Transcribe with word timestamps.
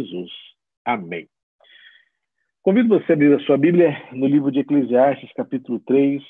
Jesus. 0.00 0.30
Amém. 0.84 1.28
Convido 2.62 2.88
você 2.88 3.12
a 3.12 3.14
abrir 3.14 3.34
a 3.34 3.40
sua 3.40 3.56
Bíblia 3.56 3.96
no 4.12 4.26
livro 4.26 4.50
de 4.50 4.60
Eclesiastes, 4.60 5.32
capítulo 5.34 5.80
3, 5.80 6.22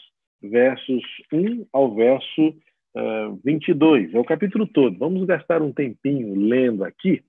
versos 0.43 1.03
1 1.33 1.67
ao 1.73 1.95
verso 1.95 2.49
uh, 2.95 3.41
22. 3.45 4.15
É 4.15 4.19
o 4.19 4.25
capítulo 4.25 4.67
todo. 4.67 4.99
Vamos 4.99 5.25
gastar 5.27 5.63
um 5.63 5.73
tempinho 5.73 6.35
lendo 6.35 6.85
aqui 6.85 7.23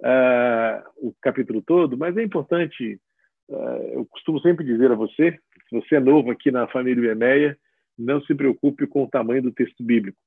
uh, 0.00 1.08
o 1.08 1.14
capítulo 1.20 1.62
todo, 1.62 1.96
mas 1.96 2.16
é 2.16 2.22
importante, 2.22 3.00
uh, 3.48 3.88
eu 3.92 4.06
costumo 4.06 4.40
sempre 4.40 4.64
dizer 4.64 4.90
a 4.90 4.96
você, 4.96 5.38
se 5.68 5.80
você 5.80 5.96
é 5.96 6.00
novo 6.00 6.30
aqui 6.30 6.50
na 6.50 6.66
família 6.68 7.12
Emeia, 7.12 7.56
não 7.98 8.20
se 8.22 8.34
preocupe 8.34 8.86
com 8.86 9.04
o 9.04 9.08
tamanho 9.08 9.42
do 9.42 9.52
texto 9.52 9.82
bíblico. 9.82 10.18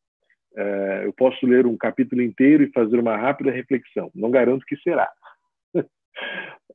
Eu 1.03 1.11
posso 1.11 1.45
ler 1.45 1.65
um 1.65 1.75
capítulo 1.75 2.21
inteiro 2.21 2.63
e 2.63 2.71
fazer 2.71 2.97
uma 2.97 3.17
rápida 3.17 3.51
reflexão. 3.51 4.09
Não 4.15 4.31
garanto 4.31 4.65
que 4.65 4.77
será. 4.77 5.11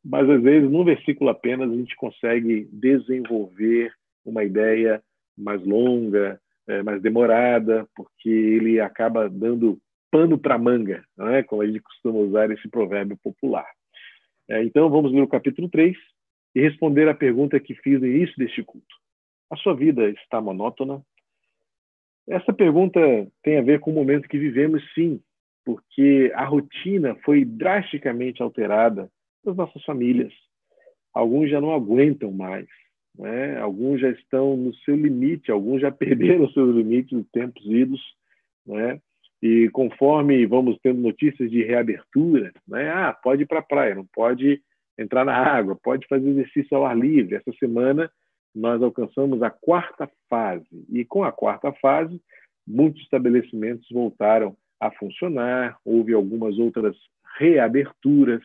Mas 0.04 0.28
às 0.28 0.42
vezes, 0.42 0.70
num 0.70 0.84
versículo 0.84 1.30
apenas, 1.30 1.70
a 1.70 1.74
gente 1.74 1.94
consegue 1.96 2.68
desenvolver 2.72 3.92
uma 4.24 4.44
ideia 4.44 5.02
mais 5.36 5.62
longa, 5.64 6.40
é, 6.66 6.82
mais 6.82 7.02
demorada, 7.02 7.86
porque 7.94 8.28
ele 8.28 8.80
acaba 8.80 9.28
dando 9.28 9.78
pano 10.10 10.38
para 10.38 10.58
manga, 10.58 11.04
é? 11.32 11.42
como 11.42 11.62
a 11.62 11.66
gente 11.66 11.80
costuma 11.80 12.18
usar 12.18 12.50
esse 12.50 12.68
provérbio 12.68 13.16
popular. 13.22 13.66
É, 14.48 14.62
então, 14.64 14.90
vamos 14.90 15.12
ler 15.12 15.22
o 15.22 15.28
capítulo 15.28 15.68
3 15.68 15.96
e 16.54 16.60
responder 16.60 17.08
a 17.08 17.14
pergunta 17.14 17.60
que 17.60 17.74
fiz 17.74 18.00
no 18.00 18.06
início 18.06 18.34
deste 18.36 18.62
culto. 18.62 18.96
A 19.50 19.56
sua 19.56 19.74
vida 19.74 20.08
está 20.10 20.40
monótona? 20.40 21.00
Essa 22.28 22.52
pergunta 22.52 23.00
tem 23.42 23.58
a 23.58 23.62
ver 23.62 23.80
com 23.80 23.90
o 23.90 23.94
momento 23.94 24.28
que 24.28 24.38
vivemos, 24.38 24.82
sim, 24.94 25.20
porque 25.64 26.32
a 26.34 26.44
rotina 26.44 27.16
foi 27.24 27.44
drasticamente 27.44 28.42
alterada 28.42 29.10
das 29.44 29.56
nossas 29.56 29.82
famílias. 29.84 30.32
Alguns 31.12 31.50
já 31.50 31.60
não 31.60 31.72
aguentam 31.72 32.30
mais, 32.30 32.66
né? 33.18 33.58
alguns 33.58 34.00
já 34.00 34.10
estão 34.10 34.56
no 34.56 34.74
seu 34.76 34.94
limite, 34.96 35.50
alguns 35.50 35.80
já 35.80 35.90
perderam 35.92 36.48
seus 36.50 36.74
limites 36.74 37.18
de 37.18 37.24
tempos 37.24 37.64
idos, 37.66 38.00
né? 38.66 39.00
E 39.42 39.70
conforme 39.70 40.44
vamos 40.46 40.78
tendo 40.82 41.00
notícias 41.00 41.50
de 41.50 41.62
reabertura, 41.62 42.52
né? 42.68 42.90
Ah, 42.90 43.12
pode 43.12 43.42
ir 43.42 43.46
para 43.46 43.60
a 43.60 43.62
praia, 43.62 43.94
não 43.94 44.06
pode 44.12 44.62
entrar 44.98 45.24
na 45.24 45.34
água, 45.34 45.78
pode 45.82 46.06
fazer 46.06 46.28
exercício 46.28 46.76
ao 46.76 46.84
ar 46.84 46.96
livre. 46.96 47.36
Essa 47.36 47.52
semana 47.58 48.10
nós 48.54 48.82
alcançamos 48.82 49.42
a 49.42 49.50
quarta 49.50 50.10
fase 50.28 50.66
e 50.92 51.04
com 51.04 51.24
a 51.24 51.32
quarta 51.32 51.72
fase 51.72 52.20
muitos 52.66 53.02
estabelecimentos 53.02 53.86
voltaram 53.90 54.56
a 54.78 54.90
funcionar, 54.90 55.76
houve 55.84 56.12
algumas 56.12 56.58
outras 56.58 56.96
reaberturas 57.38 58.42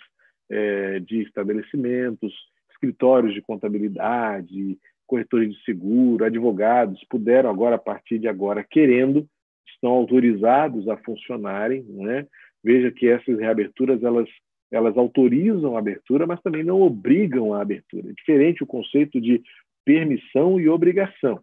é, 0.49 0.99
de 0.99 1.21
estabelecimentos, 1.21 2.33
escritórios 2.71 3.33
de 3.33 3.41
contabilidade, 3.41 4.77
corretores 5.07 5.53
de 5.53 5.63
seguro, 5.63 6.25
advogados 6.25 7.03
puderam 7.09 7.49
agora, 7.49 7.75
a 7.75 7.79
partir 7.79 8.19
de 8.19 8.27
agora, 8.27 8.63
querendo, 8.63 9.27
estão 9.67 9.91
autorizados 9.91 10.87
a 10.87 10.97
funcionarem. 10.97 11.83
Né? 11.83 12.27
Veja 12.63 12.91
que 12.91 13.07
essas 13.07 13.39
reaberturas 13.39 14.03
elas 14.03 14.27
elas 14.71 14.97
autorizam 14.97 15.75
a 15.75 15.79
abertura, 15.79 16.25
mas 16.25 16.41
também 16.41 16.63
não 16.63 16.81
obrigam 16.81 17.53
a 17.53 17.61
abertura. 17.61 18.09
É 18.09 18.13
diferente 18.13 18.63
o 18.63 18.67
conceito 18.67 19.21
de 19.21 19.41
permissão 19.85 20.59
e 20.59 20.67
obrigação. 20.67 21.39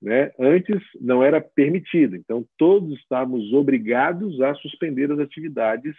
Né? 0.00 0.32
Antes 0.38 0.80
não 1.00 1.22
era 1.22 1.40
permitido, 1.40 2.16
então 2.16 2.44
todos 2.56 2.98
estávamos 2.98 3.52
obrigados 3.52 4.40
a 4.40 4.54
suspender 4.54 5.10
as 5.12 5.18
atividades 5.18 5.94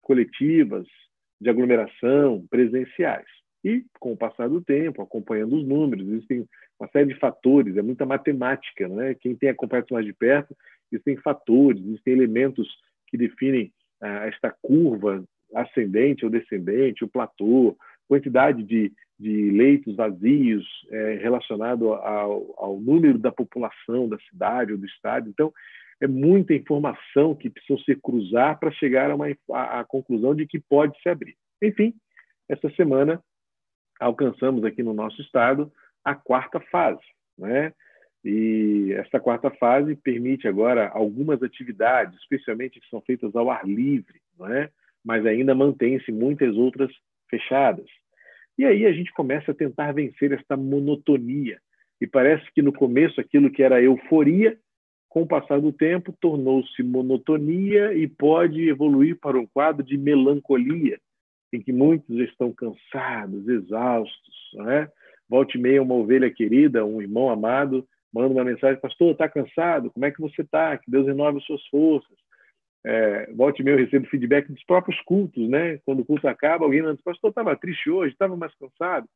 coletivas, 0.00 0.86
de 1.44 1.50
aglomeração, 1.50 2.44
presenciais. 2.50 3.26
E, 3.62 3.84
com 4.00 4.12
o 4.12 4.16
passar 4.16 4.48
do 4.48 4.60
tempo, 4.60 5.02
acompanhando 5.02 5.56
os 5.56 5.64
números, 5.64 6.06
existem 6.08 6.46
uma 6.78 6.88
série 6.88 7.12
de 7.12 7.20
fatores, 7.20 7.76
é 7.76 7.82
muita 7.82 8.04
matemática, 8.04 8.88
né? 8.88 9.14
Quem 9.14 9.36
tem 9.36 9.48
acompanhado 9.48 9.88
mais 9.92 10.04
de 10.04 10.12
perto, 10.12 10.56
existem 10.90 11.16
fatores, 11.18 11.82
existem 11.82 12.14
elementos 12.14 12.68
que 13.06 13.16
definem 13.16 13.72
ah, 14.00 14.26
esta 14.26 14.54
curva 14.60 15.24
ascendente 15.54 16.24
ou 16.24 16.30
descendente, 16.30 17.04
o 17.04 17.08
platô, 17.08 17.76
quantidade 18.08 18.62
de, 18.62 18.92
de 19.18 19.50
leitos 19.50 19.94
vazios 19.96 20.66
é, 20.90 21.18
relacionado 21.22 21.92
ao, 21.92 22.54
ao, 22.58 22.80
número 22.80 23.18
da 23.18 23.30
população 23.30 24.08
da 24.08 24.18
cidade 24.30 24.72
ou 24.72 24.78
do 24.78 24.86
estado. 24.86 25.28
Então, 25.28 25.52
é 26.00 26.06
muita 26.06 26.54
informação 26.54 27.34
que 27.34 27.50
precisa 27.50 27.80
se 27.84 27.94
cruzar 27.96 28.58
para 28.58 28.70
chegar 28.72 29.10
a, 29.10 29.14
uma, 29.14 29.26
a, 29.52 29.80
a 29.80 29.84
conclusão 29.84 30.34
de 30.34 30.46
que 30.46 30.58
pode 30.58 31.00
se 31.00 31.08
abrir. 31.08 31.36
Enfim, 31.62 31.94
essa 32.48 32.68
semana 32.70 33.22
alcançamos 34.00 34.64
aqui 34.64 34.82
no 34.82 34.92
nosso 34.92 35.20
estado 35.22 35.72
a 36.04 36.14
quarta 36.14 36.60
fase, 36.60 37.04
né? 37.38 37.72
E 38.24 38.92
essa 38.94 39.20
quarta 39.20 39.50
fase 39.50 39.94
permite 39.96 40.48
agora 40.48 40.88
algumas 40.88 41.42
atividades, 41.42 42.18
especialmente 42.20 42.80
que 42.80 42.88
são 42.88 43.00
feitas 43.02 43.36
ao 43.36 43.50
ar 43.50 43.66
livre, 43.66 44.20
não 44.38 44.52
é? 44.52 44.70
Mas 45.04 45.26
ainda 45.26 45.54
mantém-se 45.54 46.10
muitas 46.10 46.56
outras 46.56 46.90
fechadas. 47.28 47.86
E 48.56 48.64
aí 48.64 48.86
a 48.86 48.92
gente 48.92 49.12
começa 49.12 49.50
a 49.50 49.54
tentar 49.54 49.92
vencer 49.92 50.32
esta 50.32 50.56
monotonia. 50.56 51.60
E 52.00 52.06
parece 52.06 52.50
que 52.54 52.62
no 52.62 52.72
começo 52.72 53.20
aquilo 53.20 53.50
que 53.50 53.62
era 53.62 53.82
euforia, 53.82 54.58
com 55.14 55.22
o 55.22 55.26
passar 55.28 55.60
do 55.60 55.72
tempo, 55.72 56.12
tornou-se 56.20 56.82
monotonia 56.82 57.94
e 57.94 58.08
pode 58.08 58.68
evoluir 58.68 59.16
para 59.20 59.38
um 59.38 59.46
quadro 59.46 59.84
de 59.84 59.96
melancolia, 59.96 60.98
em 61.52 61.62
que 61.62 61.72
muitos 61.72 62.18
estão 62.18 62.52
cansados, 62.52 63.46
exaustos. 63.46 64.34
Né? 64.54 64.88
Volte 65.28 65.56
meia, 65.56 65.80
uma 65.80 65.94
ovelha 65.94 66.28
querida, 66.28 66.84
um 66.84 67.00
irmão 67.00 67.30
amado, 67.30 67.86
manda 68.12 68.34
uma 68.34 68.42
mensagem: 68.42 68.80
Pastor, 68.80 69.12
está 69.12 69.28
cansado? 69.28 69.88
Como 69.92 70.04
é 70.04 70.10
que 70.10 70.20
você 70.20 70.42
está? 70.42 70.76
Que 70.76 70.90
Deus 70.90 71.06
renove 71.06 71.38
as 71.38 71.44
suas 71.44 71.64
forças. 71.68 72.16
É, 72.84 73.32
volte 73.34 73.62
meia, 73.62 73.74
eu 73.74 73.84
recebo 73.84 74.08
feedback 74.08 74.50
dos 74.50 74.64
próprios 74.64 75.00
cultos, 75.02 75.48
né? 75.48 75.78
Quando 75.86 76.00
o 76.00 76.04
culto 76.04 76.26
acaba, 76.26 76.64
alguém 76.64 76.82
manda: 76.82 76.98
Pastor, 77.04 77.30
estava 77.30 77.56
triste 77.56 77.88
hoje, 77.88 78.12
estava 78.12 78.36
mais 78.36 78.52
cansado. 78.56 79.06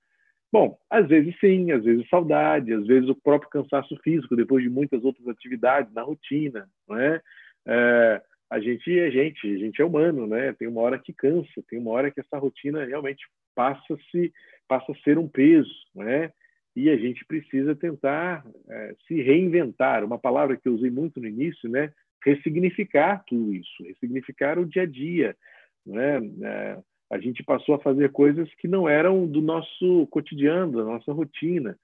Bom, 0.51 0.79
às 0.89 1.07
vezes 1.07 1.39
sim, 1.41 1.71
às 1.73 1.85
vezes 1.85 2.09
saudade, 2.09 2.73
às 2.73 2.87
vezes 2.87 3.09
o 3.09 3.15
próprio 3.15 3.51
cansaço 3.51 3.95
físico, 4.03 4.35
depois 4.35 4.63
de 4.65 4.71
muitas 4.71 5.05
outras 5.05 5.29
atividades 5.29 5.93
na 5.93 6.03
rotina, 6.03 6.69
não 6.89 6.99
é? 6.99 7.21
é 7.67 8.23
a 8.51 8.59
gente 8.59 8.99
é 8.99 9.11
gente, 9.11 9.47
a 9.47 9.59
gente 9.59 9.83
é 9.83 9.85
humano, 9.85 10.27
né? 10.27 10.55
Tem 10.55 10.67
uma 10.67 10.81
hora 10.81 10.99
que 10.99 11.13
cansa, 11.13 11.63
tem 11.69 11.79
uma 11.79 11.91
hora 11.91 12.11
que 12.11 12.21
essa 12.21 12.39
rotina 12.39 12.85
realmente 12.85 13.27
passa 13.55 13.99
se 14.11 14.33
passa 14.67 14.93
a 14.93 14.97
ser 15.03 15.19
um 15.19 15.29
peso, 15.29 15.71
né? 15.95 16.33
E 16.75 16.89
a 16.89 16.97
gente 16.97 17.25
precisa 17.27 17.75
tentar 17.75 18.47
é, 18.71 18.95
se 19.07 19.21
reinventar. 19.21 20.03
Uma 20.03 20.19
palavra 20.19 20.57
que 20.57 20.67
eu 20.67 20.75
usei 20.75 20.91
muito 20.91 21.21
no 21.21 21.27
início, 21.27 21.69
né? 21.69 21.93
Ressignificar 22.25 23.23
tudo 23.27 23.53
isso, 23.55 23.83
ressignificar 23.85 24.59
o 24.59 24.65
dia 24.67 24.83
a 24.83 24.87
dia, 24.87 25.37
né? 25.85 26.17
É, 26.43 26.79
a 27.11 27.19
gente 27.19 27.43
passou 27.43 27.75
a 27.75 27.81
fazer 27.81 28.13
coisas 28.13 28.49
que 28.57 28.69
não 28.69 28.89
eram 28.89 29.27
do 29.27 29.41
nosso 29.41 30.07
cotidiano, 30.11 30.79
da 30.79 30.85
nossa 30.85 31.13
rotina. 31.13 31.77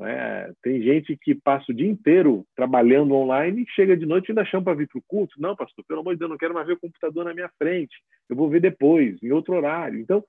É, 0.00 0.52
tem 0.62 0.80
gente 0.80 1.16
que 1.16 1.34
passa 1.34 1.72
o 1.72 1.74
dia 1.74 1.88
inteiro 1.88 2.46
trabalhando 2.54 3.14
online 3.14 3.62
e 3.62 3.70
chega 3.72 3.96
de 3.96 4.06
noite 4.06 4.28
e 4.28 4.30
ainda 4.30 4.44
chama 4.44 4.64
para 4.64 4.74
vir 4.74 4.88
para 4.88 4.98
o 4.98 5.04
culto. 5.08 5.34
Não, 5.40 5.56
pastor, 5.56 5.84
pelo 5.86 6.00
amor 6.00 6.14
de 6.14 6.20
Deus, 6.20 6.30
não 6.30 6.38
quero 6.38 6.54
mais 6.54 6.66
ver 6.66 6.74
o 6.74 6.80
computador 6.80 7.24
na 7.24 7.34
minha 7.34 7.50
frente. 7.58 7.96
Eu 8.30 8.36
vou 8.36 8.48
ver 8.48 8.60
depois, 8.60 9.20
em 9.20 9.32
outro 9.32 9.54
horário. 9.54 9.98
Então, 9.98 10.22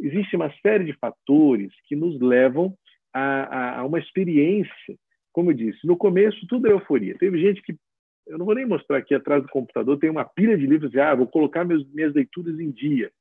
existe 0.00 0.34
uma 0.34 0.52
série 0.60 0.84
de 0.84 0.92
fatores 0.94 1.72
que 1.86 1.94
nos 1.94 2.20
levam 2.20 2.74
a, 3.14 3.20
a, 3.20 3.80
a 3.80 3.86
uma 3.86 4.00
experiência. 4.00 4.96
Como 5.32 5.50
eu 5.50 5.54
disse, 5.54 5.86
no 5.86 5.96
começo 5.96 6.44
tudo 6.48 6.66
é 6.66 6.72
euforia. 6.72 7.16
Teve 7.16 7.40
gente 7.40 7.62
que, 7.62 7.76
eu 8.26 8.36
não 8.36 8.44
vou 8.44 8.56
nem 8.56 8.66
mostrar 8.66 8.98
aqui 8.98 9.14
atrás 9.14 9.40
do 9.40 9.48
computador, 9.48 9.98
tem 9.98 10.10
uma 10.10 10.24
pilha 10.24 10.58
de 10.58 10.66
livros 10.66 10.94
ah, 10.96 11.14
vou 11.14 11.28
colocar 11.28 11.64
meus, 11.64 11.86
minhas 11.92 12.12
leituras 12.12 12.58
em 12.58 12.72
dia. 12.72 13.12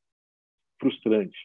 Frustrante. 0.81 1.37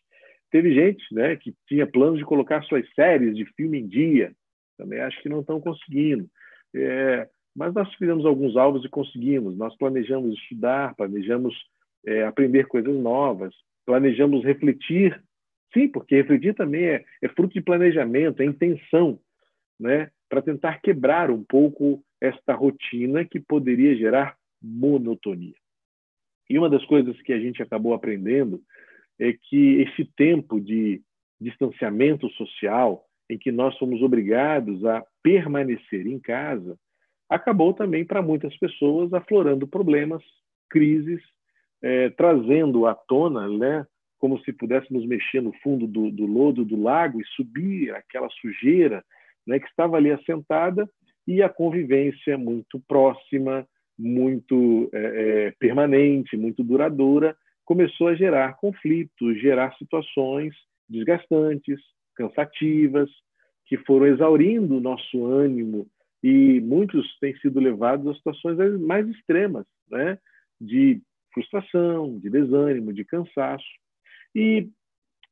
Teve 0.51 0.75
gente 0.75 1.05
né, 1.15 1.37
que 1.37 1.55
tinha 1.69 1.87
planos 1.87 2.19
de 2.19 2.25
colocar 2.25 2.63
suas 2.65 2.85
séries 2.95 3.37
de 3.37 3.45
filme 3.55 3.79
em 3.79 3.87
dia 3.87 4.35
também 4.77 5.01
acho 5.01 5.21
que 5.23 5.29
não 5.29 5.41
estão 5.41 5.61
conseguindo. 5.61 6.29
É, 6.75 7.29
mas 7.55 7.73
nós 7.73 7.93
fizemos 7.95 8.27
alguns 8.27 8.57
alvos 8.57 8.85
e 8.85 8.89
conseguimos. 8.89 9.57
Nós 9.57 9.77
planejamos 9.77 10.39
estudar, 10.39 10.95
planejamos 10.95 11.55
é, 12.07 12.25
aprender 12.25 12.67
coisas 12.67 12.95
novas, 12.95 13.55
planejamos 13.85 14.45
refletir. 14.45 15.21
Sim, 15.73 15.89
porque 15.89 16.17
refletir 16.17 16.55
também 16.55 16.85
é, 16.85 17.05
é 17.23 17.29
fruto 17.29 17.55
de 17.55 17.61
planejamento, 17.61 18.41
é 18.41 18.45
intenção, 18.45 19.19
né? 19.79 20.11
para 20.29 20.43
tentar 20.43 20.81
quebrar 20.81 21.31
um 21.31 21.43
pouco 21.43 22.03
esta 22.21 22.55
rotina 22.55 23.25
que 23.25 23.39
poderia 23.39 23.95
gerar 23.97 24.37
monotonia. 24.61 25.55
E 26.49 26.59
uma 26.59 26.71
das 26.71 26.85
coisas 26.85 27.21
que 27.23 27.33
a 27.33 27.39
gente 27.39 27.63
acabou 27.63 27.95
aprendendo 27.95 28.61
é 29.19 29.33
que 29.33 29.83
esse 29.83 30.05
tempo 30.17 30.61
de 30.61 31.03
distanciamento 31.41 32.29
social, 32.31 33.05
em 33.29 33.39
que 33.39 33.51
nós 33.51 33.77
fomos 33.79 34.03
obrigados 34.03 34.85
a 34.85 35.05
permanecer 35.23 36.07
em 36.07 36.19
casa, 36.19 36.79
acabou 37.29 37.75
também 37.75 38.05
para 38.05 38.23
muitas 38.23 38.57
pessoas 38.59 39.13
aflorando 39.13 39.67
problemas, 39.67 40.23
crises, 40.71 41.21
é, 41.83 42.11
trazendo 42.11 42.87
à 42.87 42.95
tona 42.95 43.49
né, 43.49 43.87
como 44.19 44.39
se 44.41 44.53
pudéssemos 44.53 45.07
mexer 45.07 45.41
no 45.41 45.53
fundo 45.63 45.87
do, 45.87 46.11
do 46.11 46.27
lodo 46.27 46.65
do 46.65 46.81
lago 46.81 47.21
e 47.21 47.27
subir 47.37 47.95
aquela 47.95 48.29
sujeira 48.31 49.05
né, 49.47 49.59
que 49.59 49.67
estava 49.67 49.97
ali 49.97 50.11
assentada 50.11 50.89
e 51.27 51.43
a 51.43 51.49
convivência 51.49 52.39
muito 52.39 52.81
próxima, 52.87 53.67
muito 53.99 54.89
é, 54.93 54.99
é, 54.99 55.51
permanente, 55.59 56.37
muito 56.37 56.63
duradoura, 56.63 57.37
começou 57.67 58.09
a 58.09 58.15
gerar 58.15 58.57
conflitos, 58.57 59.41
gerar 59.41 59.75
situações 59.77 60.55
desgastantes, 60.89 61.81
cansativas, 62.15 63.11
que 63.67 63.77
foram 63.79 64.07
exaurindo 64.07 64.77
o 64.77 64.81
nosso 64.81 65.27
ânimo 65.27 65.87
e 66.23 66.61
muitos 66.61 67.19
têm 67.19 67.37
sido 67.39 67.61
levados 67.61 68.07
a 68.07 68.15
situações 68.15 68.81
mais 68.81 69.07
extremas, 69.09 69.67
né? 69.91 70.19
de 70.61 71.03
frustração, 71.35 72.19
de 72.19 72.31
desânimo, 72.31 72.93
de 72.93 73.05
cansaço. 73.05 73.67
E 74.35 74.69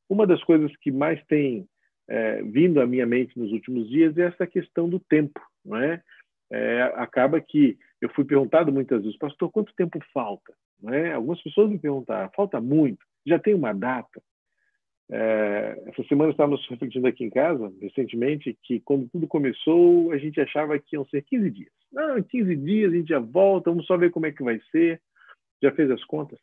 uma 0.07 0.27
das 0.27 0.43
coisas 0.43 0.71
que 0.77 0.91
mais 0.91 1.23
tem 1.25 1.67
é, 2.07 2.43
vindo 2.43 2.79
à 2.79 2.85
minha 2.85 3.05
mente 3.05 3.37
nos 3.39 3.51
últimos 3.51 3.89
dias 3.89 4.15
é 4.17 4.23
essa 4.23 4.45
questão 4.45 4.87
do 4.87 4.99
tempo. 4.99 5.39
Não 5.63 5.77
é? 5.77 6.01
é? 6.51 6.81
acaba 6.95 7.41
que 7.41 7.77
eu 8.01 8.09
fui 8.09 8.25
perguntado 8.25 8.71
muitas 8.71 9.03
vezes, 9.03 9.17
pastor, 9.17 9.51
quanto 9.51 9.73
tempo 9.75 9.99
falta? 10.13 10.53
É? 10.89 11.13
Algumas 11.13 11.41
pessoas 11.41 11.69
me 11.69 11.79
perguntaram, 11.79 12.29
falta 12.35 12.59
muito, 12.59 12.99
já 13.25 13.39
tem 13.39 13.53
uma 13.53 13.73
data? 13.73 14.21
É, 15.11 15.83
essa 15.87 16.03
semana 16.07 16.31
estávamos 16.31 16.67
refletindo 16.67 17.07
aqui 17.07 17.23
em 17.23 17.29
casa, 17.29 17.71
recentemente, 17.79 18.57
que 18.63 18.79
quando 18.79 19.07
tudo 19.09 19.27
começou, 19.27 20.11
a 20.11 20.17
gente 20.17 20.41
achava 20.41 20.77
que 20.79 20.95
iam 20.95 21.05
ser 21.05 21.21
15 21.23 21.49
dias. 21.51 21.71
Não, 21.91 22.17
em 22.17 22.23
15 22.23 22.55
dias 22.55 22.91
a 22.91 22.95
gente 22.95 23.09
já 23.09 23.19
volta, 23.19 23.69
vamos 23.69 23.85
só 23.85 23.97
ver 23.97 24.11
como 24.11 24.25
é 24.25 24.31
que 24.31 24.43
vai 24.43 24.59
ser. 24.71 25.01
Já 25.61 25.71
fez 25.71 25.89
as 25.91 26.03
contas? 26.03 26.39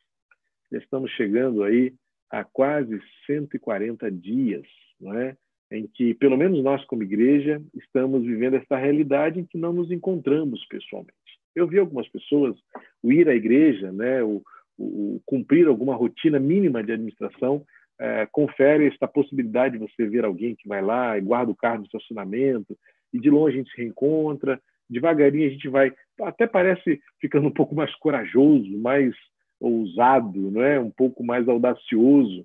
Já 0.71 0.79
estamos 0.79 1.11
chegando 1.13 1.65
aí 1.65 1.93
a 2.31 2.45
quase 2.45 3.01
140 3.27 4.11
dias, 4.11 4.67
não 5.01 5.15
é? 5.15 5.37
em 5.73 5.87
que, 5.87 6.15
pelo 6.15 6.37
menos 6.37 6.63
nós, 6.63 6.85
como 6.85 7.03
igreja, 7.03 7.61
estamos 7.75 8.23
vivendo 8.23 8.57
essa 8.57 8.77
realidade 8.77 9.41
em 9.41 9.45
que 9.45 9.59
não 9.59 9.73
nos 9.73 9.91
encontramos 9.91 10.65
pessoalmente. 10.67 11.17
Eu 11.55 11.67
vi 11.67 11.79
algumas 11.79 12.09
pessoas, 12.09 12.57
o 13.03 13.13
ir 13.13 13.29
à 13.29 13.35
igreja, 13.35 13.93
né, 13.93 14.23
o, 14.23 14.43
o, 14.79 15.21
cumprir 15.27 15.67
alguma 15.67 15.95
rotina 15.95 16.39
mínima 16.39 16.83
de 16.83 16.93
administração, 16.93 17.65
é, 18.01 18.27
confere 18.33 18.87
esta 18.87 19.07
possibilidade 19.07 19.79
de 19.79 19.85
você 19.87 20.07
ver 20.07 20.25
alguém 20.25 20.57
que 20.57 20.69
vai 20.69 20.83
lá 20.83 21.17
e 21.17 21.21
guarda 21.21 21.53
o 21.53 21.57
carro 21.57 21.79
no 21.79 21.85
estacionamento, 21.85 22.77
e 23.13 23.21
de 23.21 23.31
longe 23.31 23.55
a 23.55 23.59
gente 23.59 23.71
se 23.71 23.81
reencontra, 23.81 24.61
devagarinho 24.89 25.47
a 25.47 25.51
gente 25.51 25.69
vai, 25.69 25.93
até 26.21 26.47
parece 26.47 27.01
ficando 27.21 27.49
um 27.49 27.53
pouco 27.53 27.75
mais 27.75 27.95
corajoso, 27.97 28.79
mais 28.79 29.15
ousado, 29.61 30.51
não 30.51 30.63
é? 30.63 30.79
um 30.81 30.91
pouco 30.91 31.25
mais 31.25 31.49
audacioso. 31.49 32.45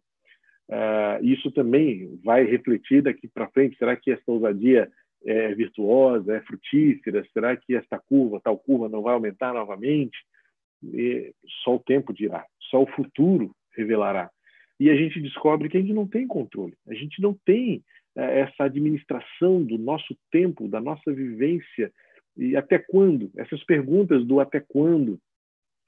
Uh, 0.69 1.23
isso 1.23 1.49
também 1.51 2.19
vai 2.23 2.43
refletir 2.43 3.01
daqui 3.01 3.27
para 3.27 3.49
frente. 3.49 3.77
Será 3.77 3.95
que 3.95 4.11
essa 4.11 4.23
ousadia 4.27 4.89
é 5.25 5.53
virtuosa, 5.53 6.35
é 6.35 6.41
frutífera? 6.41 7.25
Será 7.33 7.55
que 7.55 7.75
esta 7.75 7.99
curva, 7.99 8.41
tal 8.43 8.57
curva, 8.57 8.89
não 8.89 9.01
vai 9.01 9.13
aumentar 9.13 9.53
novamente? 9.53 10.17
E 10.83 11.33
só 11.63 11.75
o 11.75 11.79
tempo 11.79 12.13
dirá, 12.13 12.45
só 12.69 12.81
o 12.81 12.87
futuro 12.87 13.51
revelará 13.75 14.29
e 14.79 14.89
a 14.89 14.95
gente 14.95 15.19
descobre 15.19 15.69
que 15.69 15.77
a 15.77 15.81
gente 15.81 15.93
não 15.93 16.07
tem 16.07 16.27
controle, 16.27 16.75
a 16.87 16.93
gente 16.93 17.21
não 17.21 17.33
tem 17.45 17.83
é, 18.15 18.41
essa 18.41 18.65
administração 18.65 19.63
do 19.63 19.77
nosso 19.77 20.15
tempo, 20.31 20.67
da 20.67 20.79
nossa 20.79 21.11
vivência 21.11 21.91
e 22.35 22.55
até 22.55 22.77
quando? 22.77 23.31
Essas 23.35 23.63
perguntas 23.63 24.23
do 24.25 24.39
até 24.39 24.59
quando, 24.59 25.19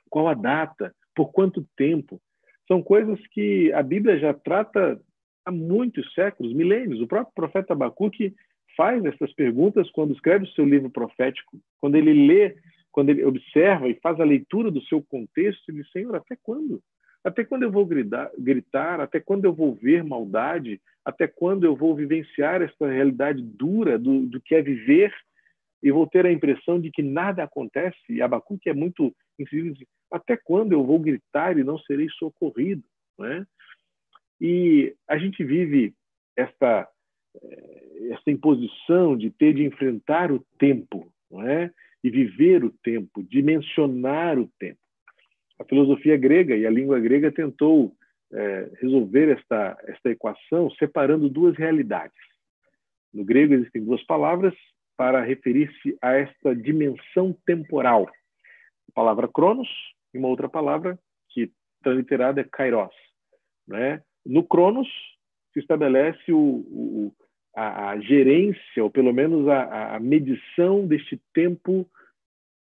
qual 0.10 0.28
a 0.28 0.34
data, 0.34 0.94
por 1.16 1.32
quanto 1.32 1.68
tempo, 1.78 2.20
são 2.68 2.82
coisas 2.82 3.20
que 3.28 3.72
a 3.74 3.84
Bíblia 3.84 4.18
já 4.18 4.34
trata 4.34 5.00
há 5.46 5.52
muitos 5.52 6.12
séculos, 6.14 6.54
milênios. 6.54 7.02
O 7.02 7.08
próprio 7.08 7.34
profeta 7.36 7.74
Abacuque 7.74 8.34
faz 8.76 9.04
essas 9.06 9.34
perguntas 9.34 9.90
quando 9.92 10.14
escreve 10.14 10.46
o 10.46 10.52
seu 10.52 10.66
livro 10.66 10.90
profético, 10.90 11.60
quando 11.80 11.96
ele 11.96 12.28
lê, 12.28 12.56
quando 12.92 13.10
ele 13.10 13.24
observa 13.24 13.88
e 13.88 14.00
faz 14.02 14.20
a 14.20 14.26
leitura 14.26 14.72
do 14.72 14.82
seu 14.84 15.02
contexto, 15.02 15.70
ele 15.70 15.82
diz, 15.84 15.92
Senhor, 15.92 16.16
até 16.16 16.36
quando? 16.42 16.82
Até 17.24 17.44
quando 17.44 17.64
eu 17.64 17.72
vou 17.72 17.86
gritar, 17.86 18.32
gritar? 18.38 19.02
Até 19.02 19.20
quando 19.20 19.46
eu 19.46 19.54
vou 19.54 19.76
ver 19.76 20.04
maldade? 20.04 20.82
Até 21.04 21.28
quando 21.28 21.66
eu 21.66 21.76
vou 21.76 21.96
vivenciar 21.96 22.62
essa 22.62 22.88
realidade 22.88 23.42
dura 23.42 23.98
do, 24.00 24.26
do 24.26 24.40
que 24.40 24.56
é 24.56 24.62
viver 24.62 25.14
e 25.84 25.92
vou 25.92 26.08
ter 26.08 26.26
a 26.26 26.32
impressão 26.32 26.80
de 26.80 26.90
que 26.92 27.02
nada 27.02 27.44
acontece? 27.44 27.98
E 28.10 28.22
Abacuque 28.22 28.70
é 28.70 28.74
muito 28.74 29.14
incisivo. 29.38 29.76
Até 30.12 30.38
quando 30.38 30.72
eu 30.72 30.84
vou 30.84 31.00
gritar 31.00 31.58
e 31.58 31.64
não 31.64 31.78
serei 31.80 32.08
socorrido? 32.18 32.84
Né? 33.18 33.46
E 34.40 34.96
a 35.08 35.18
gente 35.18 35.44
vive 35.44 35.94
esta 36.38 36.88
essa 38.12 38.32
imposição 38.32 39.18
de 39.18 39.30
ter 39.30 39.54
de 39.54 39.64
enfrentar 39.64 40.32
o 40.32 40.44
tempo, 40.58 41.12
não 41.30 41.48
é? 41.48 41.72
E 42.04 42.10
viver 42.10 42.64
o 42.64 42.72
tempo, 42.84 43.24
dimensionar 43.24 44.40
o 44.40 44.48
tempo 44.60 44.80
a 45.60 45.66
filosofia 45.66 46.16
grega 46.18 46.56
e 46.56 46.66
a 46.66 46.72
língua 46.72 47.00
grega 47.00 47.32
tentou 47.32 47.94
é, 48.32 48.72
resolver 48.82 49.38
esta, 49.38 49.78
esta 49.84 50.10
equação 50.10 50.72
separando 50.72 51.30
duas 51.30 51.56
realidades. 51.58 52.18
No 53.14 53.26
grego 53.26 53.54
existem 53.54 53.84
duas 53.84 54.02
palavras 54.06 54.54
para 54.96 55.22
referir-se 55.22 55.98
a 56.02 56.14
esta 56.14 56.56
dimensão 56.56 57.36
temporal. 57.46 58.10
A 58.90 58.92
palavra 58.94 59.28
cronos 59.28 59.68
e 60.14 60.18
uma 60.18 60.28
outra 60.28 60.48
palavra 60.48 60.98
que 61.30 61.52
transliterada 61.84 62.42
é 62.42 62.46
kairos. 62.46 62.94
Né? 63.68 64.02
No 64.26 64.44
cronos 64.44 64.88
se 65.54 65.60
estabelece 65.60 66.32
o, 66.32 66.38
o, 66.38 67.14
a, 67.60 67.90
a, 67.90 68.00
gerência, 68.00 68.82
ou 68.82 68.90
pelo 68.90 69.12
menos 69.12 69.46
a, 69.50 69.96
a 69.96 70.00
medição 70.00 70.88
deste 70.88 71.20
tempo 71.34 71.86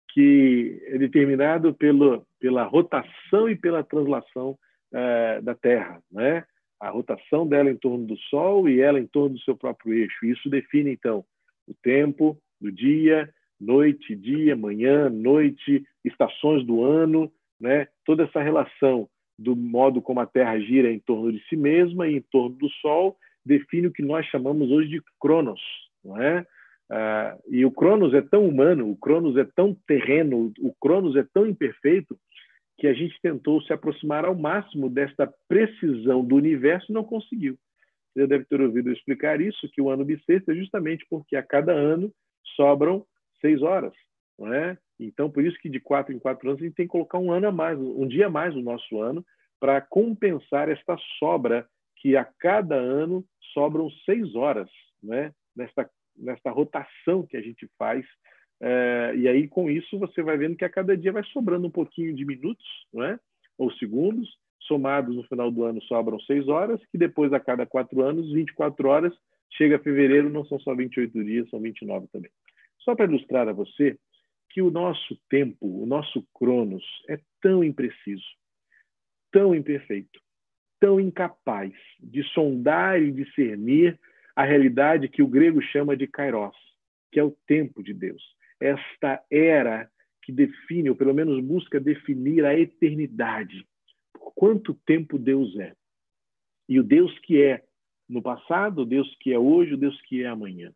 que 0.10 0.80
é 0.86 0.98
determinado 1.00 1.74
pelo, 1.74 2.24
pela 2.40 2.64
rotação 2.64 3.50
e 3.50 3.56
pela 3.56 3.84
translação 3.84 4.56
é, 4.94 5.42
da 5.42 5.56
Terra, 5.56 6.00
né? 6.12 6.46
A 6.80 6.90
rotação 6.90 7.48
dela 7.48 7.72
em 7.72 7.76
torno 7.76 8.06
do 8.06 8.16
Sol 8.30 8.70
e 8.70 8.80
ela 8.80 9.00
em 9.00 9.08
torno 9.08 9.36
do 9.36 9.42
seu 9.42 9.58
próprio 9.58 9.94
eixo. 9.94 10.24
Isso 10.26 10.50
define 10.50 10.92
então 10.92 11.26
o 11.68 11.74
tempo 11.82 12.38
do 12.62 12.72
dia, 12.72 13.28
noite, 13.60 14.16
dia, 14.16 14.56
manhã, 14.56 15.10
noite, 15.10 15.84
estações 16.04 16.64
do 16.64 16.84
ano, 16.84 17.32
né? 17.60 17.88
Toda 18.06 18.26
essa 18.26 18.40
relação 18.40 19.10
do 19.38 19.56
modo 19.56 20.00
como 20.00 20.20
a 20.20 20.28
Terra 20.28 20.60
gira 20.60 20.92
em 20.92 21.00
torno 21.00 21.34
de 21.34 21.44
si 21.48 21.58
mesma 21.58 22.08
e 22.08 22.18
em 22.18 22.22
torno 22.22 22.56
do 22.56 22.70
Sol 22.70 23.18
define 23.46 23.88
o 23.88 23.92
que 23.92 24.04
nós 24.04 24.26
chamamos 24.28 24.70
hoje 24.72 24.90
de 24.90 25.02
Cronos, 25.20 25.62
não 26.04 26.22
é? 26.22 26.46
Uh, 26.90 27.42
e 27.50 27.66
o 27.66 27.72
Cronos 27.72 28.14
é 28.14 28.22
tão 28.22 28.48
humano, 28.48 28.90
o 28.90 28.96
Cronos 28.96 29.36
é 29.38 29.46
tão 29.56 29.76
terreno, 29.88 30.54
o 30.60 30.74
Cronos 30.80 31.16
é 31.16 31.26
tão 31.34 31.48
imperfeito 31.48 32.18
que 32.78 32.88
a 32.88 32.94
gente 32.94 33.20
tentou 33.22 33.62
se 33.62 33.74
aproximar 33.74 34.26
ao 34.26 34.36
máximo 34.36 34.90
desta 34.90 35.32
precisão 35.48 36.24
do 36.24 36.36
universo 36.36 36.92
e 36.92 36.94
não 36.94 37.04
conseguiu. 37.04 37.58
Você 38.14 38.28
deve 38.28 38.46
ter 38.46 38.62
ouvido 38.62 38.92
explicar 38.92 39.42
isso, 39.42 39.70
que 39.74 39.82
o 39.82 39.90
ano 39.90 40.06
bissexto 40.06 40.52
é 40.52 40.56
justamente 40.56 41.06
porque 41.10 41.36
a 41.36 41.44
cada 41.44 41.74
ano 41.74 42.12
sobram 42.56 43.06
seis 43.42 43.62
horas, 43.62 43.94
não 44.38 44.54
é? 44.54 44.78
Então, 45.00 45.30
por 45.30 45.44
isso 45.44 45.58
que 45.60 45.70
de 45.70 45.80
quatro 45.80 46.14
em 46.14 46.20
quatro 46.20 46.48
anos 46.48 46.62
a 46.62 46.66
gente 46.66 46.76
tem 46.76 46.86
que 46.86 46.92
colocar 46.92 47.18
um 47.18 47.32
ano 47.32 47.48
a 47.48 47.52
mais, 47.52 47.78
um 47.78 48.08
dia 48.08 48.28
a 48.28 48.30
mais 48.30 48.54
no 48.56 48.62
nosso 48.62 49.02
ano, 49.02 49.26
para 49.60 49.82
compensar 49.82 50.70
esta 50.70 50.98
sobra 51.20 51.68
que 51.98 52.16
a 52.16 52.24
cada 52.24 52.76
ano 52.76 53.26
sobram 53.56 53.90
seis 54.06 54.36
horas, 54.36 54.70
né? 55.02 55.34
Nesta 55.56 55.90
nesta 56.18 56.50
rotação 56.50 57.26
que 57.26 57.36
a 57.36 57.42
gente 57.42 57.70
faz. 57.78 58.06
É, 58.62 59.14
e 59.18 59.28
aí, 59.28 59.48
com 59.48 59.70
isso, 59.70 60.00
você 60.00 60.22
vai 60.24 60.38
vendo 60.38 60.56
que 60.56 60.64
a 60.64 60.70
cada 60.70 60.96
dia 60.96 61.12
vai 61.12 61.24
sobrando 61.26 61.68
um 61.68 61.72
pouquinho 61.72 62.16
de 62.16 62.24
minutos, 62.24 62.66
não 62.94 63.04
é? 63.04 63.20
ou 63.58 63.72
segundos, 63.74 64.30
somados 64.62 65.16
no 65.16 65.24
final 65.24 65.52
do 65.52 65.64
ano 65.64 65.82
sobram 65.84 66.20
seis 66.22 66.48
horas, 66.48 66.82
que 66.92 66.98
depois, 66.98 67.32
a 67.34 67.40
cada 67.40 67.66
quatro 67.66 68.02
anos, 68.02 68.32
24 68.34 68.88
horas, 68.88 69.14
chega 69.52 69.80
fevereiro, 69.80 70.30
não 70.30 70.46
são 70.46 70.60
só 70.60 70.74
28 70.76 71.24
dias, 71.24 71.50
são 71.50 71.60
29 71.60 72.08
também. 72.12 72.32
Só 72.80 72.96
para 72.96 73.06
ilustrar 73.06 73.48
a 73.48 73.54
você 73.54 73.98
que 74.50 74.62
o 74.62 74.72
nosso 74.72 75.18
tempo, 75.30 75.84
o 75.84 75.86
nosso 75.86 76.26
cronos, 76.34 76.84
é 77.10 77.20
tão 77.42 77.64
impreciso, 77.64 78.26
tão 79.32 79.54
imperfeito, 79.54 80.20
tão 80.80 81.00
incapaz 81.00 81.74
de 82.00 82.24
sondar 82.34 83.02
e 83.02 83.12
discernir 83.12 84.00
a 84.36 84.44
realidade 84.44 85.08
que 85.08 85.24
o 85.24 85.28
grego 85.28 85.62
chama 85.62 85.96
de 85.96 86.08
kairos, 86.08 86.56
que 87.12 87.20
é 87.20 87.24
o 87.24 87.36
tempo 87.48 87.82
de 87.82 87.94
Deus. 87.94 88.22
Esta 88.60 89.24
era 89.32 89.90
que 90.22 90.32
define, 90.32 90.90
ou 90.90 90.96
pelo 90.96 91.14
menos 91.14 91.44
busca 91.44 91.80
definir 91.80 92.44
a 92.46 92.58
eternidade. 92.58 93.66
Por 94.14 94.34
quanto 94.34 94.74
tempo 94.86 95.18
Deus 95.18 95.56
é. 95.58 95.74
E 96.68 96.80
o 96.80 96.84
Deus 96.84 97.18
que 97.20 97.42
é 97.42 97.64
no 98.10 98.22
passado, 98.22 98.82
o 98.82 98.86
Deus 98.86 99.16
que 99.20 99.32
é 99.32 99.40
hoje, 99.40 99.74
o 99.74 99.78
Deus 99.78 100.00
que 100.02 100.24
é 100.24 100.28
amanhã. 100.28 100.74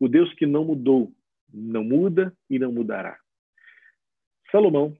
O 0.00 0.08
Deus 0.08 0.32
que 0.34 0.46
não 0.46 0.64
mudou, 0.64 1.12
não 1.52 1.84
muda 1.84 2.32
e 2.50 2.58
não 2.58 2.72
mudará. 2.72 3.18
Salomão, 4.50 4.96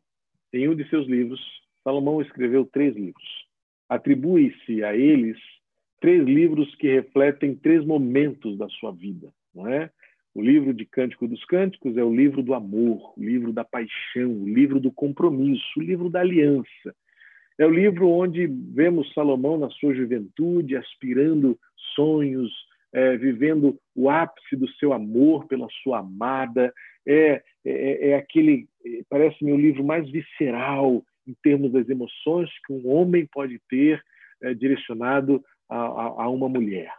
em 0.53 0.69
um 0.69 0.75
de 0.75 0.89
seus 0.89 1.07
livros, 1.07 1.41
Salomão 1.83 2.21
escreveu 2.23 2.67
três 2.67 2.95
livros. 2.95 3.48
Atribui-se 3.89 4.85
a 4.85 4.95
eles 4.95 5.39
três 6.01 6.25
livros 6.25 6.75
que 6.77 6.89
refletem 6.89 7.55
três 7.55 7.85
momentos 7.85 8.57
da 8.57 8.69
sua 8.69 8.93
vida, 8.93 9.29
não 9.55 9.67
é? 9.67 9.91
O 10.35 10.43
livro 10.43 10.73
de 10.73 10.85
Cântico 10.85 11.27
dos 11.27 11.45
Cânticos 11.47 11.97
é 11.97 12.05
o 12.05 12.15
livro 12.15 12.43
do 12.43 12.55
amor, 12.55 13.13
o 13.17 13.23
livro 13.23 13.53
da 13.53 13.65
paixão, 13.65 14.31
o 14.31 14.49
livro 14.49 14.79
do 14.79 14.93
compromisso, 14.93 15.65
o 15.77 15.83
livro 15.83 16.09
da 16.09 16.21
aliança. 16.21 16.95
É 17.59 17.67
o 17.67 17.71
livro 17.71 18.09
onde 18.09 18.47
vemos 18.47 19.13
Salomão 19.13 19.59
na 19.59 19.69
sua 19.71 19.93
juventude 19.93 20.77
aspirando 20.77 21.59
sonhos, 21.97 22.53
é, 22.93 23.17
vivendo 23.17 23.77
o 23.97 24.09
ápice 24.09 24.55
do 24.55 24.69
seu 24.75 24.93
amor 24.93 25.49
pela 25.49 25.67
sua 25.83 25.99
amada. 25.99 26.73
É, 27.05 27.43
é, 27.65 28.11
é 28.11 28.15
aquele, 28.15 28.69
parece-me, 29.11 29.51
o 29.51 29.57
livro 29.57 29.83
mais 29.83 30.09
visceral 30.09 31.03
em 31.29 31.37
termos 31.43 31.73
das 31.73 31.89
emoções 31.89 32.51
que 32.67 32.73
um 32.73 32.89
homem 32.89 33.27
pode 33.27 33.61
ter 33.69 34.03
é, 34.43 34.55
direcionado 34.55 35.45
a, 35.69 35.77
a, 35.77 36.25
a, 36.25 36.29
uma 36.29 36.49
mulher. 36.49 36.91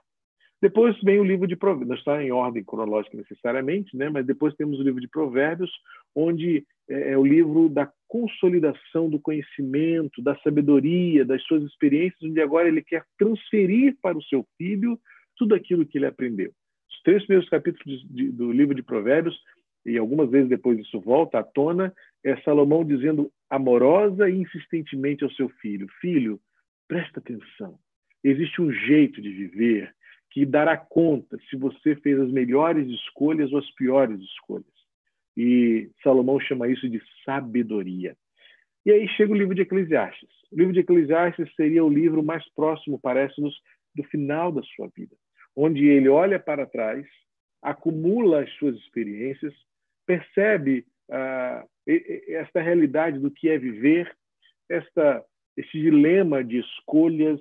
Depois 0.62 1.00
vem 1.02 1.20
o 1.20 1.24
livro 1.24 1.48
de 1.48 1.56
Provérbios, 1.56 1.88
não 1.88 1.96
está 1.96 2.22
em 2.22 2.32
ordem 2.32 2.64
cronológica 2.64 3.16
necessariamente, 3.16 3.96
né? 3.96 4.10
mas 4.10 4.26
depois 4.26 4.54
temos 4.56 4.78
o 4.80 4.84
livro 4.84 5.00
de 5.00 5.08
Provérbios, 5.08 5.72
onde 6.14 6.66
é, 6.90 7.14
é 7.14 7.18
o 7.18 7.26
livro 7.26 7.70
da 7.70 7.90
consolidação 8.08 9.10
do 9.10 9.20
conhecimento, 9.20 10.22
da 10.22 10.36
sabedoria, 10.40 11.24
das 11.24 11.42
suas 11.44 11.64
experiências, 11.64 12.22
onde 12.22 12.42
agora 12.42 12.68
ele 12.68 12.82
quer 12.82 13.06
transferir 13.18 13.96
para 14.02 14.18
o 14.18 14.24
seu 14.24 14.46
filho 14.58 15.00
tudo 15.38 15.56
aquilo 15.56 15.86
que 15.86 15.98
ele 15.98 16.08
aprendeu. 16.08 16.52
Os 16.92 17.02
três 17.04 17.24
primeiros 17.24 17.50
capítulos 17.50 18.02
de, 18.02 18.08
de, 18.10 18.32
do 18.32 18.52
livro 18.52 18.76
de 18.76 18.84
Provérbios, 18.84 19.40
e 19.90 19.98
algumas 19.98 20.30
vezes 20.30 20.50
depois 20.50 20.80
isso 20.80 21.00
volta 21.00 21.40
à 21.40 21.44
tona, 21.44 21.94
é 22.24 22.36
Salomão 22.42 22.86
dizendo 22.86 23.32
amorosa 23.50 24.30
e 24.30 24.38
insistentemente 24.38 25.24
ao 25.24 25.32
seu 25.32 25.50
filho: 25.50 25.88
Filho, 26.00 26.40
presta 26.88 27.20
atenção. 27.20 27.78
Existe 28.24 28.62
um 28.62 28.72
jeito 28.72 29.22
de 29.22 29.30
viver 29.30 29.94
que 30.32 30.46
dará 30.46 30.78
conta 30.78 31.38
se 31.50 31.56
você 31.56 31.96
fez 31.96 32.20
as 32.20 32.32
melhores 32.32 32.88
escolhas 32.88 33.52
ou 33.52 33.60
as 33.60 33.72
piores 33.72 34.20
escolhas. 34.22 34.68
E 35.36 35.90
Salomão 36.04 36.40
chama 36.40 36.68
isso 36.68 36.88
de 36.90 37.02
sabedoria. 37.26 38.16
E 38.86 38.92
aí 38.92 39.08
chega 39.10 39.32
o 39.32 39.36
livro 39.36 39.56
de 39.56 39.62
Eclesiastes. 39.62 40.30
O 40.52 40.58
livro 40.58 40.74
de 40.74 40.80
Eclesiastes 40.80 41.54
seria 41.56 41.84
o 41.84 41.90
livro 41.90 42.24
mais 42.24 42.48
próximo, 42.54 43.00
parece-nos, 43.00 43.56
do 43.96 44.04
final 44.04 44.52
da 44.52 44.62
sua 44.64 44.88
vida, 44.96 45.16
onde 45.56 45.86
ele 45.86 46.08
olha 46.08 46.40
para 46.40 46.66
trás, 46.66 47.06
acumula 47.62 48.44
as 48.44 48.52
suas 48.54 48.76
experiências, 48.76 49.54
percebe 50.10 50.88
ah, 51.12 51.64
esta 51.88 52.60
realidade 52.60 53.20
do 53.20 53.30
que 53.30 53.48
é 53.48 53.60
viver, 53.60 54.12
esta, 54.68 55.24
este 55.56 55.80
dilema 55.80 56.44
de 56.44 56.58
escolhas, 56.58 57.40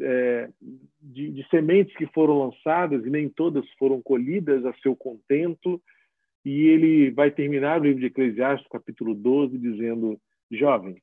é, 0.00 0.50
de, 1.00 1.30
de, 1.30 1.48
sementes 1.48 1.96
que 1.96 2.06
foram 2.08 2.40
lançadas 2.40 3.06
e 3.06 3.10
nem 3.10 3.26
todas 3.30 3.66
foram 3.78 4.02
colhidas 4.02 4.66
a 4.66 4.74
seu 4.82 4.94
contento. 4.94 5.82
E 6.44 6.66
ele 6.66 7.10
vai 7.10 7.30
terminar 7.30 7.80
o 7.80 7.84
livro 7.84 8.00
de 8.00 8.06
Eclesiastes, 8.06 8.68
capítulo 8.68 9.14
12, 9.14 9.56
dizendo: 9.56 10.20
Jovem, 10.50 11.00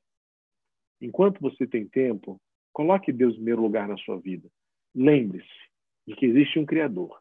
enquanto 1.00 1.40
você 1.40 1.66
tem 1.66 1.84
tempo, 1.84 2.40
coloque 2.72 3.12
Deus 3.12 3.32
em 3.32 3.38
primeiro 3.38 3.62
lugar 3.62 3.88
na 3.88 3.96
sua 3.98 4.20
vida. 4.20 4.48
Lembre-se 4.94 5.48
de 6.06 6.14
que 6.14 6.26
existe 6.26 6.60
um 6.60 6.66
Criador 6.66 7.18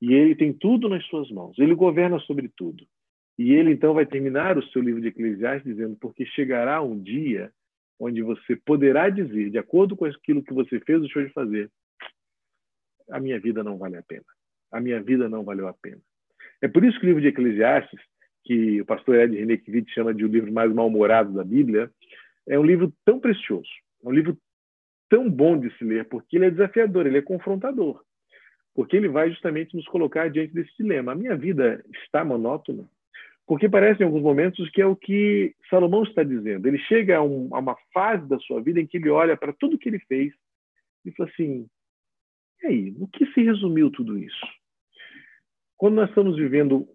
e 0.00 0.14
ele 0.14 0.34
tem 0.34 0.50
tudo 0.50 0.88
nas 0.88 1.04
suas 1.06 1.30
mãos, 1.30 1.58
ele 1.58 1.74
governa 1.74 2.18
sobre 2.20 2.48
tudo. 2.56 2.86
E 3.38 3.52
ele 3.52 3.72
então 3.72 3.94
vai 3.94 4.04
terminar 4.04 4.58
o 4.58 4.66
seu 4.68 4.82
livro 4.82 5.00
de 5.00 5.08
Eclesiastes 5.08 5.64
dizendo: 5.64 5.96
Porque 6.00 6.26
chegará 6.26 6.82
um 6.82 7.00
dia 7.00 7.52
onde 8.00 8.22
você 8.22 8.56
poderá 8.56 9.08
dizer, 9.08 9.50
de 9.50 9.58
acordo 9.58 9.96
com 9.96 10.04
aquilo 10.04 10.42
que 10.42 10.52
você 10.52 10.78
fez 10.80 10.98
ou 10.98 11.04
deixou 11.04 11.24
de 11.24 11.32
fazer, 11.32 11.70
a 13.10 13.18
minha 13.18 13.40
vida 13.40 13.62
não 13.64 13.76
vale 13.76 13.96
a 13.96 14.02
pena. 14.02 14.24
A 14.70 14.80
minha 14.80 15.02
vida 15.02 15.28
não 15.28 15.42
valeu 15.42 15.66
a 15.66 15.72
pena. 15.72 16.00
É 16.60 16.68
por 16.68 16.84
isso 16.84 16.98
que 16.98 17.06
o 17.06 17.08
livro 17.08 17.22
de 17.22 17.28
Eclesiastes, 17.28 18.00
que 18.44 18.80
o 18.80 18.86
pastor 18.86 19.16
Ed 19.16 19.36
Renekiewicz 19.36 19.92
chama 19.92 20.14
de 20.14 20.24
o 20.24 20.28
livro 20.28 20.52
mais 20.52 20.72
mal-humorado 20.72 21.32
da 21.32 21.44
Bíblia, 21.44 21.90
é 22.46 22.58
um 22.58 22.64
livro 22.64 22.92
tão 23.04 23.18
precioso, 23.18 23.68
é 24.04 24.08
um 24.08 24.12
livro 24.12 24.36
tão 25.08 25.28
bom 25.30 25.58
de 25.58 25.70
se 25.76 25.84
ler, 25.84 26.06
porque 26.08 26.36
ele 26.36 26.46
é 26.46 26.50
desafiador, 26.50 27.06
ele 27.06 27.18
é 27.18 27.22
confrontador. 27.22 28.02
Porque 28.74 28.96
ele 28.96 29.08
vai 29.08 29.30
justamente 29.30 29.74
nos 29.74 29.86
colocar 29.88 30.30
diante 30.30 30.52
desse 30.52 30.70
dilema. 30.78 31.12
A 31.12 31.14
minha 31.14 31.36
vida 31.36 31.84
está 32.04 32.24
monótona? 32.24 32.88
Porque 33.48 33.66
parece 33.66 34.02
em 34.02 34.04
alguns 34.04 34.22
momentos 34.22 34.68
que 34.70 34.82
é 34.82 34.86
o 34.86 34.94
que 34.94 35.56
Salomão 35.70 36.02
está 36.02 36.22
dizendo. 36.22 36.68
Ele 36.68 36.78
chega 36.80 37.16
a, 37.16 37.22
um, 37.22 37.48
a 37.54 37.58
uma 37.58 37.76
fase 37.94 38.28
da 38.28 38.38
sua 38.40 38.60
vida 38.60 38.78
em 38.78 38.86
que 38.86 38.98
ele 38.98 39.08
olha 39.08 39.38
para 39.38 39.54
tudo 39.54 39.78
que 39.78 39.88
ele 39.88 39.98
fez 40.00 40.34
e 41.02 41.10
fala 41.12 41.30
assim: 41.30 41.66
e 42.62 42.66
aí, 42.66 42.90
no 42.90 43.08
que 43.08 43.24
se 43.32 43.42
resumiu 43.42 43.90
tudo 43.90 44.18
isso? 44.18 44.46
Quando 45.78 45.94
nós 45.94 46.10
estamos 46.10 46.36
vivendo 46.36 46.86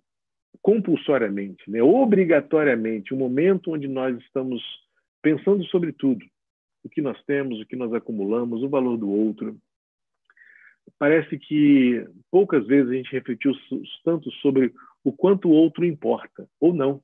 compulsoriamente, 0.62 1.69
né, 1.69 1.81
obrigatoriamente, 1.81 3.15
um 3.15 3.17
momento 3.17 3.72
onde 3.72 3.88
nós 3.88 4.15
estamos 4.19 4.62
pensando 5.24 5.65
sobre 5.65 5.91
tudo, 5.91 6.24
o 6.83 6.89
que 6.89 7.01
nós 7.01 7.19
temos, 7.24 7.60
o 7.60 7.65
que 7.65 7.75
nós 7.75 7.91
acumulamos, 7.93 8.62
o 8.62 8.69
valor 8.69 8.95
do 8.95 9.10
outro, 9.10 9.57
parece 11.00 11.39
que 11.39 12.05
poucas 12.29 12.67
vezes 12.67 12.91
a 12.91 12.93
gente 12.93 13.12
refletiu 13.12 13.53
tanto 14.03 14.29
sobre 14.33 14.72
o 15.03 15.12
quanto 15.12 15.50
o 15.50 15.51
outro 15.51 15.86
importa, 15.86 16.48
ou 16.60 16.74
não. 16.74 17.01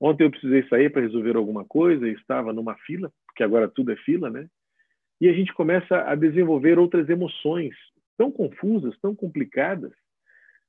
Ontem 0.00 0.24
eu 0.24 0.30
precisei 0.30 0.66
sair 0.68 0.90
para 0.90 1.02
resolver 1.02 1.36
alguma 1.36 1.64
coisa 1.64 2.08
estava 2.08 2.52
numa 2.52 2.74
fila, 2.78 3.10
porque 3.26 3.42
agora 3.42 3.68
tudo 3.68 3.92
é 3.92 3.96
fila, 3.96 4.28
né? 4.28 4.46
E 5.20 5.28
a 5.28 5.32
gente 5.32 5.54
começa 5.54 6.02
a 6.02 6.14
desenvolver 6.14 6.78
outras 6.78 7.08
emoções 7.08 7.74
tão 8.18 8.30
confusas, 8.30 8.98
tão 9.00 9.14
complicadas. 9.14 9.92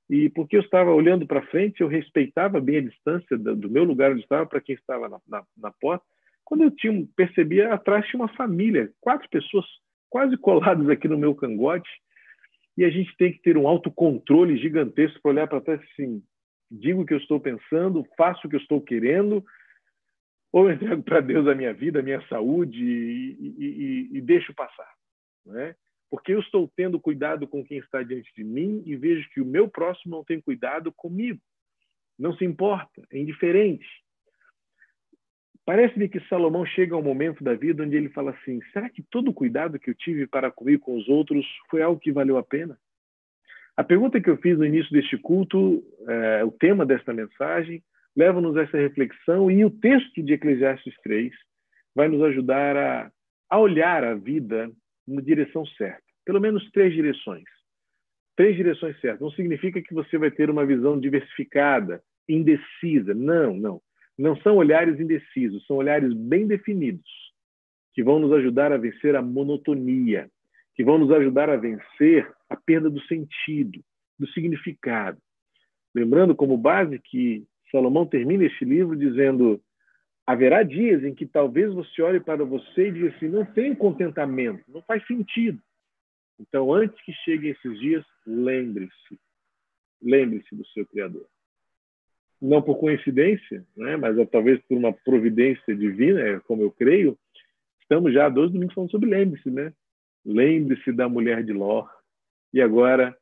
E 0.09 0.29
porque 0.29 0.55
eu 0.55 0.61
estava 0.61 0.91
olhando 0.91 1.27
para 1.27 1.45
frente, 1.47 1.81
eu 1.81 1.87
respeitava 1.87 2.61
bem 2.61 2.77
a 2.77 2.81
distância 2.81 3.37
do 3.37 3.69
meu 3.69 3.83
lugar 3.83 4.11
onde 4.11 4.21
estava 4.21 4.45
para 4.45 4.61
quem 4.61 4.75
estava 4.75 5.09
na, 5.09 5.19
na, 5.27 5.43
na, 5.57 5.71
porta. 5.71 6.05
Quando 6.45 6.63
eu 6.63 6.71
tinha, 6.71 7.05
percebia, 7.13 7.73
atrás 7.73 8.07
tinha 8.07 8.21
uma 8.21 8.33
família, 8.35 8.89
quatro 9.01 9.27
pessoas 9.29 9.65
quase 10.09 10.37
coladas 10.39 10.87
aqui 10.87 11.09
no 11.09 11.17
meu 11.17 11.35
cangote, 11.35 11.89
e 12.77 12.85
a 12.85 12.89
gente 12.89 13.15
tem 13.17 13.33
que 13.33 13.41
ter 13.41 13.57
um 13.57 13.67
autocontrole 13.67 14.55
gigantesco 14.57 15.19
para 15.21 15.31
olhar 15.31 15.47
para 15.47 15.61
trás 15.61 15.81
assim, 15.91 16.23
digo 16.69 17.01
o 17.01 17.05
que 17.05 17.13
eu 17.13 17.17
estou 17.17 17.39
pensando, 17.39 18.05
faço 18.15 18.45
o 18.45 18.49
que 18.49 18.55
eu 18.55 18.59
estou 18.59 18.79
querendo, 18.79 19.43
ou 20.51 20.71
entrego 20.71 21.01
para 21.01 21.19
Deus 21.19 21.47
a 21.47 21.55
minha 21.55 21.73
vida, 21.73 21.99
a 21.99 22.03
minha 22.03 22.21
saúde 22.27 22.83
e, 22.83 23.55
e, 23.57 23.65
e, 24.13 24.17
e 24.17 24.21
deixo 24.21 24.53
passar. 24.53 24.91
Né? 25.45 25.75
Porque 26.09 26.33
eu 26.33 26.39
estou 26.39 26.71
tendo 26.75 26.99
cuidado 26.99 27.47
com 27.47 27.65
quem 27.65 27.79
está 27.79 28.03
diante 28.03 28.31
de 28.35 28.43
mim 28.43 28.83
e 28.85 28.95
vejo 28.95 29.27
que 29.31 29.41
o 29.41 29.45
meu 29.45 29.67
próximo 29.67 30.15
não 30.15 30.23
tem 30.23 30.39
cuidado 30.39 30.91
comigo. 30.91 31.41
Não 32.17 32.35
se 32.35 32.45
importa, 32.45 33.05
é 33.11 33.19
indiferente. 33.19 33.87
Parece-me 35.67 36.07
que 36.07 36.21
Salomão 36.29 36.65
chega 36.65 36.95
a 36.95 36.97
um 36.97 37.03
momento 37.03 37.43
da 37.43 37.53
vida 37.53 37.83
onde 37.83 37.97
ele 37.97 38.07
fala 38.07 38.31
assim: 38.31 38.61
será 38.71 38.89
que 38.89 39.03
todo 39.03 39.31
o 39.31 39.33
cuidado 39.33 39.77
que 39.77 39.89
eu 39.89 39.93
tive 39.93 40.25
para 40.25 40.49
comigo 40.49 40.85
com 40.85 40.95
os 40.95 41.09
outros 41.09 41.45
foi 41.69 41.81
algo 41.81 41.99
que 41.99 42.09
valeu 42.09 42.37
a 42.37 42.43
pena? 42.43 42.79
A 43.75 43.83
pergunta 43.83 44.21
que 44.21 44.29
eu 44.29 44.37
fiz 44.37 44.57
no 44.57 44.65
início 44.65 44.89
deste 44.93 45.17
culto, 45.17 45.83
é, 46.07 46.43
o 46.45 46.51
tema 46.51 46.85
desta 46.85 47.13
mensagem, 47.13 47.83
leva-nos 48.15 48.55
a 48.55 48.61
essa 48.61 48.77
reflexão 48.77 49.51
e 49.51 49.65
o 49.65 49.69
texto 49.69 50.23
de 50.23 50.31
Eclesiastes 50.31 50.95
3 51.03 51.33
vai 51.93 52.07
nos 52.07 52.23
ajudar 52.23 52.77
a, 52.77 53.11
a 53.49 53.59
olhar 53.59 54.05
a 54.05 54.15
vida 54.15 54.71
na 55.05 55.19
direção 55.19 55.65
certa. 55.65 56.01
Pelo 56.25 56.39
menos 56.39 56.71
três 56.71 56.93
direções. 56.93 57.43
Três 58.37 58.55
direções 58.55 58.97
certas. 59.01 59.19
Não 59.19 59.31
significa 59.31 59.81
que 59.81 59.93
você 59.93 60.17
vai 60.17 60.31
ter 60.31 60.49
uma 60.49 60.65
visão 60.65 60.97
diversificada, 60.97 62.01
indecisa. 62.27 63.13
Não, 63.13 63.53
não. 63.53 63.81
Não 64.17 64.35
são 64.37 64.55
olhares 64.55 64.99
indecisos, 64.99 65.65
são 65.67 65.75
olhares 65.75 66.11
bem 66.13 66.47
definidos, 66.47 67.09
que 67.93 68.03
vão 68.03 68.19
nos 68.19 68.31
ajudar 68.33 68.71
a 68.71 68.77
vencer 68.77 69.15
a 69.15 69.21
monotonia, 69.21 70.29
que 70.75 70.83
vão 70.83 70.97
nos 70.97 71.11
ajudar 71.11 71.49
a 71.49 71.55
vencer 71.55 72.31
a 72.49 72.55
perda 72.55 72.89
do 72.89 72.99
sentido, 73.01 73.79
do 74.17 74.27
significado. 74.29 75.19
Lembrando 75.93 76.35
como 76.35 76.57
base 76.57 76.99
que 76.99 77.45
Salomão 77.71 78.05
termina 78.07 78.43
este 78.45 78.65
livro 78.65 78.95
dizendo: 78.95 79.61
haverá 80.25 80.63
dias 80.63 81.03
em 81.03 81.13
que 81.13 81.25
talvez 81.25 81.71
você 81.73 82.01
olhe 82.01 82.19
para 82.19 82.43
você 82.43 82.87
e 82.87 82.91
diga 82.91 83.09
assim: 83.09 83.27
não 83.27 83.45
tem 83.45 83.75
contentamento, 83.75 84.63
não 84.67 84.81
faz 84.81 85.05
sentido. 85.05 85.61
Então, 86.39 86.73
antes 86.73 86.99
que 87.03 87.13
cheguem 87.13 87.51
esses 87.51 87.79
dias, 87.79 88.05
lembre-se, 88.25 89.19
lembre-se 90.01 90.55
do 90.55 90.65
seu 90.67 90.85
Criador 90.85 91.27
não 92.41 92.61
por 92.61 92.77
coincidência, 92.77 93.65
né, 93.75 93.97
mas 93.97 94.17
é, 94.17 94.25
talvez 94.25 94.59
por 94.67 94.77
uma 94.77 94.93
providência 94.93 95.75
divina, 95.75 96.19
é 96.19 96.39
como 96.41 96.61
eu 96.61 96.71
creio, 96.71 97.17
estamos 97.81 98.13
já 98.13 98.25
há 98.25 98.29
dois 98.29 98.51
domingos 98.51 98.75
falando 98.75 98.91
sobre 98.91 99.09
lembre-se, 99.09 99.49
né? 99.49 99.73
Lembre-se 100.25 100.91
da 100.91 101.07
mulher 101.07 101.43
de 101.43 101.53
Ló. 101.53 101.87
E 102.53 102.61
agora, 102.61 103.17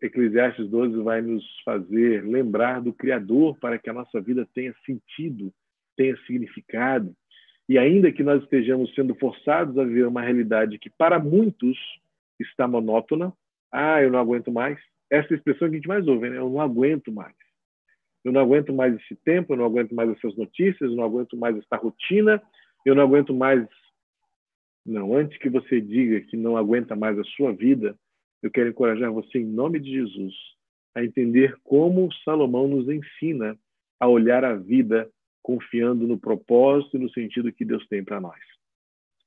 Eclesiastes 0.00 0.68
12 0.68 1.02
vai 1.02 1.20
nos 1.20 1.44
fazer 1.64 2.24
lembrar 2.24 2.80
do 2.80 2.92
Criador 2.92 3.56
para 3.58 3.78
que 3.78 3.90
a 3.90 3.92
nossa 3.92 4.20
vida 4.20 4.48
tenha 4.54 4.74
sentido, 4.84 5.52
tenha 5.96 6.16
significado. 6.26 7.14
E 7.68 7.78
ainda 7.78 8.10
que 8.10 8.22
nós 8.22 8.42
estejamos 8.42 8.92
sendo 8.94 9.14
forçados 9.14 9.78
a 9.78 9.84
viver 9.84 10.06
uma 10.06 10.22
realidade 10.22 10.78
que 10.78 10.90
para 10.90 11.18
muitos 11.18 11.78
está 12.40 12.66
monótona, 12.66 13.32
ah, 13.70 14.02
eu 14.02 14.10
não 14.10 14.18
aguento 14.18 14.50
mais. 14.50 14.78
Essa 15.10 15.32
é 15.32 15.36
expressão 15.36 15.68
que 15.68 15.74
a 15.74 15.78
gente 15.78 15.88
mais 15.88 16.06
ouve, 16.08 16.28
né? 16.28 16.38
Eu 16.38 16.50
não 16.50 16.60
aguento 16.60 17.12
mais. 17.12 17.34
Eu 18.24 18.32
não 18.32 18.40
aguento 18.40 18.72
mais 18.72 18.94
esse 18.94 19.16
tempo, 19.16 19.52
eu 19.52 19.56
não 19.56 19.64
aguento 19.64 19.94
mais 19.94 20.10
essas 20.10 20.36
notícias, 20.36 20.90
eu 20.90 20.96
não 20.96 21.04
aguento 21.04 21.36
mais 21.36 21.56
essa 21.56 21.76
rotina, 21.76 22.42
eu 22.84 22.94
não 22.94 23.02
aguento 23.02 23.34
mais. 23.34 23.66
Não, 24.84 25.16
antes 25.16 25.38
que 25.38 25.48
você 25.48 25.80
diga 25.80 26.20
que 26.20 26.36
não 26.36 26.56
aguenta 26.56 26.94
mais 26.94 27.18
a 27.18 27.24
sua 27.24 27.52
vida, 27.52 27.96
eu 28.42 28.50
quero 28.50 28.68
encorajar 28.68 29.12
você, 29.12 29.38
em 29.38 29.46
nome 29.46 29.78
de 29.78 29.90
Jesus, 29.90 30.34
a 30.94 31.04
entender 31.04 31.56
como 31.62 32.12
Salomão 32.24 32.68
nos 32.68 32.88
ensina 32.88 33.56
a 33.98 34.08
olhar 34.08 34.44
a 34.44 34.54
vida 34.54 35.08
confiando 35.42 36.06
no 36.06 36.18
propósito 36.18 36.96
e 36.96 37.00
no 37.00 37.10
sentido 37.10 37.52
que 37.52 37.64
Deus 37.64 37.86
tem 37.88 38.04
para 38.04 38.20
nós. 38.20 38.40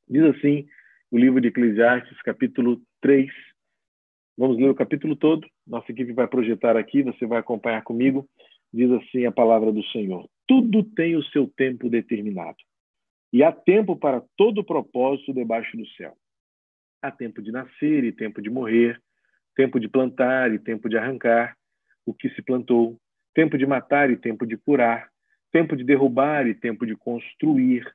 Diz 0.08 0.24
assim 0.24 0.68
o 1.12 1.18
livro 1.18 1.40
de 1.40 1.48
Eclesiastes, 1.48 2.22
capítulo 2.22 2.82
3. 3.02 3.30
Vamos 4.38 4.58
ler 4.58 4.70
o 4.70 4.76
capítulo 4.76 5.16
todo. 5.16 5.48
Nossa 5.66 5.92
equipe 5.92 6.12
vai 6.12 6.28
projetar 6.28 6.76
aqui, 6.76 7.02
você 7.04 7.26
vai 7.26 7.40
acompanhar 7.40 7.84
comigo. 7.84 8.28
Diz 8.76 8.92
assim 8.92 9.26
a 9.26 9.32
palavra 9.32 9.72
do 9.72 9.82
Senhor: 9.86 10.28
Tudo 10.46 10.84
tem 10.84 11.16
o 11.16 11.24
seu 11.24 11.48
tempo 11.48 11.90
determinado, 11.90 12.58
e 13.32 13.42
há 13.42 13.50
tempo 13.50 13.96
para 13.96 14.22
todo 14.36 14.66
propósito 14.66 15.34
debaixo 15.34 15.78
do 15.78 15.88
céu. 15.92 16.14
Há 17.02 17.10
tempo 17.10 17.42
de 17.42 17.54
nascer 17.54 18.04
e 18.04 18.12
tempo 18.12 18.42
de 18.42 18.50
morrer, 18.50 19.02
tempo 19.56 19.80
de 19.80 19.88
plantar 19.88 20.54
e 20.54 20.60
tempo 20.60 20.90
de 20.90 20.98
arrancar 20.98 21.56
o 22.06 22.14
que 22.14 22.30
se 22.32 22.42
plantou, 22.42 23.00
tempo 23.34 23.58
de 23.58 23.66
matar 23.66 24.12
e 24.12 24.18
tempo 24.18 24.46
de 24.46 24.58
curar, 24.58 25.08
tempo 25.54 25.78
de 25.78 25.86
derrubar 25.86 26.46
e 26.46 26.54
tempo 26.54 26.86
de 26.86 26.98
construir, 26.98 27.90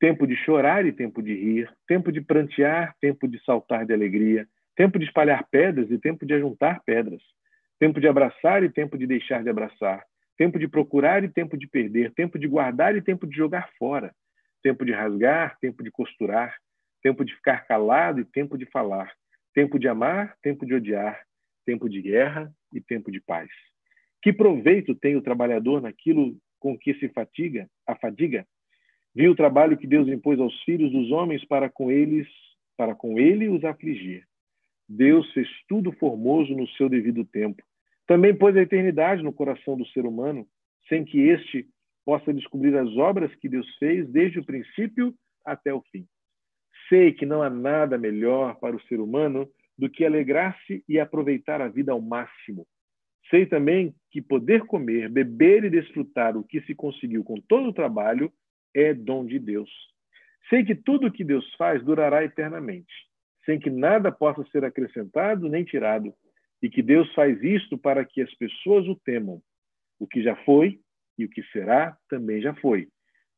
tempo 0.00 0.26
de 0.26 0.34
chorar 0.34 0.84
e 0.84 0.90
tempo 0.90 1.22
de 1.22 1.32
rir, 1.32 1.72
tempo 1.86 2.10
de 2.10 2.20
prantear, 2.20 2.92
tempo 3.00 3.28
de 3.28 3.40
saltar 3.44 3.86
de 3.86 3.92
alegria, 3.92 4.48
tempo 4.74 4.98
de 4.98 5.04
espalhar 5.04 5.46
pedras 5.48 5.88
e 5.92 5.96
tempo 5.96 6.26
de 6.26 6.34
ajuntar 6.34 6.82
pedras, 6.84 7.22
tempo 7.82 8.00
de 8.00 8.06
abraçar 8.06 8.62
e 8.62 8.70
tempo 8.70 8.96
de 8.96 9.08
deixar 9.08 9.42
de 9.42 9.50
abraçar, 9.50 10.06
tempo 10.38 10.56
de 10.56 10.68
procurar 10.68 11.24
e 11.24 11.28
tempo 11.28 11.58
de 11.58 11.66
perder, 11.66 12.12
tempo 12.12 12.38
de 12.38 12.46
guardar 12.46 12.94
e 12.94 13.02
tempo 13.02 13.26
de 13.26 13.34
jogar 13.34 13.68
fora, 13.76 14.14
tempo 14.62 14.84
de 14.84 14.92
rasgar, 14.92 15.58
tempo 15.58 15.82
de 15.82 15.90
costurar, 15.90 16.56
tempo 17.02 17.24
de 17.24 17.34
ficar 17.34 17.66
calado 17.66 18.20
e 18.20 18.24
tempo 18.24 18.56
de 18.56 18.66
falar, 18.66 19.12
tempo 19.52 19.80
de 19.80 19.88
amar, 19.88 20.36
tempo 20.40 20.64
de 20.64 20.74
odiar, 20.74 21.24
tempo 21.66 21.88
de 21.88 22.00
guerra 22.00 22.52
e 22.72 22.80
tempo 22.80 23.10
de 23.10 23.20
paz. 23.20 23.50
Que 24.22 24.32
proveito 24.32 24.94
tem 24.94 25.16
o 25.16 25.22
trabalhador 25.22 25.82
naquilo 25.82 26.36
com 26.60 26.78
que 26.78 26.94
se 26.94 27.08
fatiga, 27.08 27.68
a 27.84 27.96
fadiga? 27.96 28.46
Viu 29.12 29.32
o 29.32 29.36
trabalho 29.36 29.76
que 29.76 29.88
Deus 29.88 30.06
impôs 30.06 30.38
aos 30.38 30.62
filhos 30.62 30.92
dos 30.92 31.10
homens 31.10 31.44
para 31.46 31.68
com 31.68 31.90
eles, 31.90 32.28
para 32.76 32.94
com 32.94 33.18
ele 33.18 33.48
os 33.48 33.64
afligir. 33.64 34.22
Deus 34.88 35.28
fez 35.32 35.48
tudo 35.68 35.90
formoso 35.90 36.54
no 36.54 36.68
seu 36.68 36.88
devido 36.88 37.24
tempo. 37.24 37.60
Também 38.06 38.36
pôs 38.36 38.56
a 38.56 38.62
eternidade 38.62 39.22
no 39.22 39.32
coração 39.32 39.76
do 39.76 39.86
ser 39.86 40.04
humano, 40.04 40.46
sem 40.88 41.04
que 41.04 41.20
este 41.28 41.66
possa 42.04 42.32
descobrir 42.32 42.76
as 42.76 42.96
obras 42.96 43.34
que 43.36 43.48
Deus 43.48 43.66
fez 43.76 44.08
desde 44.10 44.38
o 44.38 44.44
princípio 44.44 45.14
até 45.44 45.72
o 45.72 45.82
fim. 45.92 46.06
Sei 46.88 47.12
que 47.12 47.24
não 47.24 47.42
há 47.42 47.48
nada 47.48 47.96
melhor 47.96 48.56
para 48.58 48.76
o 48.76 48.82
ser 48.82 49.00
humano 49.00 49.48
do 49.78 49.88
que 49.88 50.04
alegrar-se 50.04 50.84
e 50.88 50.98
aproveitar 50.98 51.60
a 51.60 51.68
vida 51.68 51.92
ao 51.92 52.00
máximo. 52.00 52.66
Sei 53.30 53.46
também 53.46 53.94
que 54.10 54.20
poder 54.20 54.66
comer, 54.66 55.08
beber 55.08 55.64
e 55.64 55.70
desfrutar 55.70 56.36
o 56.36 56.44
que 56.44 56.60
se 56.62 56.74
conseguiu 56.74 57.24
com 57.24 57.36
todo 57.36 57.68
o 57.68 57.72
trabalho 57.72 58.32
é 58.74 58.92
dom 58.92 59.24
de 59.24 59.38
Deus. 59.38 59.70
Sei 60.48 60.64
que 60.64 60.74
tudo 60.74 61.06
o 61.06 61.12
que 61.12 61.24
Deus 61.24 61.50
faz 61.54 61.82
durará 61.84 62.24
eternamente, 62.24 62.92
sem 63.46 63.58
que 63.58 63.70
nada 63.70 64.10
possa 64.10 64.44
ser 64.50 64.64
acrescentado 64.64 65.48
nem 65.48 65.64
tirado, 65.64 66.12
e 66.62 66.70
que 66.70 66.82
Deus 66.82 67.12
faz 67.14 67.42
isto 67.42 67.76
para 67.76 68.04
que 68.04 68.22
as 68.22 68.32
pessoas 68.34 68.86
o 68.86 68.94
temam. 68.94 69.42
O 69.98 70.06
que 70.06 70.22
já 70.22 70.36
foi 70.44 70.78
e 71.18 71.24
o 71.24 71.28
que 71.28 71.42
será 71.44 71.96
também 72.08 72.40
já 72.40 72.54
foi. 72.54 72.88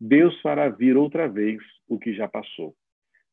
Deus 0.00 0.38
fará 0.40 0.68
vir 0.68 0.96
outra 0.96 1.26
vez 1.26 1.62
o 1.88 1.98
que 1.98 2.12
já 2.12 2.28
passou. 2.28 2.74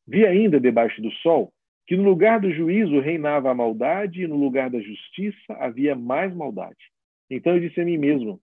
Vi 0.06 0.26
ainda 0.26 0.58
debaixo 0.58 1.00
do 1.02 1.10
sol 1.12 1.52
que 1.86 1.96
no 1.96 2.04
lugar 2.04 2.40
do 2.40 2.52
juízo 2.52 3.00
reinava 3.00 3.50
a 3.50 3.54
maldade 3.54 4.22
e 4.22 4.26
no 4.26 4.36
lugar 4.36 4.70
da 4.70 4.80
justiça 4.80 5.52
havia 5.58 5.94
mais 5.94 6.34
maldade. 6.34 6.90
Então 7.30 7.54
eu 7.54 7.60
disse 7.60 7.80
a 7.80 7.84
mim 7.84 7.98
mesmo: 7.98 8.40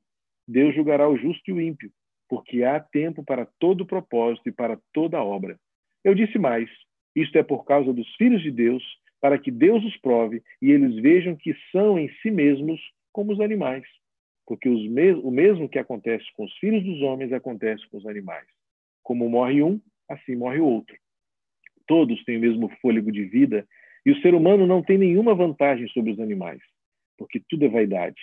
Deus 0.48 0.76
julgará 0.76 1.08
o 1.08 1.18
justo 1.18 1.50
e 1.50 1.54
o 1.54 1.62
ímpio, 1.62 1.92
porque 2.28 2.64
há 2.64 2.80
tempo 2.80 3.24
para 3.24 3.48
todo 3.60 3.86
propósito 3.86 4.50
e 4.50 4.52
para 4.52 4.80
toda 4.94 5.24
obra. 5.24 5.58
Eu 6.04 6.14
disse 6.14 6.38
mais: 6.38 6.70
isto 7.16 7.38
é 7.38 7.44
por 7.44 7.66
causa 7.66 7.94
dos 7.94 8.08
filhos 8.16 8.42
de 8.42 8.52
Deus, 8.52 8.84
para 9.22 9.38
que 9.38 9.52
Deus 9.52 9.84
os 9.84 9.98
prove 9.98 10.42
e 10.62 10.72
eles 10.72 10.96
vejam 10.96 11.36
que 11.36 11.56
são 11.72 12.00
em 12.00 12.10
si 12.22 12.32
mesmos 12.32 12.80
como 13.12 13.32
os 13.32 13.40
animais. 13.40 13.84
Porque 14.46 14.70
mes 14.70 15.16
o 15.18 15.30
mesmo 15.30 15.70
que 15.70 15.78
acontece 15.78 16.26
com 16.36 16.46
os 16.46 16.54
filhos 16.58 16.84
dos 16.84 17.02
homens 17.02 17.32
acontece 17.32 17.88
com 17.90 17.98
os 17.98 18.08
animais. 18.08 18.48
Como 19.04 19.30
morre 19.30 19.62
um, 19.62 19.80
assim 20.10 20.36
morre 20.36 20.60
o 20.60 20.66
outro 20.66 20.96
todos 21.90 22.24
têm 22.24 22.38
o 22.38 22.40
mesmo 22.40 22.70
fôlego 22.80 23.12
de 23.12 23.26
vida, 23.26 23.68
e 24.06 24.12
o 24.12 24.22
ser 24.22 24.36
humano 24.36 24.68
não 24.68 24.84
tem 24.84 24.96
nenhuma 24.96 25.34
vantagem 25.34 25.88
sobre 25.88 26.12
os 26.12 26.20
animais, 26.20 26.62
porque 27.18 27.42
tudo 27.50 27.66
é 27.66 27.68
vaidade. 27.68 28.22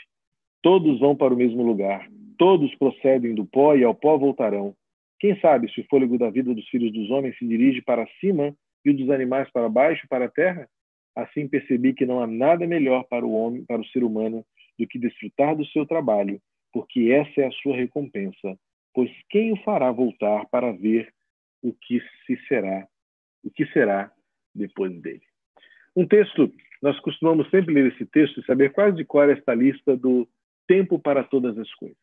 Todos 0.62 1.00
vão 1.00 1.16
para 1.16 1.34
o 1.34 1.36
mesmo 1.36 1.64
lugar, 1.64 2.08
todos 2.38 2.72
procedem 2.76 3.34
do 3.34 3.44
pó 3.44 3.74
e 3.74 3.82
ao 3.82 3.94
pó 3.94 4.16
voltarão. 4.16 4.72
Quem 5.18 5.38
sabe 5.40 5.68
se 5.72 5.80
o 5.80 5.86
fôlego 5.90 6.16
da 6.16 6.30
vida 6.30 6.54
dos 6.54 6.68
filhos 6.68 6.92
dos 6.92 7.10
homens 7.10 7.36
se 7.38 7.46
dirige 7.46 7.82
para 7.82 8.06
cima 8.20 8.54
e 8.84 8.90
o 8.90 8.96
dos 8.96 9.10
animais 9.10 9.50
para 9.50 9.68
baixo, 9.68 10.06
para 10.08 10.26
a 10.26 10.30
terra? 10.30 10.68
Assim 11.16 11.48
percebi 11.48 11.94
que 11.94 12.06
não 12.06 12.20
há 12.20 12.26
nada 12.26 12.66
melhor 12.66 13.04
para 13.04 13.24
o 13.24 13.32
homem, 13.32 13.64
para 13.64 13.80
o 13.80 13.86
ser 13.86 14.04
humano, 14.04 14.44
do 14.78 14.86
que 14.86 14.98
desfrutar 14.98 15.56
do 15.56 15.64
seu 15.66 15.86
trabalho, 15.86 16.40
porque 16.72 17.10
essa 17.10 17.40
é 17.40 17.46
a 17.46 17.52
sua 17.52 17.74
recompensa. 17.74 18.58
Pois 18.94 19.10
quem 19.30 19.52
o 19.52 19.56
fará 19.64 19.90
voltar 19.90 20.46
para 20.50 20.72
ver 20.72 21.10
o 21.62 21.72
que 21.72 22.00
se 22.26 22.36
será 22.46 22.86
o 23.46 23.50
que 23.50 23.64
será 23.66 24.10
depois 24.52 24.92
dele. 25.00 25.22
Um 25.94 26.06
texto, 26.06 26.52
nós 26.82 26.98
costumamos 27.00 27.48
sempre 27.48 27.72
ler 27.72 27.92
esse 27.92 28.04
texto 28.06 28.40
e 28.40 28.44
saber 28.44 28.72
quase 28.72 28.96
de 28.96 29.02
é 29.02 29.32
esta 29.32 29.54
lista 29.54 29.96
do 29.96 30.28
tempo 30.66 30.98
para 30.98 31.22
todas 31.22 31.56
as 31.56 31.72
coisas. 31.74 31.96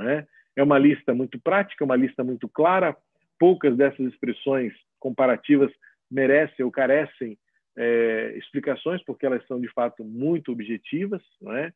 É? 0.00 0.26
é 0.56 0.62
uma 0.62 0.78
lista 0.78 1.14
muito 1.14 1.38
prática, 1.38 1.84
uma 1.84 1.96
lista 1.96 2.24
muito 2.24 2.48
clara. 2.48 2.96
Poucas 3.38 3.76
dessas 3.76 4.06
expressões 4.06 4.72
comparativas 4.98 5.70
merecem 6.10 6.64
ou 6.64 6.72
carecem 6.72 7.38
é, 7.76 8.34
explicações, 8.36 9.02
porque 9.04 9.26
elas 9.26 9.46
são 9.46 9.60
de 9.60 9.68
fato 9.72 10.04
muito 10.04 10.52
objetivas. 10.52 11.22
Não 11.40 11.52
é? 11.54 11.72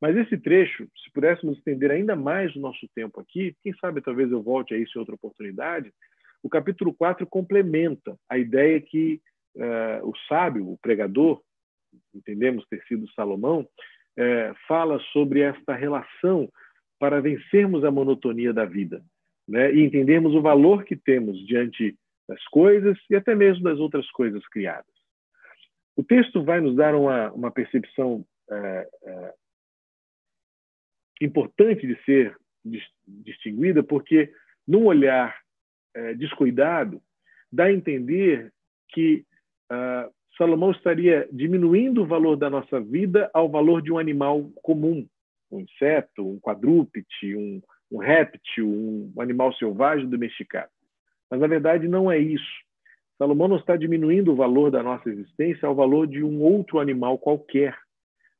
Mas 0.00 0.16
esse 0.16 0.36
trecho, 0.36 0.88
se 0.96 1.12
pudéssemos 1.12 1.58
estender 1.58 1.90
ainda 1.90 2.16
mais 2.16 2.54
o 2.56 2.60
nosso 2.60 2.88
tempo 2.94 3.20
aqui, 3.20 3.56
quem 3.62 3.72
sabe 3.74 4.00
talvez 4.00 4.30
eu 4.32 4.42
volte 4.42 4.74
a 4.74 4.76
isso 4.76 4.96
em 4.96 5.00
outra 5.00 5.14
oportunidade, 5.14 5.92
o 6.42 6.48
capítulo 6.48 6.92
4 6.92 7.24
complementa 7.26 8.16
a 8.28 8.36
ideia 8.36 8.80
que 8.80 9.20
uh, 9.54 10.08
o 10.08 10.12
sábio, 10.28 10.68
o 10.68 10.78
pregador, 10.78 11.40
entendemos 12.12 12.66
ter 12.66 12.82
sido 12.88 13.08
Salomão, 13.12 13.60
uh, 13.60 14.54
fala 14.66 14.98
sobre 15.12 15.40
esta 15.40 15.74
relação 15.74 16.50
para 16.98 17.20
vencermos 17.20 17.84
a 17.84 17.90
monotonia 17.90 18.52
da 18.52 18.64
vida 18.64 19.04
né? 19.46 19.72
e 19.72 19.84
entendermos 19.84 20.34
o 20.34 20.42
valor 20.42 20.84
que 20.84 20.96
temos 20.96 21.38
diante 21.46 21.96
das 22.28 22.42
coisas 22.46 22.98
e 23.08 23.14
até 23.14 23.34
mesmo 23.34 23.62
das 23.62 23.78
outras 23.78 24.10
coisas 24.10 24.44
criadas. 24.48 25.01
O 25.96 26.02
texto 26.02 26.42
vai 26.42 26.60
nos 26.60 26.74
dar 26.74 26.94
uma, 26.94 27.30
uma 27.32 27.50
percepção 27.50 28.24
uh, 28.50 29.32
importante 31.20 31.86
de 31.86 32.02
ser 32.04 32.36
distinguida, 33.06 33.82
porque 33.82 34.32
num 34.66 34.86
olhar 34.86 35.36
é, 35.94 36.14
descuidado, 36.14 37.02
dá 37.50 37.64
a 37.64 37.72
entender 37.72 38.52
que 38.88 39.24
ah, 39.70 40.08
Salomão 40.36 40.70
estaria 40.70 41.28
diminuindo 41.32 42.02
o 42.02 42.06
valor 42.06 42.36
da 42.36 42.48
nossa 42.48 42.80
vida 42.80 43.30
ao 43.34 43.50
valor 43.50 43.82
de 43.82 43.92
um 43.92 43.98
animal 43.98 44.50
comum, 44.62 45.06
um 45.50 45.60
inseto, 45.60 46.26
um 46.26 46.38
quadrúpede, 46.38 47.36
um, 47.36 47.60
um 47.90 47.98
réptil, 47.98 48.68
um 48.68 49.12
animal 49.18 49.52
selvagem 49.54 50.08
domesticado. 50.08 50.70
Mas, 51.30 51.40
na 51.40 51.46
verdade, 51.46 51.88
não 51.88 52.10
é 52.10 52.18
isso. 52.18 52.62
Salomão 53.22 53.46
não 53.46 53.56
está 53.56 53.76
diminuindo 53.76 54.32
o 54.32 54.34
valor 54.34 54.68
da 54.68 54.82
nossa 54.82 55.08
existência 55.08 55.68
ao 55.68 55.76
valor 55.76 56.08
de 56.08 56.24
um 56.24 56.42
outro 56.42 56.80
animal 56.80 57.16
qualquer. 57.16 57.78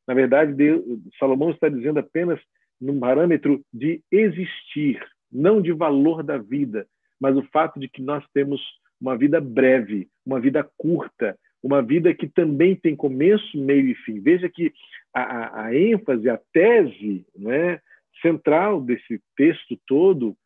Na 0.09 0.13
verdade, 0.13 0.53
Deus, 0.55 0.83
Salomão 1.21 1.51
está 1.51 1.69
dizendo 1.69 2.01
apenas 2.01 2.41
num 2.81 2.99
parâmetro 2.99 3.65
de 3.73 4.03
existir, 4.11 5.01
não 5.31 5.63
de 5.63 5.71
valor 5.71 6.25
da 6.25 6.37
vida, 6.37 6.85
mas 7.21 7.37
o 7.37 7.45
fato 7.53 7.79
de 7.79 7.89
que 7.89 8.03
nós 8.03 8.27
temos 8.35 8.61
uma 9.01 9.17
vida 9.17 9.41
breve, 9.41 10.09
uma 10.27 10.41
vida 10.41 10.69
curta, 10.77 11.39
uma 11.63 11.81
vida 11.81 12.13
que 12.13 12.27
também 12.27 12.75
tem 12.75 12.97
começo, 12.97 13.57
meio 13.57 13.87
e 13.87 13.95
fim. 13.95 14.19
Veja 14.19 14.49
que 14.49 14.73
a, 15.15 15.23
a, 15.23 15.65
a 15.67 15.77
ênfase, 15.77 16.29
a 16.29 16.41
tese 16.53 17.25
né, 17.39 17.79
central 18.21 18.81
desse 18.81 19.23
texto 19.37 19.79
todo 19.87 20.37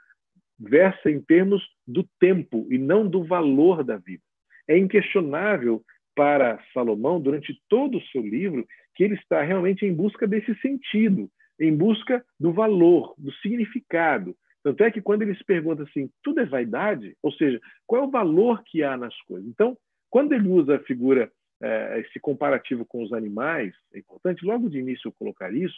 versa 0.60 1.10
em 1.10 1.22
termos 1.22 1.66
do 1.86 2.06
tempo 2.20 2.66
e 2.70 2.76
não 2.76 3.08
do 3.08 3.24
valor 3.24 3.82
da 3.82 3.96
vida. 3.96 4.25
É 4.68 4.76
inquestionável 4.76 5.82
para 6.14 6.58
Salomão, 6.72 7.20
durante 7.20 7.60
todo 7.68 7.98
o 7.98 8.02
seu 8.06 8.22
livro, 8.22 8.66
que 8.94 9.04
ele 9.04 9.14
está 9.14 9.42
realmente 9.42 9.84
em 9.84 9.92
busca 9.92 10.26
desse 10.26 10.54
sentido, 10.60 11.28
em 11.60 11.76
busca 11.76 12.24
do 12.40 12.52
valor, 12.52 13.14
do 13.18 13.30
significado. 13.34 14.34
Tanto 14.62 14.82
é 14.82 14.90
que 14.90 15.02
quando 15.02 15.22
ele 15.22 15.36
se 15.36 15.44
pergunta 15.44 15.82
assim, 15.82 16.10
tudo 16.22 16.40
é 16.40 16.46
vaidade? 16.46 17.14
Ou 17.22 17.30
seja, 17.32 17.60
qual 17.86 18.02
é 18.02 18.06
o 18.06 18.10
valor 18.10 18.62
que 18.64 18.82
há 18.82 18.96
nas 18.96 19.14
coisas? 19.22 19.46
Então, 19.48 19.76
quando 20.10 20.32
ele 20.32 20.48
usa 20.48 20.76
a 20.76 20.80
figura, 20.80 21.30
eh, 21.62 22.00
esse 22.00 22.18
comparativo 22.18 22.84
com 22.84 23.02
os 23.02 23.12
animais, 23.12 23.74
é 23.92 23.98
importante 23.98 24.44
logo 24.44 24.68
de 24.68 24.78
início 24.78 25.12
colocar 25.12 25.54
isso, 25.54 25.76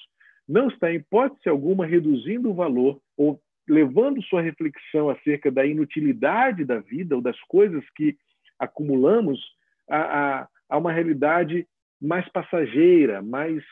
não 0.48 0.68
está 0.68 0.90
em 0.90 0.96
hipótese 0.96 1.48
alguma 1.48 1.84
reduzindo 1.84 2.50
o 2.50 2.54
valor 2.54 3.00
ou 3.16 3.40
levando 3.68 4.22
sua 4.22 4.40
reflexão 4.40 5.10
acerca 5.10 5.50
da 5.50 5.66
inutilidade 5.66 6.64
da 6.64 6.78
vida 6.78 7.14
ou 7.14 7.20
das 7.20 7.38
coisas 7.42 7.84
que 7.94 8.16
acumulamos 8.58 9.40
a, 9.88 10.40
a, 10.40 10.48
a 10.68 10.78
uma 10.78 10.92
realidade 10.92 11.66
mais 12.00 12.28
passageira, 12.30 13.22
mais, 13.22 13.62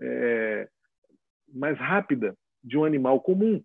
é, 0.00 0.68
mais 1.52 1.78
rápida 1.78 2.36
de 2.62 2.76
um 2.76 2.84
animal 2.84 3.20
comum. 3.20 3.62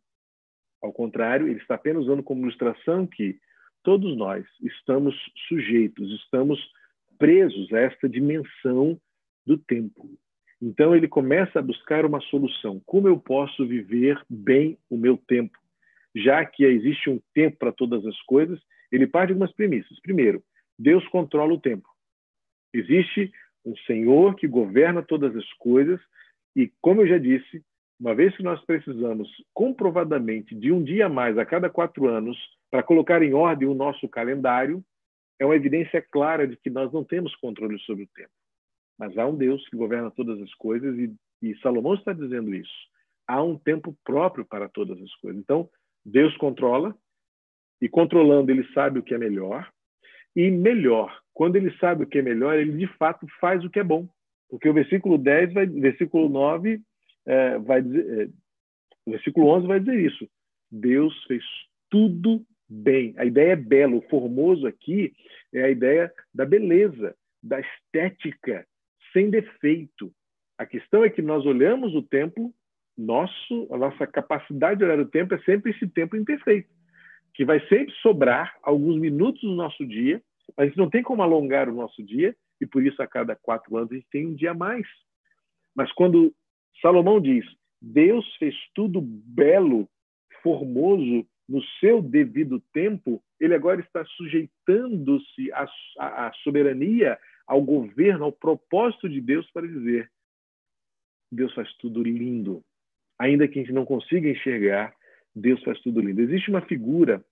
Ao 0.82 0.92
contrário, 0.92 1.48
ele 1.48 1.60
está 1.60 1.76
apenas 1.76 2.04
usando 2.04 2.24
como 2.24 2.42
ilustração 2.42 3.06
que 3.06 3.40
todos 3.84 4.16
nós 4.16 4.46
estamos 4.62 5.16
sujeitos, 5.48 6.12
estamos 6.24 6.60
presos 7.18 7.72
a 7.74 7.80
esta 7.80 8.10
dimensão 8.10 9.00
do 9.46 9.58
tempo. 9.58 10.10
Então 10.62 10.96
ele 10.96 11.08
começa 11.08 11.60
a 11.60 11.64
buscar 11.64 12.06
uma 12.06 12.22
solução. 12.22 12.80
Como 12.86 13.08
eu 13.08 13.20
posso 13.20 13.66
viver 13.66 14.22
bem 14.30 14.78
o 14.90 14.98
meu 14.98 15.18
tempo? 15.18 15.58
Já 16.16 16.46
que 16.46 16.64
existe 16.64 17.10
um 17.10 17.20
tempo 17.34 17.58
para 17.58 17.72
todas 17.72 18.06
as 18.06 18.20
coisas, 18.24 18.60
ele 18.92 19.08
parte 19.08 19.28
de 19.28 19.34
algumas 19.34 19.54
premissas. 19.54 20.00
Primeiro, 20.02 20.44
Deus 20.82 21.08
controla 21.10 21.54
o 21.54 21.62
tempo. 21.62 21.88
Existe 22.74 23.32
um 23.64 23.76
Senhor 23.86 24.36
que 24.36 24.48
governa 24.48 25.04
todas 25.04 25.36
as 25.36 25.54
coisas 25.54 26.00
e, 26.56 26.72
como 26.82 27.02
eu 27.02 27.08
já 27.08 27.18
disse, 27.20 27.64
uma 28.00 28.16
vez 28.16 28.36
que 28.36 28.42
nós 28.42 28.60
precisamos 28.66 29.30
comprovadamente 29.54 30.56
de 30.56 30.72
um 30.72 30.84
dia 30.84 31.06
a 31.06 31.10
mais 31.10 31.38
a 31.38 31.46
cada 31.46 31.70
quatro 31.70 32.08
anos 32.08 32.36
para 32.72 32.82
colocar 32.82 33.22
em 33.22 33.34
ordem 33.34 33.68
o 33.68 33.76
nosso 33.76 34.10
calendário, 34.10 34.84
é 35.40 35.46
uma 35.46 35.56
evidência 35.56 36.02
clara 36.02 36.48
de 36.48 36.58
que 36.58 36.70
nós 36.70 36.92
não 36.92 37.04
temos 37.04 37.36
controle 37.36 37.78
sobre 37.80 38.06
o 38.06 38.10
tempo. 38.16 38.32
Mas 38.98 39.16
há 39.18 39.28
um 39.28 39.38
Deus 39.38 39.68
que 39.70 39.78
governa 39.78 40.10
todas 40.10 40.42
as 40.42 40.54
coisas 40.56 40.98
e, 40.98 41.14
e 41.44 41.56
Salomão 41.60 41.94
está 41.94 42.12
dizendo 42.12 42.56
isso. 42.56 42.74
Há 43.28 43.44
um 43.44 43.56
tempo 43.56 43.96
próprio 44.04 44.46
para 44.46 44.68
todas 44.68 45.00
as 45.00 45.14
coisas. 45.16 45.40
Então, 45.40 45.70
Deus 46.04 46.36
controla 46.38 46.96
e 47.80 47.88
controlando 47.88 48.52
ele 48.52 48.68
sabe 48.74 48.98
o 48.98 49.04
que 49.04 49.14
é 49.14 49.18
melhor 49.18 49.72
e 50.36 50.50
melhor. 50.50 51.20
Quando 51.34 51.56
ele 51.56 51.76
sabe 51.78 52.04
o 52.04 52.08
que 52.08 52.20
é 52.20 52.22
melhor, 52.22 52.58
ele 52.58 52.78
de 52.78 52.88
fato 52.98 53.26
faz 53.40 53.64
o 53.64 53.70
que 53.70 53.80
é 53.80 53.84
bom. 53.84 54.08
Porque 54.50 54.68
o 54.68 54.74
versículo 54.74 55.18
10 55.18 55.54
vai, 55.54 55.66
versículo 55.66 56.30
9 56.30 56.82
é, 57.26 57.58
vai 57.60 57.82
dizer, 57.82 58.22
é, 58.22 58.30
o 59.06 59.12
versículo 59.12 59.48
11 59.48 59.68
vai 59.68 59.80
dizer 59.80 60.00
isso. 60.00 60.28
Deus 60.72 61.14
fez 61.26 61.44
tudo 61.90 62.46
bem. 62.70 63.14
A 63.18 63.26
ideia 63.26 63.54
é 63.54 63.56
belo. 63.56 63.98
O 63.98 64.10
formoso 64.10 64.68
aqui 64.68 65.14
é 65.54 65.64
a 65.64 65.70
ideia 65.70 66.12
da 66.34 66.46
beleza, 66.46 67.16
da 67.44 67.60
estética, 67.60 68.66
sem 69.12 69.30
defeito. 69.30 70.12
A 70.58 70.66
questão 70.66 71.04
é 71.04 71.10
que 71.10 71.22
nós 71.22 71.46
olhamos 71.46 71.94
o 71.96 72.02
tempo, 72.02 72.54
nosso, 72.98 73.68
a 73.72 73.78
nossa 73.78 74.06
capacidade 74.06 74.80
de 74.80 74.86
olhar 74.86 75.00
o 75.00 75.08
tempo 75.08 75.34
é 75.34 75.40
sempre 75.40 75.72
esse 75.72 75.88
tempo 75.88 76.16
imperfeito, 76.16 76.70
que 77.34 77.46
vai 77.46 77.60
sempre 77.68 77.94
sobrar 78.02 78.56
alguns 78.62 79.00
minutos 79.00 79.42
do 79.42 79.56
nosso 79.56 79.86
dia, 79.86 80.22
a 80.58 80.66
gente 80.66 80.78
não 80.78 80.90
tem 80.90 81.02
como 81.02 81.22
alongar 81.22 81.70
o 81.70 81.76
nosso 81.76 82.04
dia, 82.04 82.36
e 82.60 82.66
por 82.66 82.86
isso 82.86 83.02
a 83.02 83.08
cada 83.08 83.36
quatro 83.36 83.76
anos 83.78 83.92
a 83.92 83.96
gente 83.96 84.08
tem 84.12 84.28
um 84.28 84.36
dia 84.36 84.52
a 84.52 84.56
mais. 84.56 84.86
Mas 85.76 85.92
quando 85.94 86.34
Salomão 86.82 87.20
diz, 87.22 87.46
Deus 87.82 88.26
fez 88.36 88.56
tudo 88.76 89.02
belo, 89.02 89.90
formoso, 90.44 91.26
no 91.48 91.62
seu 91.80 92.02
devido 92.02 92.62
tempo, 92.74 93.22
ele 93.40 93.54
agora 93.54 93.82
está 93.82 94.06
sujeitando-se 94.06 95.52
à, 95.52 95.68
à, 96.00 96.32
soberania, 96.44 97.20
ao 97.46 97.62
governo, 97.62 98.26
ao 98.26 98.32
propósito 98.32 99.10
de 99.10 99.20
Deus 99.20 99.50
para 99.52 99.68
dizer: 99.68 100.10
Deus 101.32 101.54
faz 101.54 101.74
tudo 101.78 102.04
lindo. 102.04 102.64
Ainda 103.20 103.48
que 103.48 103.60
a 103.60 103.62
gente 103.62 103.74
não 103.74 103.86
consiga 103.86 104.30
enxergar, 104.30 104.96
Deus 105.36 105.64
faz 105.64 105.80
tudo 105.82 106.02
lindo. 106.02 106.22
Existe 106.22 106.50
uma 106.50 106.62
figura 106.62 107.24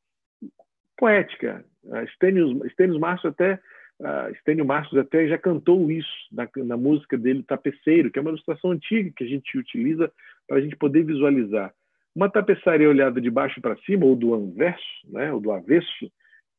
poética. 0.97 1.63
Estênio, 2.05 2.65
Estênio 2.65 2.99
Márcio 2.99 3.29
até 3.29 3.59
uh, 3.99 4.31
Estênio 4.31 4.65
Márcio 4.65 4.99
até 4.99 5.27
já 5.27 5.37
cantou 5.37 5.89
isso 5.91 6.09
na, 6.31 6.47
na 6.65 6.77
música 6.77 7.17
dele 7.17 7.43
Tapeceiro, 7.43 8.11
que 8.11 8.19
é 8.19 8.21
uma 8.21 8.31
ilustração 8.31 8.71
antiga 8.71 9.11
que 9.15 9.23
a 9.23 9.27
gente 9.27 9.57
utiliza 9.57 10.11
para 10.47 10.57
a 10.57 10.61
gente 10.61 10.75
poder 10.75 11.03
visualizar. 11.03 11.73
Uma 12.15 12.29
tapeçaria 12.29 12.89
olhada 12.89 13.21
de 13.21 13.29
baixo 13.29 13.61
para 13.61 13.77
cima, 13.77 14.05
ou 14.05 14.15
do 14.15 14.33
anverso, 14.33 14.83
né, 15.05 15.31
ou 15.31 15.39
do 15.39 15.51
avesso, 15.51 16.11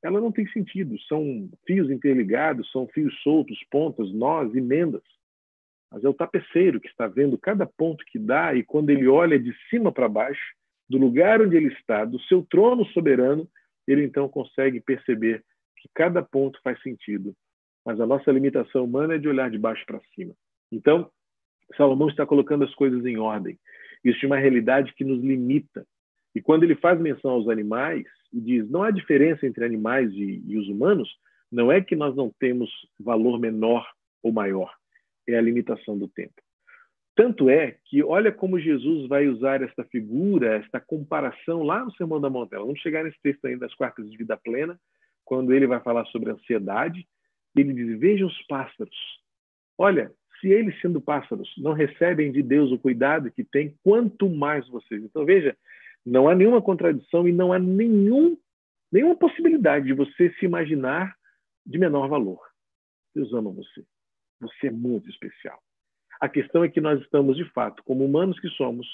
ela 0.02 0.20
não 0.20 0.32
tem 0.32 0.46
sentido. 0.48 0.98
São 1.02 1.50
fios 1.66 1.90
interligados, 1.90 2.70
são 2.70 2.86
fios 2.88 3.14
soltos, 3.22 3.58
pontas, 3.70 4.12
nós, 4.12 4.54
emendas. 4.54 5.02
Mas 5.90 6.04
é 6.04 6.08
o 6.08 6.14
tapeceiro 6.14 6.80
que 6.80 6.88
está 6.88 7.08
vendo 7.08 7.36
cada 7.36 7.66
ponto 7.66 8.04
que 8.06 8.18
dá 8.18 8.54
e 8.54 8.62
quando 8.62 8.90
ele 8.90 9.08
olha 9.08 9.38
de 9.38 9.52
cima 9.68 9.90
para 9.90 10.08
baixo, 10.08 10.54
do 10.90 10.98
lugar 10.98 11.40
onde 11.40 11.56
ele 11.56 11.68
está, 11.68 12.04
do 12.04 12.20
seu 12.22 12.44
trono 12.50 12.84
soberano, 12.86 13.48
ele 13.86 14.02
então 14.02 14.28
consegue 14.28 14.80
perceber 14.80 15.44
que 15.76 15.88
cada 15.94 16.20
ponto 16.20 16.60
faz 16.64 16.82
sentido. 16.82 17.32
Mas 17.86 18.00
a 18.00 18.06
nossa 18.06 18.32
limitação 18.32 18.84
humana 18.84 19.14
é 19.14 19.18
de 19.18 19.28
olhar 19.28 19.48
de 19.48 19.56
baixo 19.56 19.86
para 19.86 20.00
cima. 20.14 20.34
Então, 20.70 21.08
Salomão 21.76 22.08
está 22.08 22.26
colocando 22.26 22.64
as 22.64 22.74
coisas 22.74 23.06
em 23.06 23.16
ordem. 23.18 23.56
Isso 24.04 24.18
é 24.24 24.26
uma 24.26 24.36
realidade 24.36 24.92
que 24.94 25.04
nos 25.04 25.22
limita. 25.22 25.86
E 26.34 26.42
quando 26.42 26.64
ele 26.64 26.74
faz 26.74 27.00
menção 27.00 27.30
aos 27.30 27.48
animais 27.48 28.04
e 28.32 28.40
diz 28.40 28.68
não 28.68 28.82
há 28.82 28.90
diferença 28.90 29.46
entre 29.46 29.64
animais 29.64 30.12
e, 30.12 30.42
e 30.44 30.58
os 30.58 30.68
humanos, 30.68 31.08
não 31.52 31.70
é 31.70 31.80
que 31.80 31.94
nós 31.94 32.16
não 32.16 32.34
temos 32.38 32.68
valor 32.98 33.38
menor 33.38 33.88
ou 34.22 34.32
maior, 34.32 34.72
é 35.28 35.36
a 35.36 35.40
limitação 35.40 35.96
do 35.96 36.08
tempo. 36.08 36.34
Tanto 37.20 37.50
é 37.50 37.76
que 37.84 38.02
olha 38.02 38.32
como 38.32 38.58
Jesus 38.58 39.06
vai 39.06 39.28
usar 39.28 39.60
esta 39.60 39.84
figura, 39.84 40.56
esta 40.56 40.80
comparação 40.80 41.62
lá 41.62 41.84
no 41.84 41.92
Sermão 41.92 42.18
da 42.18 42.30
Montanha. 42.30 42.62
Vamos 42.62 42.80
chegar 42.80 43.04
nesse 43.04 43.20
texto 43.20 43.44
ainda 43.44 43.66
das 43.66 43.74
quartas 43.74 44.10
de 44.10 44.16
vida 44.16 44.38
plena, 44.38 44.80
quando 45.22 45.52
ele 45.52 45.66
vai 45.66 45.78
falar 45.80 46.06
sobre 46.06 46.30
ansiedade. 46.30 47.06
Ele 47.54 47.74
diz: 47.74 48.00
Veja 48.00 48.24
os 48.24 48.42
pássaros. 48.46 48.96
Olha, 49.76 50.10
se 50.40 50.48
eles, 50.48 50.80
sendo 50.80 50.98
pássaros, 50.98 51.52
não 51.58 51.74
recebem 51.74 52.32
de 52.32 52.42
Deus 52.42 52.72
o 52.72 52.78
cuidado 52.78 53.30
que 53.30 53.44
tem, 53.44 53.76
quanto 53.84 54.26
mais 54.30 54.66
vocês. 54.68 55.04
Então, 55.04 55.22
veja, 55.26 55.54
não 56.06 56.26
há 56.26 56.34
nenhuma 56.34 56.62
contradição 56.62 57.28
e 57.28 57.32
não 57.32 57.52
há 57.52 57.58
nenhum, 57.58 58.34
nenhuma 58.90 59.14
possibilidade 59.14 59.84
de 59.84 59.92
você 59.92 60.32
se 60.38 60.46
imaginar 60.46 61.14
de 61.66 61.76
menor 61.76 62.08
valor. 62.08 62.40
Deus 63.14 63.30
ama 63.34 63.50
você. 63.50 63.84
Você 64.40 64.68
é 64.68 64.70
muito 64.70 65.10
especial. 65.10 65.60
A 66.20 66.28
questão 66.28 66.62
é 66.62 66.68
que 66.68 66.80
nós 66.80 67.00
estamos, 67.00 67.36
de 67.36 67.44
fato, 67.52 67.82
como 67.84 68.04
humanos 68.04 68.38
que 68.38 68.48
somos, 68.50 68.86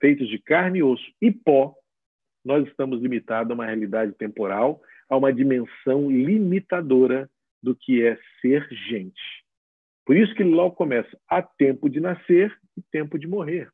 feitos 0.00 0.28
de 0.28 0.38
carne 0.38 0.78
e 0.78 0.82
osso 0.82 1.04
e 1.20 1.32
pó, 1.32 1.74
nós 2.44 2.66
estamos 2.68 3.02
limitados 3.02 3.50
a 3.50 3.54
uma 3.54 3.66
realidade 3.66 4.12
temporal, 4.12 4.80
a 5.08 5.16
uma 5.16 5.32
dimensão 5.32 6.08
limitadora 6.08 7.28
do 7.60 7.74
que 7.74 8.04
é 8.04 8.16
ser 8.40 8.66
gente. 8.88 9.20
Por 10.06 10.16
isso 10.16 10.32
que 10.34 10.44
logo 10.44 10.76
começa: 10.76 11.18
há 11.28 11.42
tempo 11.42 11.90
de 11.90 11.98
nascer 11.98 12.56
e 12.76 12.82
tempo 12.92 13.18
de 13.18 13.26
morrer. 13.26 13.68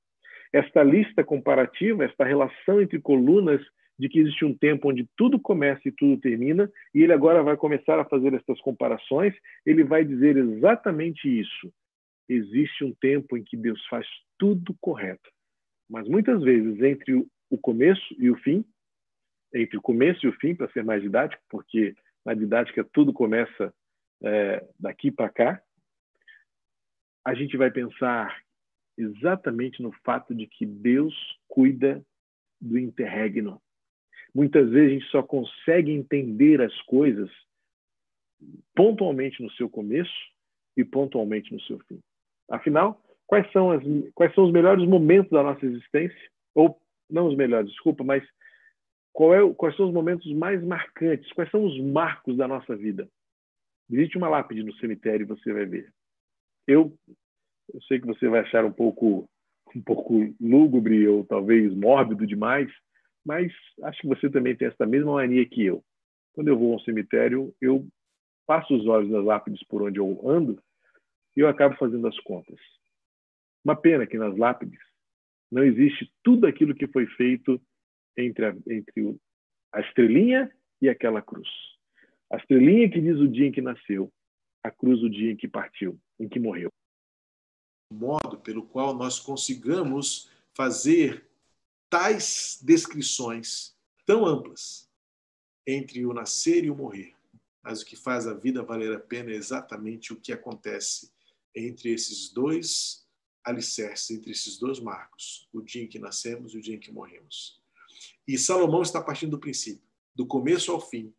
Esta 0.50 0.82
lista 0.82 1.22
comparativa, 1.22 2.04
esta 2.04 2.24
relação 2.24 2.80
entre 2.80 3.00
colunas 3.00 3.60
de 3.98 4.08
que 4.08 4.18
existe 4.18 4.44
um 4.44 4.56
tempo 4.56 4.88
onde 4.88 5.06
tudo 5.16 5.38
começa 5.38 5.82
e 5.86 5.92
tudo 5.92 6.20
termina, 6.20 6.70
e 6.94 7.02
ele 7.02 7.12
agora 7.12 7.42
vai 7.42 7.56
começar 7.56 7.98
a 8.00 8.04
fazer 8.04 8.32
essas 8.34 8.60
comparações, 8.60 9.34
ele 9.64 9.84
vai 9.84 10.04
dizer 10.04 10.36
exatamente 10.36 11.28
isso. 11.28 11.72
Existe 12.28 12.84
um 12.84 12.94
tempo 12.94 13.36
em 13.36 13.44
que 13.44 13.56
Deus 13.56 13.84
faz 13.86 14.06
tudo 14.38 14.74
correto. 14.80 15.30
Mas 15.88 16.08
muitas 16.08 16.42
vezes, 16.42 16.80
entre 16.82 17.26
o 17.50 17.58
começo 17.58 18.14
e 18.18 18.30
o 18.30 18.36
fim, 18.36 18.64
entre 19.54 19.76
o 19.76 19.82
começo 19.82 20.24
e 20.26 20.28
o 20.28 20.32
fim, 20.38 20.54
para 20.54 20.70
ser 20.72 20.82
mais 20.82 21.02
didático, 21.02 21.42
porque 21.48 21.94
na 22.24 22.34
didática 22.34 22.84
tudo 22.92 23.12
começa 23.12 23.72
é, 24.22 24.66
daqui 24.78 25.10
para 25.10 25.28
cá, 25.28 25.62
a 27.24 27.34
gente 27.34 27.56
vai 27.56 27.70
pensar 27.70 28.42
exatamente 28.96 29.82
no 29.82 29.92
fato 30.04 30.34
de 30.34 30.46
que 30.46 30.66
Deus 30.66 31.14
cuida 31.48 32.04
do 32.60 32.78
interregno. 32.78 33.60
Muitas 34.34 34.68
vezes 34.70 34.88
a 34.88 34.94
gente 34.94 35.10
só 35.10 35.22
consegue 35.22 35.92
entender 35.92 36.60
as 36.60 36.76
coisas 36.82 37.30
pontualmente 38.74 39.42
no 39.42 39.50
seu 39.52 39.68
começo 39.70 40.12
e 40.76 40.84
pontualmente 40.84 41.52
no 41.52 41.60
seu 41.62 41.78
fim. 41.80 42.00
Afinal, 42.50 43.00
quais 43.26 43.50
são, 43.52 43.70
as, 43.70 43.82
quais 44.14 44.34
são 44.34 44.44
os 44.44 44.52
melhores 44.52 44.86
momentos 44.86 45.30
da 45.30 45.42
nossa 45.42 45.64
existência? 45.64 46.30
Ou, 46.54 46.78
não 47.10 47.26
os 47.26 47.36
melhores, 47.36 47.70
desculpa, 47.70 48.04
mas 48.04 48.22
é, 48.22 49.54
quais 49.56 49.76
são 49.76 49.86
os 49.86 49.94
momentos 49.94 50.32
mais 50.34 50.62
marcantes? 50.62 51.32
Quais 51.32 51.50
são 51.50 51.64
os 51.64 51.80
marcos 51.80 52.36
da 52.36 52.48
nossa 52.48 52.76
vida? 52.76 53.08
Visite 53.88 54.18
uma 54.18 54.28
lápide 54.28 54.62
no 54.62 54.74
cemitério 54.74 55.24
e 55.24 55.28
você 55.28 55.52
vai 55.52 55.66
ver. 55.66 55.92
Eu, 56.66 56.92
eu 57.72 57.80
sei 57.82 58.00
que 58.00 58.06
você 58.06 58.28
vai 58.28 58.40
achar 58.40 58.64
um 58.64 58.72
pouco 58.72 59.28
um 59.76 59.82
pouco 59.82 60.32
lúgubre 60.40 61.08
ou 61.08 61.24
talvez 61.24 61.74
mórbido 61.74 62.24
demais, 62.26 62.70
mas 63.24 63.52
acho 63.82 64.02
que 64.02 64.06
você 64.06 64.30
também 64.30 64.54
tem 64.54 64.68
essa 64.68 64.86
mesma 64.86 65.14
mania 65.14 65.44
que 65.44 65.64
eu. 65.64 65.82
Quando 66.32 66.48
eu 66.48 66.58
vou 66.58 66.72
a 66.72 66.76
um 66.76 66.80
cemitério, 66.80 67.52
eu 67.60 67.84
passo 68.46 68.76
os 68.76 68.86
olhos 68.86 69.10
nas 69.10 69.24
lápides 69.24 69.62
por 69.66 69.82
onde 69.82 69.98
eu 69.98 70.20
ando 70.24 70.60
e 71.36 71.40
eu 71.40 71.48
acabo 71.48 71.76
fazendo 71.76 72.06
as 72.06 72.18
contas. 72.20 72.58
Uma 73.64 73.76
pena 73.76 74.06
que 74.06 74.18
nas 74.18 74.36
lápides 74.36 74.80
não 75.50 75.62
existe 75.62 76.12
tudo 76.22 76.46
aquilo 76.46 76.74
que 76.74 76.86
foi 76.86 77.06
feito 77.06 77.60
entre 78.16 78.46
a, 78.46 78.56
entre 78.68 79.18
a 79.72 79.80
estrelinha 79.80 80.54
e 80.80 80.88
aquela 80.88 81.22
cruz. 81.22 81.48
A 82.30 82.36
estrelinha 82.36 82.90
que 82.90 83.00
diz 83.00 83.18
o 83.18 83.28
dia 83.28 83.46
em 83.46 83.52
que 83.52 83.62
nasceu, 83.62 84.12
a 84.62 84.70
cruz 84.70 85.02
o 85.02 85.10
dia 85.10 85.32
em 85.32 85.36
que 85.36 85.48
partiu, 85.48 85.98
em 86.18 86.28
que 86.28 86.38
morreu. 86.38 86.70
Modo 87.92 88.38
pelo 88.38 88.66
qual 88.66 88.94
nós 88.94 89.18
consigamos 89.18 90.30
fazer 90.54 91.28
tais 91.88 92.60
descrições 92.62 93.76
tão 94.04 94.26
amplas 94.26 94.90
entre 95.66 96.04
o 96.04 96.12
nascer 96.12 96.64
e 96.64 96.70
o 96.70 96.76
morrer. 96.76 97.14
Mas 97.62 97.80
o 97.80 97.86
que 97.86 97.96
faz 97.96 98.26
a 98.26 98.34
vida 98.34 98.62
valer 98.62 98.94
a 98.94 99.00
pena 99.00 99.30
é 99.30 99.34
exatamente 99.34 100.12
o 100.12 100.20
que 100.20 100.32
acontece 100.32 101.13
entre 101.54 101.92
esses 101.92 102.30
dois 102.30 103.04
alicerces, 103.44 104.10
entre 104.10 104.30
esses 104.30 104.58
dois 104.58 104.80
marcos, 104.80 105.48
o 105.52 105.60
dia 105.60 105.82
em 105.82 105.88
que 105.88 105.98
nascemos 105.98 106.54
e 106.54 106.58
o 106.58 106.60
dia 106.60 106.74
em 106.74 106.80
que 106.80 106.92
morremos. 106.92 107.62
E 108.26 108.38
Salomão 108.38 108.82
está 108.82 109.02
partindo 109.02 109.32
do 109.32 109.38
princípio, 109.38 109.86
do 110.14 110.26
começo 110.26 110.72
ao 110.72 110.80
fim, 110.80 111.12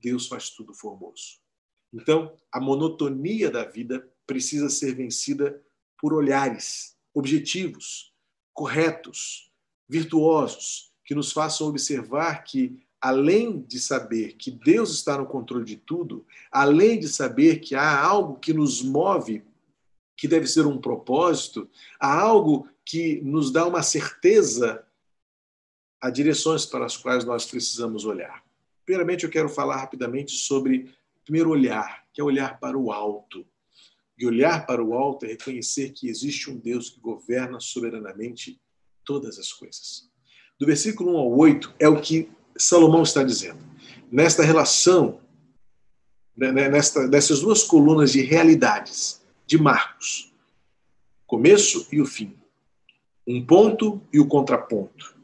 Deus 0.00 0.28
faz 0.28 0.50
tudo 0.50 0.74
formoso. 0.74 1.40
Então, 1.92 2.36
a 2.52 2.60
monotonia 2.60 3.50
da 3.50 3.64
vida 3.64 4.08
precisa 4.26 4.68
ser 4.68 4.94
vencida 4.94 5.62
por 5.98 6.12
olhares 6.12 6.96
objetivos, 7.14 8.12
corretos, 8.52 9.52
virtuosos, 9.88 10.92
que 11.04 11.14
nos 11.14 11.32
façam 11.32 11.68
observar 11.68 12.42
que, 12.44 12.82
além 13.00 13.62
de 13.62 13.78
saber 13.78 14.34
que 14.34 14.50
Deus 14.50 14.92
está 14.92 15.18
no 15.18 15.26
controle 15.26 15.64
de 15.64 15.76
tudo, 15.76 16.26
além 16.50 16.98
de 16.98 17.08
saber 17.08 17.60
que 17.60 17.74
há 17.74 18.00
algo 18.00 18.38
que 18.38 18.52
nos 18.52 18.82
move, 18.82 19.44
que 20.16 20.28
deve 20.28 20.46
ser 20.46 20.66
um 20.66 20.80
propósito, 20.80 21.68
há 21.98 22.20
algo 22.20 22.68
que 22.84 23.20
nos 23.22 23.50
dá 23.52 23.66
uma 23.66 23.82
certeza 23.82 24.84
há 26.04 26.10
direções 26.10 26.66
para 26.66 26.84
as 26.84 26.98
quais 26.98 27.24
nós 27.24 27.46
precisamos 27.46 28.04
olhar. 28.04 28.44
Primeiramente, 28.84 29.24
eu 29.24 29.30
quero 29.30 29.48
falar 29.48 29.78
rapidamente 29.78 30.32
sobre 30.32 30.90
o 31.16 31.24
primeiro 31.24 31.48
olhar, 31.48 32.04
que 32.12 32.20
é 32.20 32.24
olhar 32.24 32.60
para 32.60 32.76
o 32.76 32.92
alto. 32.92 33.46
E 34.18 34.26
olhar 34.26 34.66
para 34.66 34.84
o 34.84 34.92
alto 34.92 35.24
é 35.24 35.30
reconhecer 35.30 35.92
que 35.92 36.06
existe 36.06 36.50
um 36.50 36.58
Deus 36.58 36.90
que 36.90 37.00
governa 37.00 37.58
soberanamente 37.58 38.60
todas 39.02 39.38
as 39.38 39.50
coisas. 39.50 40.10
Do 40.60 40.66
versículo 40.66 41.14
1 41.14 41.16
ao 41.16 41.38
8 41.38 41.74
é 41.78 41.88
o 41.88 41.98
que 41.98 42.28
Salomão 42.54 43.02
está 43.02 43.24
dizendo. 43.24 43.58
Nesta 44.12 44.42
relação, 44.42 45.20
né, 46.36 46.52
né, 46.52 46.68
nessas 46.68 47.40
duas 47.40 47.64
colunas 47.64 48.12
de 48.12 48.20
realidades, 48.20 49.23
de 49.46 49.58
marcos, 49.58 50.32
começo 51.26 51.86
e 51.92 52.00
o 52.00 52.06
fim, 52.06 52.36
um 53.26 53.44
ponto 53.44 54.02
e 54.12 54.20
o 54.20 54.26
contraponto, 54.26 55.16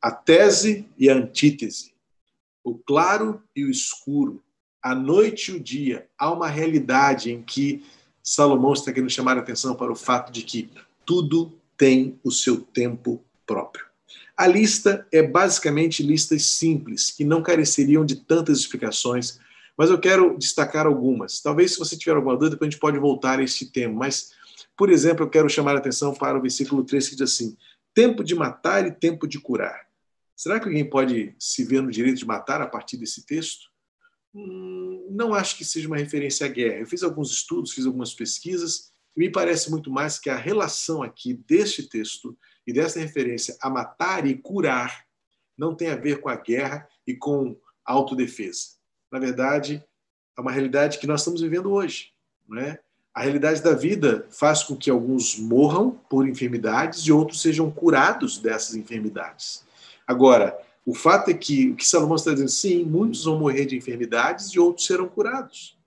a 0.00 0.10
tese 0.10 0.88
e 0.98 1.08
a 1.08 1.14
antítese, 1.14 1.94
o 2.62 2.74
claro 2.76 3.42
e 3.54 3.64
o 3.64 3.70
escuro, 3.70 4.42
a 4.82 4.94
noite 4.94 5.50
e 5.50 5.54
o 5.54 5.60
dia. 5.60 6.08
Há 6.18 6.30
uma 6.30 6.48
realidade 6.48 7.30
em 7.30 7.42
que 7.42 7.84
Salomão 8.22 8.72
está 8.72 8.92
querendo 8.92 9.10
chamar 9.10 9.36
a 9.36 9.40
atenção 9.40 9.74
para 9.74 9.90
o 9.90 9.96
fato 9.96 10.32
de 10.32 10.42
que 10.42 10.70
tudo 11.04 11.52
tem 11.76 12.18
o 12.24 12.30
seu 12.30 12.60
tempo 12.60 13.24
próprio. 13.46 13.86
A 14.36 14.46
lista 14.46 15.06
é 15.10 15.22
basicamente 15.22 16.02
listas 16.02 16.46
simples, 16.46 17.10
que 17.10 17.24
não 17.24 17.42
careceriam 17.42 18.04
de 18.04 18.16
tantas 18.16 18.58
explicações, 18.58 19.38
mas 19.76 19.90
eu 19.90 19.98
quero 19.98 20.36
destacar 20.38 20.86
algumas. 20.86 21.40
Talvez, 21.40 21.72
se 21.72 21.78
você 21.78 21.96
tiver 21.96 22.16
alguma 22.16 22.34
dúvida, 22.34 22.50
depois 22.50 22.68
a 22.68 22.70
gente 22.70 22.80
pode 22.80 22.98
voltar 22.98 23.38
a 23.38 23.42
este 23.42 23.70
tema. 23.70 23.94
Mas, 23.94 24.32
por 24.76 24.90
exemplo, 24.90 25.24
eu 25.24 25.30
quero 25.30 25.48
chamar 25.48 25.74
a 25.74 25.78
atenção 25.78 26.14
para 26.14 26.38
o 26.38 26.42
versículo 26.42 26.82
3, 26.84 27.08
que 27.08 27.16
diz 27.16 27.32
assim: 27.32 27.56
tempo 27.94 28.24
de 28.24 28.34
matar 28.34 28.86
e 28.86 28.92
tempo 28.92 29.26
de 29.26 29.38
curar. 29.38 29.86
Será 30.34 30.60
que 30.60 30.66
alguém 30.66 30.88
pode 30.88 31.34
se 31.38 31.64
ver 31.64 31.82
no 31.82 31.90
direito 31.90 32.18
de 32.18 32.26
matar 32.26 32.60
a 32.60 32.66
partir 32.66 32.96
desse 32.96 33.24
texto? 33.24 33.70
Hum, 34.34 35.08
não 35.10 35.32
acho 35.32 35.56
que 35.56 35.64
seja 35.64 35.88
uma 35.88 35.96
referência 35.96 36.44
à 36.44 36.48
guerra. 36.48 36.80
Eu 36.80 36.86
fiz 36.86 37.02
alguns 37.02 37.30
estudos, 37.30 37.72
fiz 37.72 37.86
algumas 37.86 38.12
pesquisas, 38.12 38.92
e 39.16 39.20
me 39.20 39.30
parece 39.30 39.70
muito 39.70 39.90
mais 39.90 40.18
que 40.18 40.28
a 40.28 40.36
relação 40.36 41.02
aqui 41.02 41.32
deste 41.32 41.88
texto 41.88 42.36
e 42.66 42.72
dessa 42.72 43.00
referência 43.00 43.56
a 43.62 43.70
matar 43.70 44.26
e 44.26 44.34
curar 44.34 45.06
não 45.56 45.74
tem 45.74 45.88
a 45.88 45.96
ver 45.96 46.20
com 46.20 46.28
a 46.28 46.36
guerra 46.36 46.86
e 47.06 47.14
com 47.14 47.58
autodefesa. 47.82 48.75
Na 49.16 49.20
verdade, 49.20 49.82
é 50.36 50.40
uma 50.42 50.52
realidade 50.52 50.98
que 50.98 51.06
nós 51.06 51.22
estamos 51.22 51.40
vivendo 51.40 51.72
hoje. 51.72 52.12
Não 52.46 52.58
é? 52.58 52.78
A 53.14 53.22
realidade 53.22 53.62
da 53.62 53.72
vida 53.72 54.26
faz 54.28 54.62
com 54.62 54.76
que 54.76 54.90
alguns 54.90 55.38
morram 55.38 55.92
por 56.10 56.28
enfermidades 56.28 57.00
e 57.00 57.10
outros 57.10 57.40
sejam 57.40 57.70
curados 57.70 58.36
dessas 58.36 58.76
enfermidades. 58.76 59.64
Agora, 60.06 60.54
o 60.84 60.92
fato 60.94 61.30
é 61.30 61.34
que 61.34 61.70
o 61.70 61.76
que 61.76 61.88
Salomão 61.88 62.16
está 62.16 62.30
dizendo, 62.32 62.50
sim, 62.50 62.84
muitos 62.84 63.24
vão 63.24 63.38
morrer 63.38 63.64
de 63.64 63.74
enfermidades 63.74 64.48
e 64.48 64.60
outros 64.60 64.84
serão 64.84 65.08
curados. 65.08 65.78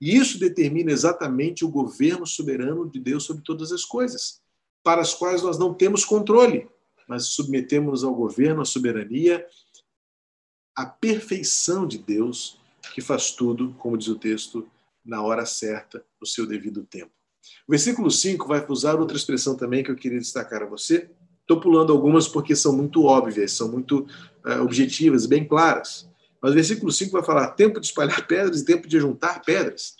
E 0.00 0.16
isso 0.16 0.40
determina 0.40 0.90
exatamente 0.90 1.64
o 1.64 1.70
governo 1.70 2.26
soberano 2.26 2.90
de 2.90 2.98
Deus 2.98 3.22
sobre 3.22 3.44
todas 3.44 3.70
as 3.70 3.84
coisas, 3.84 4.40
para 4.82 5.00
as 5.00 5.14
quais 5.14 5.44
nós 5.44 5.56
não 5.60 5.72
temos 5.72 6.04
controle, 6.04 6.66
mas 7.06 7.26
submetemos 7.26 8.02
ao 8.02 8.12
governo, 8.12 8.62
à 8.62 8.64
soberania, 8.64 9.46
à 10.74 10.84
perfeição 10.84 11.86
de 11.86 11.98
Deus, 11.98 12.58
que 12.92 13.00
faz 13.00 13.32
tudo, 13.32 13.74
como 13.78 13.96
diz 13.96 14.08
o 14.08 14.16
texto, 14.16 14.68
na 15.04 15.22
hora 15.22 15.46
certa, 15.46 16.04
no 16.20 16.26
seu 16.26 16.46
devido 16.46 16.84
tempo. 16.84 17.12
O 17.68 17.72
versículo 17.72 18.10
5 18.10 18.46
vai 18.48 18.64
usar 18.68 18.94
outra 18.94 19.16
expressão 19.16 19.56
também 19.56 19.84
que 19.84 19.90
eu 19.90 19.96
queria 19.96 20.18
destacar 20.18 20.62
a 20.62 20.66
você, 20.66 21.10
Estou 21.44 21.60
pulando 21.60 21.92
algumas 21.92 22.26
porque 22.26 22.56
são 22.56 22.74
muito 22.74 23.04
óbvias, 23.04 23.52
são 23.52 23.70
muito 23.70 24.06
uh, 24.46 24.62
objetivas, 24.62 25.26
bem 25.26 25.46
claras. 25.46 26.08
Mas 26.40 26.52
o 26.52 26.54
versículo 26.54 26.90
5 26.90 27.12
vai 27.12 27.22
falar 27.22 27.48
tempo 27.48 27.78
de 27.78 27.86
espalhar 27.86 28.24
pedras 28.26 28.62
e 28.62 28.64
tempo 28.64 28.88
de 28.88 28.98
juntar 28.98 29.42
pedras. 29.42 29.96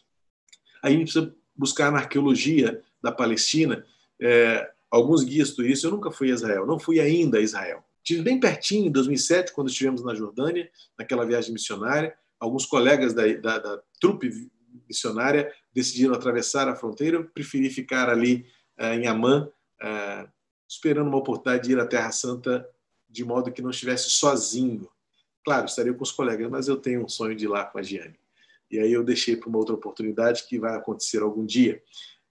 Aí 0.83 0.95
a 0.95 0.99
gente 0.99 1.13
precisa 1.13 1.35
buscar 1.55 1.93
na 1.93 1.99
arqueologia 1.99 2.83
da 3.03 3.13
Palestina 3.13 3.85
é, 4.19 4.71
alguns 4.91 5.23
guias 5.23 5.51
turísticos. 5.51 5.85
Eu 5.85 5.91
nunca 5.91 6.11
fui 6.11 6.31
a 6.31 6.35
Israel, 6.35 6.67
não 6.67 6.79
fui 6.79 6.99
ainda 6.99 7.37
a 7.37 7.43
Israel. 7.43 7.85
Estive 8.03 8.23
bem 8.23 8.41
pertinho 8.41 8.87
em 8.87 8.91
2007, 8.91 9.53
quando 9.53 9.69
estivemos 9.69 10.03
na 10.03 10.15
Jordânia, 10.15 10.71
naquela 10.99 11.27
viagem 11.27 11.53
missionária. 11.53 12.15
Alguns 12.45 12.67
colegas 12.67 13.15
da, 13.15 13.27
da, 13.39 13.59
da 13.59 13.83
trupe 13.99 14.51
missionária 14.87 15.51
decidiram 15.73 16.15
atravessar 16.15 16.69
a 16.69 16.77
fronteira. 16.77 17.17
Eu 17.17 17.25
preferi 17.25 17.71
ficar 17.71 18.11
ali 18.11 18.47
uh, 18.79 18.93
em 18.93 19.07
Amã, 19.07 19.49
uh, 19.83 20.29
esperando 20.69 21.09
uma 21.09 21.17
oportunidade 21.17 21.67
de 21.67 21.73
ir 21.73 21.81
à 21.81 21.87
Terra 21.87 22.13
Santa 22.13 22.69
de 23.09 23.25
modo 23.25 23.51
que 23.51 23.63
não 23.63 23.71
estivesse 23.71 24.11
sozinho. 24.11 24.87
Claro, 25.43 25.65
estaria 25.65 25.95
com 25.95 26.03
os 26.03 26.13
colegas, 26.13 26.51
mas 26.51 26.69
eu 26.69 26.77
tenho 26.77 27.03
um 27.03 27.09
sonho 27.09 27.35
de 27.35 27.47
ir 27.47 27.49
lá 27.49 27.65
com 27.65 27.79
a 27.79 27.83
Giane. 27.83 28.19
E 28.71 28.79
aí 28.79 28.93
eu 28.93 29.03
deixei 29.03 29.37
para 29.37 29.49
uma 29.49 29.59
outra 29.59 29.75
oportunidade 29.75 30.45
que 30.47 30.59
vai 30.59 30.77
acontecer 30.77 31.23
algum 31.23 31.47
dia. 31.47 31.83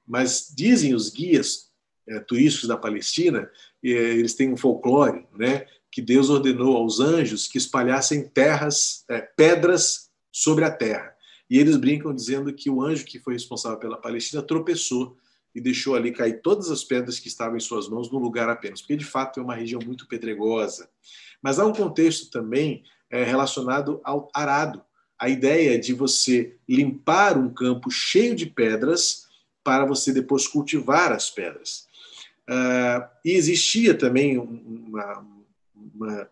Mas 0.06 0.54
dizem 0.56 0.94
os 0.94 1.10
guias 1.10 1.72
é, 2.08 2.20
turísticos 2.20 2.68
da 2.68 2.78
Palestina, 2.78 3.50
eles 3.82 4.36
têm 4.36 4.54
um 4.54 4.58
folclore, 4.58 5.26
né, 5.34 5.66
que 5.94 6.02
Deus 6.02 6.28
ordenou 6.28 6.76
aos 6.76 7.00
anjos 7.00 7.48
que 7.48 7.60
espalhassem 7.60 8.28
terras, 8.28 9.06
é, 9.08 9.22
pedras 9.22 10.10
sobre 10.32 10.66
a 10.66 10.72
terra. 10.72 11.16
E 11.48 11.60
eles 11.60 11.78
brincam 11.78 12.12
dizendo 12.12 12.52
que 12.52 12.68
o 12.68 12.82
anjo 12.82 13.06
que 13.06 13.20
foi 13.20 13.34
responsável 13.34 13.78
pela 13.78 14.02
Palestina 14.02 14.42
tropeçou 14.42 15.16
e 15.54 15.62
deixou 15.62 15.94
ali 15.94 16.12
cair 16.12 16.42
todas 16.42 16.72
as 16.72 16.84
pedras 16.84 17.20
que 17.20 17.28
estavam 17.28 17.58
em 17.58 17.60
suas 17.60 17.88
mãos 17.88 18.12
no 18.12 18.18
lugar 18.18 18.50
apenas, 18.50 18.82
porque 18.82 18.96
de 18.96 19.06
fato 19.06 19.40
é 19.40 19.44
uma 19.44 19.54
região 19.54 19.80
muito 19.86 20.08
pedregosa. 20.08 20.90
Mas 21.44 21.60
há 21.60 21.66
um 21.66 21.74
contexto 21.74 22.32
também 22.32 22.84
é, 23.08 23.24
relacionado 23.24 24.02
ao 24.04 24.32
arado, 24.34 24.82
a 25.20 25.30
ideia 25.30 25.78
de 25.78 25.94
você 25.94 26.58
limpar 26.68 27.38
um 27.38 27.54
campo 27.54 27.92
cheio 27.92 28.36
de 28.36 28.48
pedras 28.48 29.28
para 29.64 29.86
você 29.86 30.12
depois 30.12 30.48
cultivar 30.48 31.12
as 31.12 31.30
pedras. 31.30 31.86
Uh, 32.50 33.08
e 33.24 33.34
existia 33.34 33.94
também 33.94 34.40
uma, 34.40 35.24
uma, 35.94 36.30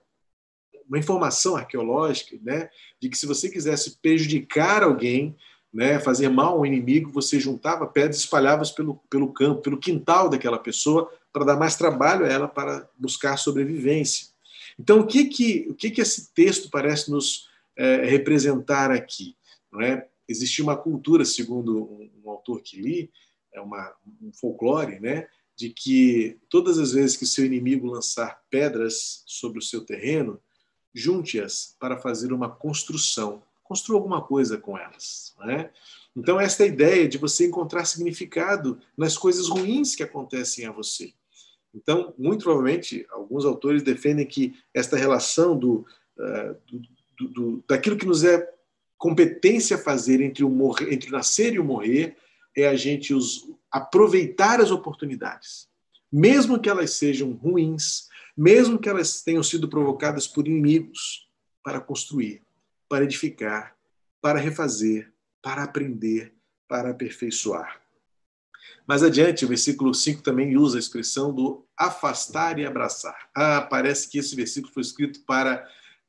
uma 0.88 0.97
informação 0.97 1.56
arqueológica 1.56 2.38
né, 2.41 2.69
de 3.00 3.10
que 3.10 3.17
se 3.17 3.26
você 3.26 3.50
quisesse 3.50 3.97
prejudicar 4.02 4.84
alguém, 4.84 5.36
né, 5.74 6.00
fazer 6.00 6.30
mal 6.30 6.58
ao 6.58 6.65
inimigo, 6.65 7.12
você 7.12 7.39
juntava 7.39 7.88
pedras 7.88 8.17
e 8.17 8.19
espalhava 8.19 8.63
pelo, 8.76 8.95
pelo 9.10 9.32
campo, 9.32 9.62
pelo 9.62 9.80
quintal 9.80 10.30
daquela 10.30 10.60
pessoa, 10.60 11.12
para 11.32 11.45
dar 11.45 11.58
mais 11.58 11.76
trabalho 11.76 12.26
a 12.26 12.30
ela 12.30 12.47
para 12.47 12.89
buscar 12.97 13.38
sobrevivência. 13.38 14.28
Então, 14.78 15.00
o 15.00 15.08
que 15.08 15.26
que, 15.26 15.67
o 15.69 15.74
que, 15.74 15.91
que 15.91 16.02
esse 16.02 16.34
texto 16.34 16.69
parece 16.69 17.10
nos 17.10 17.47
é, 17.78 18.06
representar 18.06 18.91
aqui? 18.91 19.36
Não 19.71 19.82
é? 19.82 20.08
Existia 20.28 20.63
uma 20.63 20.76
cultura, 20.76 21.24
segundo 21.24 21.84
um, 21.84 22.12
um 22.26 22.30
autor 22.30 22.62
que 22.62 22.82
li, 22.82 23.12
é 23.54 23.62
uma, 23.62 23.93
um 24.21 24.32
folclore, 24.34 25.00
né? 25.00 25.28
De 25.62 25.69
que 25.69 26.39
todas 26.50 26.80
as 26.80 26.91
vezes 26.91 27.15
que 27.15 27.24
seu 27.24 27.45
inimigo 27.45 27.86
lançar 27.86 28.41
pedras 28.50 29.21
sobre 29.28 29.60
o 29.60 29.62
seu 29.62 29.86
terreno, 29.86 30.41
junte-as 30.91 31.76
para 31.80 32.00
fazer 32.00 32.34
uma 32.34 32.50
construção. 32.50 33.43
Construa 33.62 34.00
alguma 34.00 34.24
coisa 34.24 34.58
com 34.58 34.76
elas. 34.76 35.36
Né? 35.41 35.69
Então, 36.15 36.39
esta 36.39 36.63
é 36.63 36.67
ideia 36.67 37.08
de 37.08 37.19
você 37.19 37.45
encontrar 37.45 37.86
significado 37.86 38.80
nas 38.97 39.15
coisas 39.15 39.50
ruins 39.50 39.95
que 39.95 40.02
acontecem 40.02 40.65
a 40.65 40.71
você. 40.71 41.13
Então, 41.76 42.12
muito 42.17 42.43
provavelmente, 42.43 43.06
alguns 43.12 43.45
autores 43.45 43.84
defendem 43.84 44.26
que 44.26 44.56
esta 44.74 44.97
relação 44.97 45.56
do, 45.56 45.86
uh, 46.17 46.56
do, 47.19 47.28
do 47.30 47.63
daquilo 47.67 47.97
que 47.97 48.08
nos 48.08 48.24
é 48.24 48.52
competência 48.97 49.78
fazer 49.78 50.21
entre 50.21 50.43
o, 50.43 50.50
morrer, 50.50 50.91
entre 50.91 51.10
o 51.10 51.12
nascer 51.12 51.54
e 51.54 51.60
o 51.60 51.63
morrer 51.63 52.17
é 52.56 52.68
a 52.68 52.76
gente 52.76 53.14
os, 53.14 53.48
aproveitar 53.72 54.60
as 54.60 54.72
oportunidades, 54.72 55.68
mesmo 56.12 56.60
que 56.60 56.70
elas 56.70 56.92
sejam 56.92 57.32
ruins, 57.32 58.08
mesmo 58.36 58.80
que 58.80 58.90
elas 58.90 59.22
tenham 59.22 59.44
sido 59.44 59.70
provocadas 59.70 60.28
por 60.28 60.48
inimigos, 60.48 61.30
para 61.64 61.80
construir, 61.80 62.42
para 62.90 63.04
edificar, 63.04 63.76
para 64.22 64.40
refazer, 64.40 65.12
para 65.42 65.64
aprender, 65.64 66.34
para 66.68 66.90
aperfeiçoar. 66.90 67.82
Mais 68.88 69.04
adiante, 69.04 69.46
o 69.46 69.48
versículo 69.48 69.94
5 69.94 70.22
também 70.22 70.58
usa 70.58 70.78
a 70.78 70.80
expressão 70.80 71.34
do 71.34 71.66
afastar 71.78 72.60
e 72.60 72.66
abraçar. 72.66 73.30
Ah, 73.36 73.62
parece 73.62 74.10
que 74.10 74.18
esse 74.18 74.36
versículo 74.36 74.74
foi 74.74 74.82
escrito 74.82 75.22
para 75.22 75.68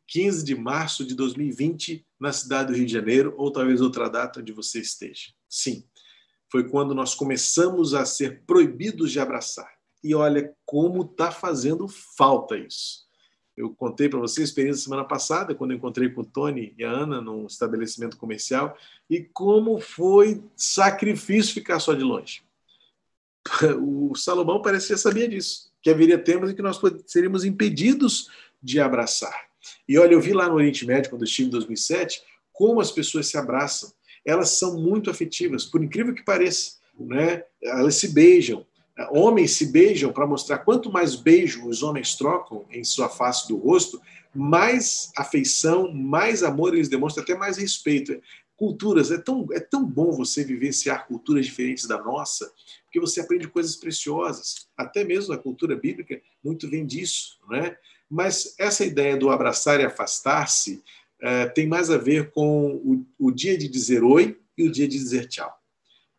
15 0.09 0.45
de 0.45 0.55
março 0.55 1.05
de 1.05 1.15
2020, 1.15 2.05
na 2.19 2.33
cidade 2.33 2.73
do 2.73 2.77
Rio 2.77 2.87
de 2.87 2.93
Janeiro, 2.93 3.35
ou 3.37 3.51
talvez 3.51 3.81
outra 3.81 4.09
data 4.09 4.41
onde 4.41 4.53
você 4.53 4.81
esteja. 4.81 5.33
Sim, 5.49 5.85
foi 6.53 6.69
quando 6.69 6.95
nós 6.95 7.15
começamos 7.15 7.95
a 7.95 8.05
ser 8.05 8.43
proibidos 8.47 9.11
de 9.11 9.19
abraçar. 9.19 9.73
E 10.05 10.15
olha 10.15 10.55
como 10.67 11.01
está 11.01 11.33
fazendo 11.33 11.89
falta 11.89 12.59
isso. 12.59 13.07
Eu 13.57 13.71
contei 13.71 14.07
para 14.07 14.19
você 14.19 14.43
a 14.43 14.45
experiência 14.45 14.85
semana 14.85 15.03
passada, 15.03 15.55
quando 15.55 15.73
encontrei 15.73 16.11
com 16.11 16.21
o 16.21 16.27
Tony 16.27 16.75
e 16.77 16.85
a 16.85 16.91
Ana 16.91 17.23
num 17.23 17.47
estabelecimento 17.47 18.19
comercial, 18.19 18.77
e 19.09 19.23
como 19.23 19.81
foi 19.81 20.45
sacrifício 20.55 21.55
ficar 21.55 21.81
só 21.81 21.95
de 21.95 22.03
longe. 22.03 22.43
O 23.81 24.15
Salomão 24.15 24.61
parecia 24.61 24.99
sabia 24.99 25.27
disso, 25.27 25.73
que 25.81 25.89
haveria 25.89 26.19
tempos 26.19 26.51
em 26.51 26.55
que 26.55 26.61
nós 26.61 26.79
seríamos 27.07 27.47
impedidos 27.47 28.31
de 28.63 28.79
abraçar. 28.79 29.49
E 29.89 29.99
olha, 29.99 30.13
eu 30.13 30.21
vi 30.21 30.35
lá 30.35 30.51
no 30.51 30.57
Oriente 30.57 30.85
Médio, 30.85 31.09
quando 31.09 31.23
eu 31.23 31.27
estive 31.27 31.49
em 31.49 31.53
2007, 31.53 32.23
como 32.53 32.79
as 32.79 32.91
pessoas 32.91 33.27
se 33.27 33.39
abraçam 33.39 33.91
elas 34.25 34.59
são 34.59 34.79
muito 34.79 35.11
afetivas, 35.11 35.65
por 35.65 35.83
incrível 35.83 36.15
que 36.15 36.25
pareça. 36.25 36.77
Né? 36.99 37.45
Elas 37.63 37.97
se 37.97 38.09
beijam. 38.09 38.67
Homens 39.11 39.53
se 39.53 39.67
beijam 39.67 40.13
para 40.13 40.27
mostrar 40.27 40.59
quanto 40.59 40.93
mais 40.93 41.17
beijo 41.17 41.67
os 41.67 41.83
homens 41.83 42.15
trocam 42.15 42.65
em 42.71 42.85
sua 42.85 43.09
face 43.09 43.49
do 43.49 43.57
rosto, 43.57 44.01
mais 44.35 45.11
afeição, 45.17 45.93
mais 45.93 46.43
amor 46.43 46.75
eles 46.75 46.89
demonstram, 46.89 47.23
até 47.23 47.35
mais 47.35 47.57
respeito. 47.57 48.21
Culturas, 48.57 49.11
é 49.11 49.19
tão, 49.19 49.47
é 49.53 49.59
tão 49.59 49.85
bom 49.85 50.13
você 50.13 50.45
vivenciar 50.45 51.07
culturas 51.07 51.47
diferentes 51.47 51.87
da 51.87 52.01
nossa, 52.01 52.53
porque 52.85 53.01
você 53.01 53.21
aprende 53.21 53.49
coisas 53.49 53.77
preciosas. 53.77 54.69
Até 54.77 55.05
mesmo 55.05 55.33
a 55.33 55.39
cultura 55.39 55.75
bíblica, 55.75 56.21
muito 56.45 56.69
vem 56.69 56.87
disso. 56.87 57.39
Né? 57.49 57.77
Mas 58.09 58.55
essa 58.59 58.85
ideia 58.85 59.17
do 59.17 59.31
abraçar 59.31 59.81
e 59.81 59.85
afastar-se 59.85 60.83
tem 61.55 61.67
mais 61.67 61.91
a 61.91 61.97
ver 61.97 62.31
com 62.31 62.75
o, 62.77 63.07
o, 63.19 63.31
dia 63.31 63.57
de 63.57 63.69
dizer 63.69 64.03
oi 64.03 64.41
e 64.59 64.65
o 64.65 64.73
dia 64.73 64.89
de 64.89 64.99
dizer 64.99 65.29
tchau. 65.29 65.53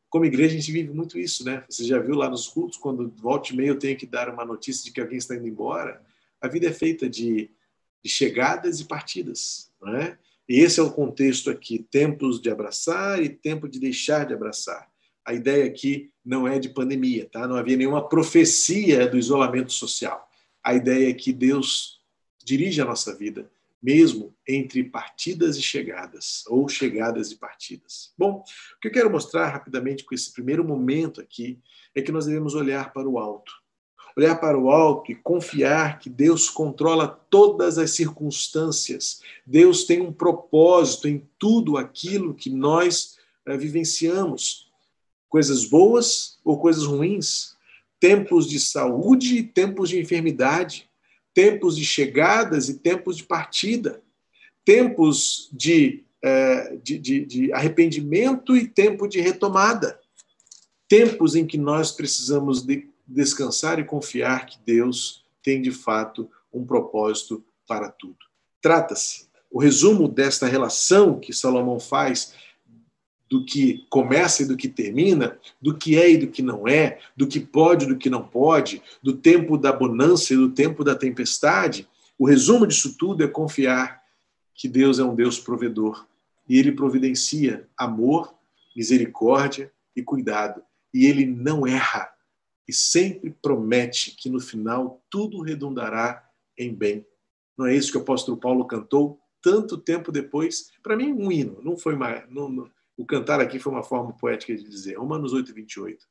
Como 0.09 0.25
igreja, 0.25 0.53
a 0.55 0.59
gente 0.59 0.71
vive 0.71 0.93
muito 0.93 1.19
isso, 1.19 1.43
né? 1.43 1.65
Você 1.67 1.83
já 1.83 1.99
viu 1.99 2.15
lá 2.15 2.29
nos 2.29 2.47
cultos, 2.47 2.77
quando 2.77 3.13
volta 3.17 3.51
e 3.51 3.55
meia 3.55 3.69
eu 3.69 3.79
tenho 3.79 3.97
que 3.97 4.05
dar 4.05 4.29
uma 4.29 4.45
notícia 4.45 4.85
de 4.85 4.91
que 4.91 5.01
alguém 5.01 5.17
está 5.17 5.35
indo 5.35 5.47
embora. 5.47 6.01
A 6.39 6.47
vida 6.47 6.67
é 6.67 6.71
feita 6.71 7.09
de, 7.09 7.49
de 8.03 8.09
chegadas 8.09 8.79
e 8.79 8.85
partidas, 8.85 9.71
não 9.81 9.95
é? 9.95 10.17
E 10.47 10.59
esse 10.59 10.79
é 10.79 10.83
o 10.83 10.91
contexto 10.91 11.49
aqui: 11.49 11.79
tempos 11.79 12.39
de 12.39 12.49
abraçar 12.49 13.21
e 13.21 13.27
tempo 13.27 13.67
de 13.67 13.79
deixar 13.79 14.25
de 14.25 14.33
abraçar. 14.33 14.87
A 15.25 15.33
ideia 15.33 15.65
aqui 15.65 16.11
não 16.23 16.47
é 16.47 16.59
de 16.59 16.69
pandemia, 16.69 17.27
tá? 17.29 17.47
Não 17.47 17.55
havia 17.55 17.75
nenhuma 17.75 18.07
profecia 18.07 19.07
do 19.07 19.17
isolamento 19.17 19.73
social. 19.73 20.29
A 20.63 20.73
ideia 20.73 21.09
é 21.09 21.13
que 21.13 21.33
Deus 21.33 22.01
dirige 22.43 22.81
a 22.81 22.85
nossa 22.85 23.13
vida 23.15 23.49
mesmo 23.83 24.33
entre 24.47 24.81
partidas 24.81 25.57
e 25.57 25.61
chegadas, 25.61 26.45
ou 26.47 26.69
chegadas 26.69 27.31
e 27.31 27.35
partidas. 27.35 28.13
Bom, 28.17 28.41
o 28.77 28.79
que 28.79 28.87
eu 28.87 28.91
quero 28.91 29.11
mostrar 29.11 29.49
rapidamente 29.49 30.05
com 30.05 30.15
esse 30.15 30.31
primeiro 30.31 30.63
momento 30.63 31.19
aqui 31.19 31.59
é 31.93 32.01
que 32.01 32.11
nós 32.11 32.25
devemos 32.25 32.55
olhar 32.55 32.93
para 32.93 33.09
o 33.09 33.19
alto. 33.19 33.51
Olhar 34.15 34.35
para 34.39 34.57
o 34.57 34.69
alto 34.69 35.11
e 35.11 35.15
confiar 35.15 35.99
que 35.99 36.09
Deus 36.09 36.49
controla 36.49 37.07
todas 37.29 37.77
as 37.77 37.91
circunstâncias. 37.91 39.21
Deus 39.45 39.83
tem 39.83 39.99
um 39.99 40.13
propósito 40.13 41.09
em 41.09 41.27
tudo 41.37 41.77
aquilo 41.77 42.33
que 42.33 42.49
nós 42.49 43.17
é, 43.45 43.57
vivenciamos. 43.57 44.71
Coisas 45.27 45.65
boas 45.65 46.39
ou 46.45 46.57
coisas 46.59 46.85
ruins, 46.85 47.57
tempos 47.99 48.47
de 48.47 48.59
saúde 48.59 49.39
e 49.39 49.43
tempos 49.43 49.89
de 49.89 49.99
enfermidade, 49.99 50.89
tempos 51.33 51.75
de 51.75 51.85
chegadas 51.85 52.69
e 52.69 52.75
tempos 52.75 53.17
de 53.17 53.23
partida, 53.23 54.01
tempos 54.63 55.49
de, 55.51 56.03
é, 56.21 56.75
de, 56.77 56.97
de, 56.97 57.25
de 57.25 57.53
arrependimento 57.53 58.55
e 58.55 58.67
tempo 58.67 59.07
de 59.07 59.19
retomada, 59.19 59.99
tempos 60.87 61.35
em 61.35 61.45
que 61.45 61.57
nós 61.57 61.91
precisamos 61.91 62.63
de 62.63 62.87
descansar 63.07 63.79
e 63.79 63.83
confiar 63.83 64.45
que 64.45 64.57
Deus 64.65 65.23
tem 65.41 65.61
de 65.61 65.71
fato 65.71 66.29
um 66.53 66.65
propósito 66.65 67.43
para 67.67 67.89
tudo. 67.89 68.17
Trata-se, 68.61 69.27
o 69.51 69.59
resumo 69.59 70.07
desta 70.07 70.47
relação 70.47 71.19
que 71.19 71.33
Salomão 71.33 71.79
faz 71.79 72.33
do 73.29 73.43
que 73.45 73.85
começa 73.89 74.43
e 74.43 74.45
do 74.45 74.55
que 74.55 74.67
termina, 74.67 75.37
do 75.61 75.75
que 75.75 75.97
é 75.97 76.11
e 76.11 76.17
do 76.17 76.27
que 76.27 76.41
não 76.41 76.67
é, 76.67 76.99
do 77.15 77.27
que 77.27 77.39
pode 77.39 77.85
e 77.85 77.87
do 77.87 77.97
que 77.97 78.09
não 78.09 78.23
pode, 78.23 78.81
do 79.01 79.13
tempo 79.13 79.57
da 79.57 79.71
bonança 79.71 80.33
e 80.33 80.37
do 80.37 80.51
tempo 80.51 80.83
da 80.83 80.95
tempestade, 80.95 81.87
o 82.17 82.27
resumo 82.27 82.67
disso 82.67 82.95
tudo 82.97 83.23
é 83.23 83.27
confiar 83.27 84.03
que 84.53 84.67
Deus 84.67 84.99
é 84.99 85.03
um 85.03 85.15
Deus 85.15 85.39
provedor 85.39 86.05
e 86.47 86.57
ele 86.57 86.71
providencia 86.71 87.67
amor, 87.77 88.33
misericórdia 88.75 89.71
e 89.95 90.03
cuidado. 90.03 90.61
E 90.93 91.05
ele 91.05 91.25
não 91.25 91.65
erra 91.65 92.13
e 92.67 92.73
sempre 92.73 93.35
promete 93.41 94.15
que 94.15 94.29
no 94.29 94.39
final 94.39 95.01
tudo 95.09 95.41
redundará 95.41 96.23
em 96.57 96.73
bem. 96.73 97.05
Não 97.57 97.65
é 97.65 97.75
isso 97.75 97.91
que 97.91 97.97
o 97.97 98.01
apóstolo 98.01 98.37
Paulo 98.37 98.65
cantou 98.65 99.19
tanto 99.41 99.77
tempo 99.77 100.11
depois? 100.11 100.71
Para 100.81 100.95
mim, 100.95 101.11
um 101.11 101.31
hino, 101.31 101.59
não 101.61 101.77
foi 101.77 101.95
mais. 101.95 102.23
Não, 102.29 102.47
não, 102.49 102.69
o 102.95 103.05
cantar 103.05 103.39
aqui 103.39 103.59
foi 103.59 103.71
uma 103.71 103.83
forma 103.83 104.13
poética 104.13 104.55
de 104.55 104.63
dizer, 104.63 104.95
Romanos 104.95 105.33
8, 105.33 105.53
28. 105.53 106.05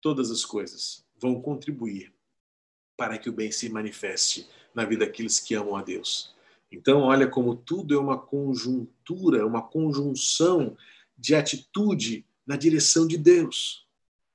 Todas 0.00 0.30
as 0.30 0.44
coisas 0.44 1.04
vão 1.20 1.40
contribuir 1.40 2.12
para 2.96 3.18
que 3.18 3.28
o 3.28 3.32
bem 3.32 3.50
se 3.50 3.68
manifeste 3.68 4.48
na 4.74 4.84
vida 4.84 5.04
daqueles 5.04 5.40
que 5.40 5.54
amam 5.54 5.76
a 5.76 5.82
Deus. 5.82 6.34
Então, 6.70 7.02
olha 7.02 7.26
como 7.26 7.56
tudo 7.56 7.94
é 7.94 7.98
uma 7.98 8.18
conjuntura, 8.18 9.46
uma 9.46 9.62
conjunção 9.62 10.76
de 11.16 11.34
atitude 11.34 12.24
na 12.46 12.56
direção 12.56 13.06
de 13.06 13.16
Deus, 13.16 13.86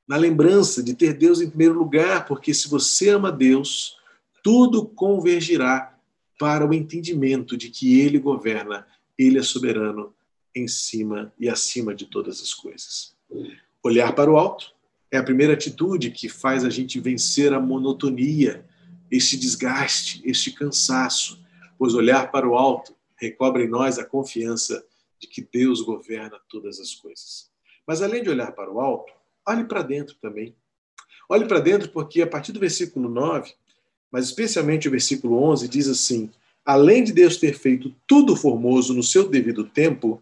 na 0.08 0.18
lembrança 0.18 0.84
de 0.84 0.94
ter 0.94 1.14
Deus 1.14 1.40
em 1.40 1.50
primeiro 1.50 1.76
lugar, 1.76 2.26
porque 2.26 2.54
se 2.54 2.68
você 2.68 3.10
ama 3.10 3.32
Deus, 3.32 3.98
tudo 4.44 4.86
convergirá 4.86 5.98
para 6.38 6.68
o 6.68 6.74
entendimento 6.74 7.56
de 7.56 7.70
que 7.70 8.00
Ele 8.00 8.20
governa, 8.20 8.86
Ele 9.18 9.40
é 9.40 9.44
soberano 9.44 10.14
em 10.56 10.68
cima 10.68 11.34
e 11.40 11.50
acima 11.50 11.94
de 11.94 12.06
todas 12.06 12.42
as 12.42 12.54
coisas. 12.54 13.16
Olhar 13.82 14.14
para 14.14 14.32
o 14.32 14.38
alto 14.38 14.74
é 15.12 15.18
a 15.18 15.24
primeira 15.24 15.54
atitude 15.54 16.12
que 16.12 16.30
faz 16.30 16.64
a 16.64 16.70
gente 16.70 17.00
vencer 17.00 17.54
a 17.54 17.60
monotonia, 17.60 18.66
este 19.12 19.38
desgaste, 19.38 20.22
este 20.26 20.52
cansaço, 20.52 21.40
pois 21.78 21.94
olhar 21.94 22.32
para 22.32 22.48
o 22.48 22.56
alto 22.56 22.96
recobre 23.16 23.64
em 23.64 23.70
nós 23.70 23.98
a 23.98 24.06
confiança 24.06 24.84
de 25.20 25.28
que 25.28 25.42
Deus 25.42 25.82
governa 25.82 26.40
todas 26.50 26.80
as 26.80 26.94
coisas. 26.94 27.50
Mas 27.88 28.02
além 28.02 28.24
de 28.24 28.30
olhar 28.30 28.52
para 28.52 28.72
o 28.72 28.80
alto, 28.80 29.14
olhe 29.48 29.64
para 29.64 29.82
dentro 29.82 30.16
também. 30.22 30.56
Olhe 31.30 31.46
para 31.46 31.60
dentro 31.60 31.90
porque 31.90 32.22
a 32.22 32.28
partir 32.28 32.52
do 32.52 32.60
versículo 32.60 33.08
9, 33.10 33.54
mas 34.12 34.26
especialmente 34.26 34.88
o 34.88 34.92
versículo 34.92 35.42
11, 35.42 35.68
diz 35.68 35.88
assim: 35.88 36.30
Além 36.66 37.04
de 37.04 37.14
Deus 37.14 37.38
ter 37.38 37.54
feito 37.54 37.94
tudo 38.06 38.36
formoso 38.36 38.94
no 38.94 39.04
seu 39.04 39.30
devido 39.30 39.64
tempo, 39.64 40.22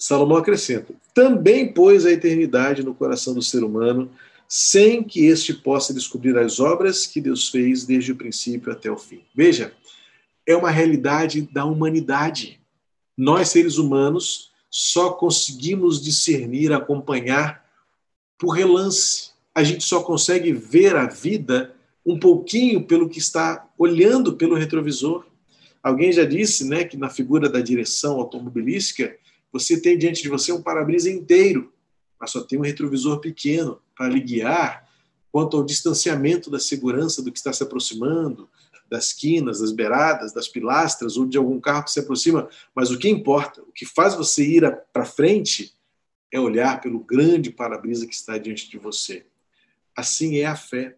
Salomão 0.00 0.38
acrescenta: 0.38 0.94
também 1.14 1.72
pôs 1.72 2.06
a 2.06 2.10
eternidade 2.10 2.82
no 2.82 2.94
coração 2.94 3.34
do 3.34 3.42
ser 3.42 3.62
humano, 3.62 4.10
sem 4.48 5.04
que 5.04 5.26
este 5.26 5.52
possa 5.52 5.92
descobrir 5.92 6.36
as 6.38 6.58
obras 6.58 7.06
que 7.06 7.20
Deus 7.20 7.48
fez 7.48 7.84
desde 7.84 8.10
o 8.10 8.16
princípio 8.16 8.72
até 8.72 8.90
o 8.90 8.96
fim. 8.96 9.20
Veja, 9.34 9.74
é 10.46 10.56
uma 10.56 10.70
realidade 10.70 11.42
da 11.42 11.66
humanidade. 11.66 12.58
Nós, 13.16 13.50
seres 13.50 13.76
humanos, 13.76 14.50
só 14.70 15.10
conseguimos 15.10 16.02
discernir, 16.02 16.72
acompanhar 16.72 17.64
por 18.38 18.50
relance. 18.50 19.30
A 19.54 19.62
gente 19.62 19.84
só 19.84 20.02
consegue 20.02 20.52
ver 20.52 20.96
a 20.96 21.06
vida 21.06 21.74
um 22.06 22.18
pouquinho 22.18 22.86
pelo 22.86 23.08
que 23.08 23.18
está 23.18 23.68
olhando 23.76 24.32
pelo 24.32 24.56
retrovisor. 24.56 25.26
Alguém 25.82 26.10
já 26.10 26.24
disse, 26.24 26.64
né, 26.66 26.84
que 26.84 26.96
na 26.96 27.10
figura 27.10 27.48
da 27.48 27.60
direção 27.60 28.18
automobilística, 28.18 29.14
você 29.52 29.80
tem 29.80 29.98
diante 29.98 30.22
de 30.22 30.28
você 30.28 30.52
um 30.52 30.62
para-brisa 30.62 31.10
inteiro, 31.10 31.72
mas 32.18 32.30
só 32.30 32.42
tem 32.42 32.58
um 32.58 32.62
retrovisor 32.62 33.20
pequeno 33.20 33.80
para 33.96 34.08
lhe 34.08 34.20
guiar 34.20 34.88
quanto 35.32 35.56
ao 35.56 35.64
distanciamento 35.64 36.50
da 36.50 36.58
segurança 36.58 37.22
do 37.22 37.30
que 37.30 37.38
está 37.38 37.52
se 37.52 37.62
aproximando, 37.62 38.48
das 38.90 39.12
quinas, 39.12 39.60
das 39.60 39.70
beiradas, 39.70 40.32
das 40.32 40.48
pilastras 40.48 41.16
ou 41.16 41.24
de 41.24 41.38
algum 41.38 41.60
carro 41.60 41.84
que 41.84 41.92
se 41.92 42.00
aproxima, 42.00 42.48
mas 42.74 42.90
o 42.90 42.98
que 42.98 43.08
importa, 43.08 43.62
o 43.62 43.72
que 43.72 43.86
faz 43.86 44.14
você 44.14 44.44
ir 44.44 44.78
para 44.92 45.04
frente 45.04 45.72
é 46.32 46.40
olhar 46.40 46.80
pelo 46.80 46.98
grande 46.98 47.50
para-brisa 47.50 48.06
que 48.06 48.14
está 48.14 48.36
diante 48.36 48.68
de 48.68 48.78
você. 48.78 49.24
Assim 49.96 50.38
é 50.38 50.46
a 50.46 50.56
fé. 50.56 50.96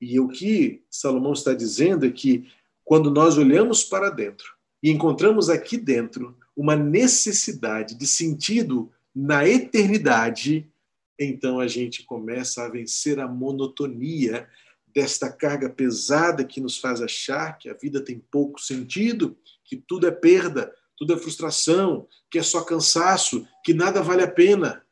E 0.00 0.18
o 0.18 0.28
que 0.28 0.82
Salomão 0.90 1.32
está 1.32 1.52
dizendo 1.52 2.06
é 2.06 2.10
que 2.10 2.48
quando 2.84 3.10
nós 3.10 3.36
olhamos 3.36 3.84
para 3.84 4.10
dentro 4.10 4.54
e 4.82 4.90
encontramos 4.90 5.48
aqui 5.48 5.76
dentro 5.76 6.36
uma 6.56 6.76
necessidade 6.76 7.94
de 7.94 8.06
sentido 8.06 8.90
na 9.14 9.46
eternidade, 9.46 10.70
então 11.18 11.60
a 11.60 11.66
gente 11.66 12.04
começa 12.04 12.64
a 12.64 12.68
vencer 12.68 13.20
a 13.20 13.28
monotonia 13.28 14.48
desta 14.94 15.30
carga 15.30 15.70
pesada 15.70 16.44
que 16.44 16.60
nos 16.60 16.78
faz 16.78 17.00
achar 17.00 17.56
que 17.58 17.68
a 17.68 17.74
vida 17.74 18.02
tem 18.02 18.18
pouco 18.30 18.60
sentido, 18.60 19.36
que 19.64 19.76
tudo 19.76 20.06
é 20.06 20.10
perda, 20.10 20.74
tudo 20.96 21.14
é 21.14 21.16
frustração, 21.16 22.06
que 22.30 22.38
é 22.38 22.42
só 22.42 22.62
cansaço, 22.62 23.46
que 23.64 23.72
nada 23.72 24.02
vale 24.02 24.22
a 24.22 24.30
pena. 24.30 24.84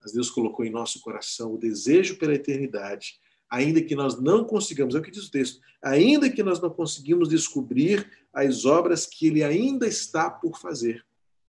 Mas 0.00 0.12
Deus 0.12 0.30
colocou 0.30 0.64
em 0.64 0.70
nosso 0.70 1.00
coração 1.00 1.54
o 1.54 1.58
desejo 1.58 2.16
pela 2.16 2.34
eternidade, 2.34 3.18
ainda 3.48 3.80
que 3.80 3.94
nós 3.94 4.20
não 4.20 4.44
consigamos, 4.44 4.94
é 4.94 4.98
o 4.98 5.02
que 5.02 5.10
diz 5.10 5.24
o 5.24 5.30
texto, 5.30 5.60
ainda 5.82 6.28
que 6.28 6.42
nós 6.42 6.60
não 6.60 6.70
conseguimos 6.70 7.28
descobrir 7.28 8.08
as 8.36 8.64
obras 8.64 9.06
que 9.06 9.26
Ele 9.26 9.42
ainda 9.42 9.86
está 9.86 10.30
por 10.30 10.58
fazer, 10.58 11.04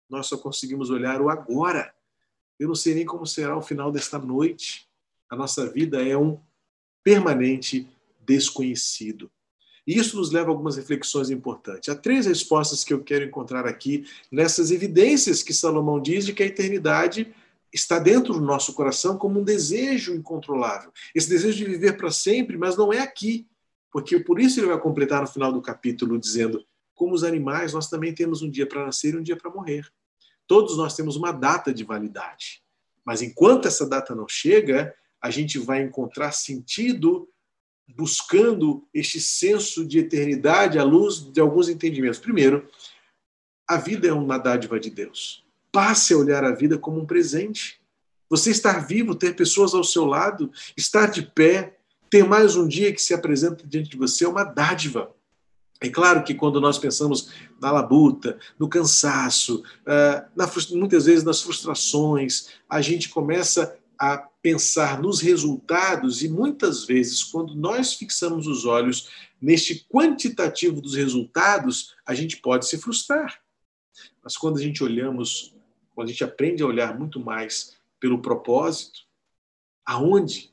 nós 0.09 0.27
só 0.27 0.38
conseguimos 0.38 0.89
olhar 0.89 1.19
o 1.21 1.29
agora 1.29 1.95
eu 2.59 2.67
não 2.67 2.75
sei 2.75 2.95
nem 2.95 3.05
como 3.05 3.25
será 3.25 3.57
o 3.57 3.61
final 3.61 3.91
desta 3.91 4.17
noite. 4.17 4.88
A 5.29 5.36
nossa 5.36 5.69
vida 5.69 6.05
é 6.07 6.17
um 6.17 6.39
permanente 7.03 7.88
desconhecido. 8.25 9.29
E 9.86 9.97
isso 9.97 10.17
nos 10.17 10.31
leva 10.31 10.47
a 10.47 10.51
algumas 10.51 10.77
reflexões 10.77 11.29
importantes. 11.29 11.89
Há 11.89 11.95
três 11.95 12.25
respostas 12.25 12.83
que 12.83 12.93
eu 12.93 13.03
quero 13.03 13.25
encontrar 13.25 13.67
aqui 13.67 14.05
nessas 14.31 14.71
evidências 14.71 15.43
que 15.43 15.53
Salomão 15.53 16.01
diz 16.01 16.25
de 16.25 16.33
que 16.33 16.41
a 16.41 16.47
eternidade 16.47 17.33
está 17.71 17.99
dentro 17.99 18.33
do 18.33 18.41
nosso 18.41 18.73
coração 18.73 19.17
como 19.17 19.39
um 19.39 19.43
desejo 19.43 20.15
incontrolável. 20.15 20.91
Esse 21.13 21.29
desejo 21.29 21.57
de 21.57 21.65
viver 21.65 21.97
para 21.97 22.09
sempre, 22.09 22.57
mas 22.57 22.75
não 22.75 22.91
é 22.91 22.99
aqui. 22.99 23.45
Porque 23.91 24.19
por 24.19 24.39
isso 24.39 24.59
ele 24.59 24.67
vai 24.67 24.79
completar 24.79 25.21
no 25.21 25.27
final 25.27 25.51
do 25.51 25.61
capítulo 25.61 26.17
dizendo: 26.17 26.65
como 26.95 27.13
os 27.13 27.23
animais, 27.23 27.73
nós 27.73 27.89
também 27.89 28.13
temos 28.13 28.41
um 28.41 28.49
dia 28.49 28.65
para 28.65 28.85
nascer 28.85 29.13
e 29.13 29.17
um 29.17 29.23
dia 29.23 29.35
para 29.35 29.51
morrer. 29.51 29.85
Todos 30.47 30.77
nós 30.77 30.95
temos 30.95 31.15
uma 31.15 31.31
data 31.31 31.73
de 31.73 31.83
validade. 31.83 32.63
Mas 33.03 33.21
enquanto 33.21 33.67
essa 33.67 33.87
data 33.87 34.15
não 34.15 34.27
chega, 34.27 34.95
a 35.21 35.29
gente 35.29 35.59
vai 35.59 35.81
encontrar 35.81 36.31
sentido 36.31 37.29
buscando 37.87 38.87
este 38.93 39.19
senso 39.19 39.85
de 39.85 39.99
eternidade 39.99 40.79
à 40.79 40.83
luz 40.83 41.31
de 41.31 41.39
alguns 41.39 41.69
entendimentos. 41.69 42.19
Primeiro, 42.19 42.67
a 43.67 43.77
vida 43.77 44.07
é 44.07 44.13
uma 44.13 44.37
dádiva 44.37 44.79
de 44.79 44.89
Deus. 44.89 45.43
Passe 45.71 46.13
a 46.13 46.17
olhar 46.17 46.43
a 46.43 46.51
vida 46.51 46.77
como 46.77 46.99
um 46.99 47.05
presente. 47.05 47.79
Você 48.29 48.49
estar 48.49 48.87
vivo, 48.87 49.13
ter 49.13 49.35
pessoas 49.35 49.73
ao 49.73 49.83
seu 49.83 50.05
lado, 50.05 50.51
estar 50.75 51.07
de 51.07 51.21
pé, 51.21 51.77
ter 52.09 52.23
mais 52.23 52.55
um 52.55 52.67
dia 52.67 52.93
que 52.93 53.01
se 53.01 53.13
apresenta 53.13 53.67
diante 53.67 53.89
de 53.89 53.97
você 53.97 54.25
é 54.25 54.27
uma 54.27 54.43
dádiva. 54.43 55.14
É 55.82 55.89
claro 55.89 56.23
que 56.23 56.34
quando 56.34 56.61
nós 56.61 56.78
pensamos 56.78 57.32
na 57.61 57.71
labuta, 57.71 58.39
no 58.57 58.69
cansaço, 58.69 59.63
ah, 59.86 60.28
na, 60.36 60.49
muitas 60.71 61.05
vezes 61.05 61.23
nas 61.23 61.41
frustrações, 61.41 62.49
a 62.69 62.82
gente 62.82 63.09
começa 63.09 63.78
a 63.97 64.17
pensar 64.17 65.01
nos 65.01 65.21
resultados 65.21 66.21
e 66.21 66.30
muitas 66.30 66.86
vezes, 66.86 67.23
quando 67.23 67.55
nós 67.55 67.93
fixamos 67.93 68.47
os 68.47 68.65
olhos 68.65 69.09
neste 69.41 69.86
quantitativo 69.89 70.82
dos 70.82 70.95
resultados, 70.95 71.95
a 72.05 72.13
gente 72.13 72.38
pode 72.38 72.67
se 72.67 72.78
frustrar. 72.78 73.41
Mas 74.23 74.38
quando 74.38 74.57
a 74.57 74.61
gente 74.61 74.84
olhamos, 74.84 75.55
quando 75.93 76.09
a 76.09 76.11
gente 76.11 76.23
aprende 76.23 76.63
a 76.63 76.67
olhar 76.67 76.97
muito 76.97 77.19
mais 77.19 77.76
pelo 77.99 78.21
propósito, 78.21 79.01
aonde 79.86 80.51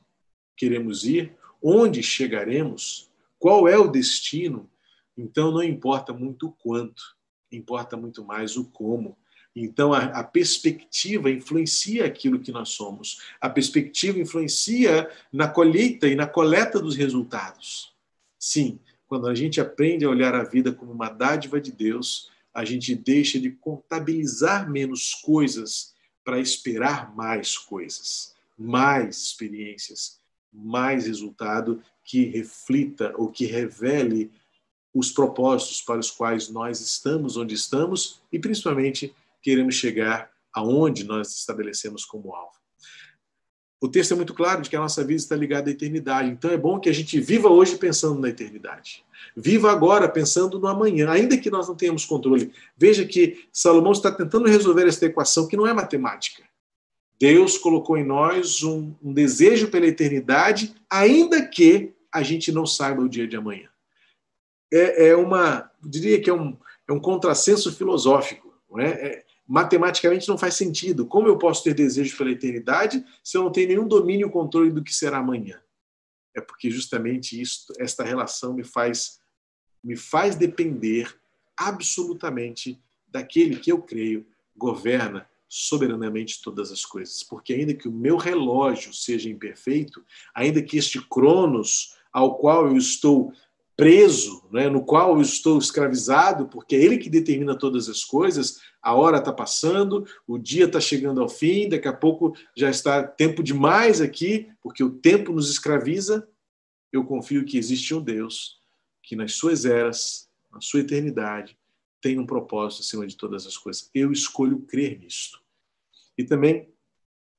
queremos 0.55 1.05
ir, 1.05 1.35
onde 1.61 2.01
chegaremos, 2.03 3.09
qual 3.39 3.67
é 3.67 3.77
o 3.77 3.87
destino, 3.87 4.69
então 5.17 5.51
não 5.51 5.63
importa 5.63 6.13
muito 6.13 6.47
o 6.47 6.51
quanto, 6.51 7.15
importa 7.51 7.95
muito 7.95 8.23
mais 8.23 8.57
o 8.57 8.65
como. 8.65 9.17
Então 9.55 9.93
a, 9.93 10.05
a, 10.05 10.23
perspectiva 10.23 11.29
influencia 11.29 12.05
aquilo 12.05 12.39
que 12.39 12.51
nós 12.51 12.69
somos. 12.69 13.21
A 13.39 13.49
perspectiva 13.49 14.19
influencia 14.19 15.09
na 15.31 15.47
colheita 15.47 16.07
e 16.07 16.15
na 16.15 16.25
coleta 16.25 16.79
dos 16.79 16.95
resultados. 16.95 17.93
Sim, 18.39 18.79
quando 19.07 19.27
a 19.27 19.35
gente 19.35 19.61
aprende 19.61 20.05
a 20.05 20.09
olhar 20.09 20.33
a 20.33 20.43
vida 20.43 20.71
como 20.71 20.91
uma 20.91 21.09
dádiva 21.09 21.61
de 21.61 21.71
Deus, 21.71 22.31
a 22.53 22.65
gente 22.65 22.95
deixa 22.95 23.39
de 23.39 23.51
contabilizar 23.51 24.69
menos 24.69 25.13
coisas 25.13 25.93
para 26.23 26.39
esperar 26.39 27.15
mais 27.15 27.57
coisas, 27.57 28.35
mais 28.57 29.17
experiências, 29.17 30.19
mais 30.51 31.05
resultado 31.05 31.81
que 32.03 32.25
reflita 32.25 33.13
ou 33.17 33.29
que 33.29 33.45
revele 33.45 34.31
os 34.93 35.11
propósitos 35.11 35.81
para 35.81 35.99
os 35.99 36.11
quais 36.11 36.49
nós 36.49 36.79
estamos 36.79 37.35
onde 37.35 37.55
estamos 37.55 38.21
e, 38.31 38.37
principalmente, 38.37 39.13
queremos 39.41 39.75
chegar 39.75 40.29
aonde 40.53 41.03
nós 41.03 41.35
estabelecemos 41.35 42.05
como 42.05 42.33
alvo. 42.33 42.53
O 43.81 43.87
texto 43.89 44.13
é 44.13 44.15
muito 44.15 44.33
claro 44.33 44.61
de 44.61 44.69
que 44.69 44.75
a 44.77 44.79
nossa 44.79 45.03
vida 45.03 45.19
está 45.19 45.35
ligada 45.35 45.69
à 45.69 45.73
eternidade. 45.73 46.29
Então 46.29 46.49
é 46.51 46.55
bom 46.55 46.79
que 46.79 46.87
a 46.87 46.93
gente 46.93 47.19
viva 47.19 47.49
hoje 47.49 47.75
pensando 47.75 48.21
na 48.21 48.29
eternidade. 48.29 49.03
Viva 49.35 49.71
agora 49.71 50.07
pensando 50.07 50.57
no 50.57 50.67
amanhã, 50.67 51.09
ainda 51.09 51.37
que 51.37 51.49
nós 51.49 51.67
não 51.67 51.75
tenhamos 51.75 52.05
controle. 52.05 52.53
Veja 52.77 53.03
que 53.03 53.45
Salomão 53.51 53.91
está 53.91 54.09
tentando 54.09 54.47
resolver 54.47 54.87
esta 54.87 55.07
equação 55.07 55.47
que 55.47 55.57
não 55.57 55.67
é 55.67 55.73
matemática. 55.73 56.43
Deus 57.19 57.57
colocou 57.57 57.97
em 57.97 58.05
nós 58.05 58.63
um, 58.63 58.93
um 59.03 59.11
desejo 59.11 59.69
pela 59.69 59.87
eternidade, 59.87 60.73
ainda 60.89 61.45
que 61.45 61.93
a 62.13 62.23
gente 62.23 62.51
não 62.53 62.65
saiba 62.65 63.01
o 63.01 63.09
dia 63.09 63.27
de 63.27 63.35
amanhã 63.35 63.72
é, 64.73 65.07
é 65.09 65.15
uma, 65.15 65.71
diria 65.81 66.21
que 66.21 66.29
é 66.29 66.33
um, 66.33 66.57
é 66.87 66.91
um 66.91 66.99
contrassenso 66.99 67.71
filosófico. 67.71 68.53
Não 68.69 68.79
é? 68.79 68.89
é? 68.89 69.23
matematicamente 69.47 70.27
não 70.27 70.37
faz 70.37 70.55
sentido. 70.55 71.05
Como 71.05 71.27
eu 71.27 71.37
posso 71.37 71.63
ter 71.63 71.73
desejo 71.73 72.17
pela 72.17 72.31
eternidade 72.31 73.05
se 73.23 73.37
eu 73.37 73.43
não 73.43 73.51
tenho 73.51 73.67
nenhum 73.67 73.87
domínio 73.87 74.27
e 74.27 74.31
controle 74.31 74.71
do 74.71 74.83
que 74.83 74.93
será 74.93 75.17
amanhã? 75.17 75.61
É 76.35 76.41
porque 76.41 76.71
justamente 76.71 77.39
isso, 77.39 77.71
esta 77.79 78.03
relação 78.03 78.53
me 78.53 78.63
faz 78.63 79.21
me 79.83 79.97
faz 79.97 80.35
depender 80.35 81.13
absolutamente 81.57 82.81
daquele 83.07 83.57
que 83.57 83.69
eu 83.69 83.81
creio 83.81 84.25
governa 84.55 85.27
soberanamente 85.49 86.41
todas 86.41 86.71
as 86.71 86.85
coisas. 86.85 87.21
Porque 87.21 87.53
ainda 87.53 87.73
que 87.73 87.87
o 87.87 87.91
meu 87.91 88.15
relógio 88.15 88.93
seja 88.93 89.29
imperfeito, 89.29 90.03
ainda 90.33 90.63
que 90.63 90.77
este 90.77 91.01
cronos 91.01 91.97
ao 92.13 92.37
qual 92.37 92.67
eu 92.67 92.77
estou 92.77 93.33
preso, 93.75 94.47
né, 94.51 94.69
no 94.69 94.85
qual 94.85 95.15
eu 95.15 95.21
estou 95.21 95.57
escravizado, 95.57 96.47
porque 96.47 96.75
é 96.75 96.83
ele 96.83 96.97
que 96.97 97.09
determina 97.09 97.57
todas 97.57 97.89
as 97.89 98.03
coisas, 98.03 98.61
a 98.81 98.93
hora 98.93 99.17
está 99.17 99.31
passando, 99.31 100.05
o 100.27 100.37
dia 100.37 100.65
está 100.65 100.79
chegando 100.79 101.21
ao 101.21 101.29
fim, 101.29 101.69
daqui 101.69 101.87
a 101.87 101.93
pouco 101.93 102.35
já 102.55 102.69
está 102.69 103.01
tempo 103.01 103.41
demais 103.41 104.01
aqui, 104.01 104.51
porque 104.61 104.83
o 104.83 104.91
tempo 104.91 105.31
nos 105.31 105.49
escraviza. 105.49 106.27
Eu 106.91 107.03
confio 107.03 107.45
que 107.45 107.57
existe 107.57 107.95
um 107.95 108.01
Deus 108.01 108.59
que 109.01 109.15
nas 109.15 109.33
suas 109.33 109.65
eras, 109.65 110.29
na 110.51 110.61
sua 110.61 110.81
eternidade, 110.81 111.57
tem 111.99 112.19
um 112.19 112.25
propósito 112.25 112.81
acima 112.81 113.07
de 113.07 113.15
todas 113.15 113.47
as 113.47 113.57
coisas. 113.57 113.89
Eu 113.93 114.11
escolho 114.11 114.59
crer 114.59 114.99
nisto. 114.99 115.41
E 116.17 116.23
também 116.23 116.69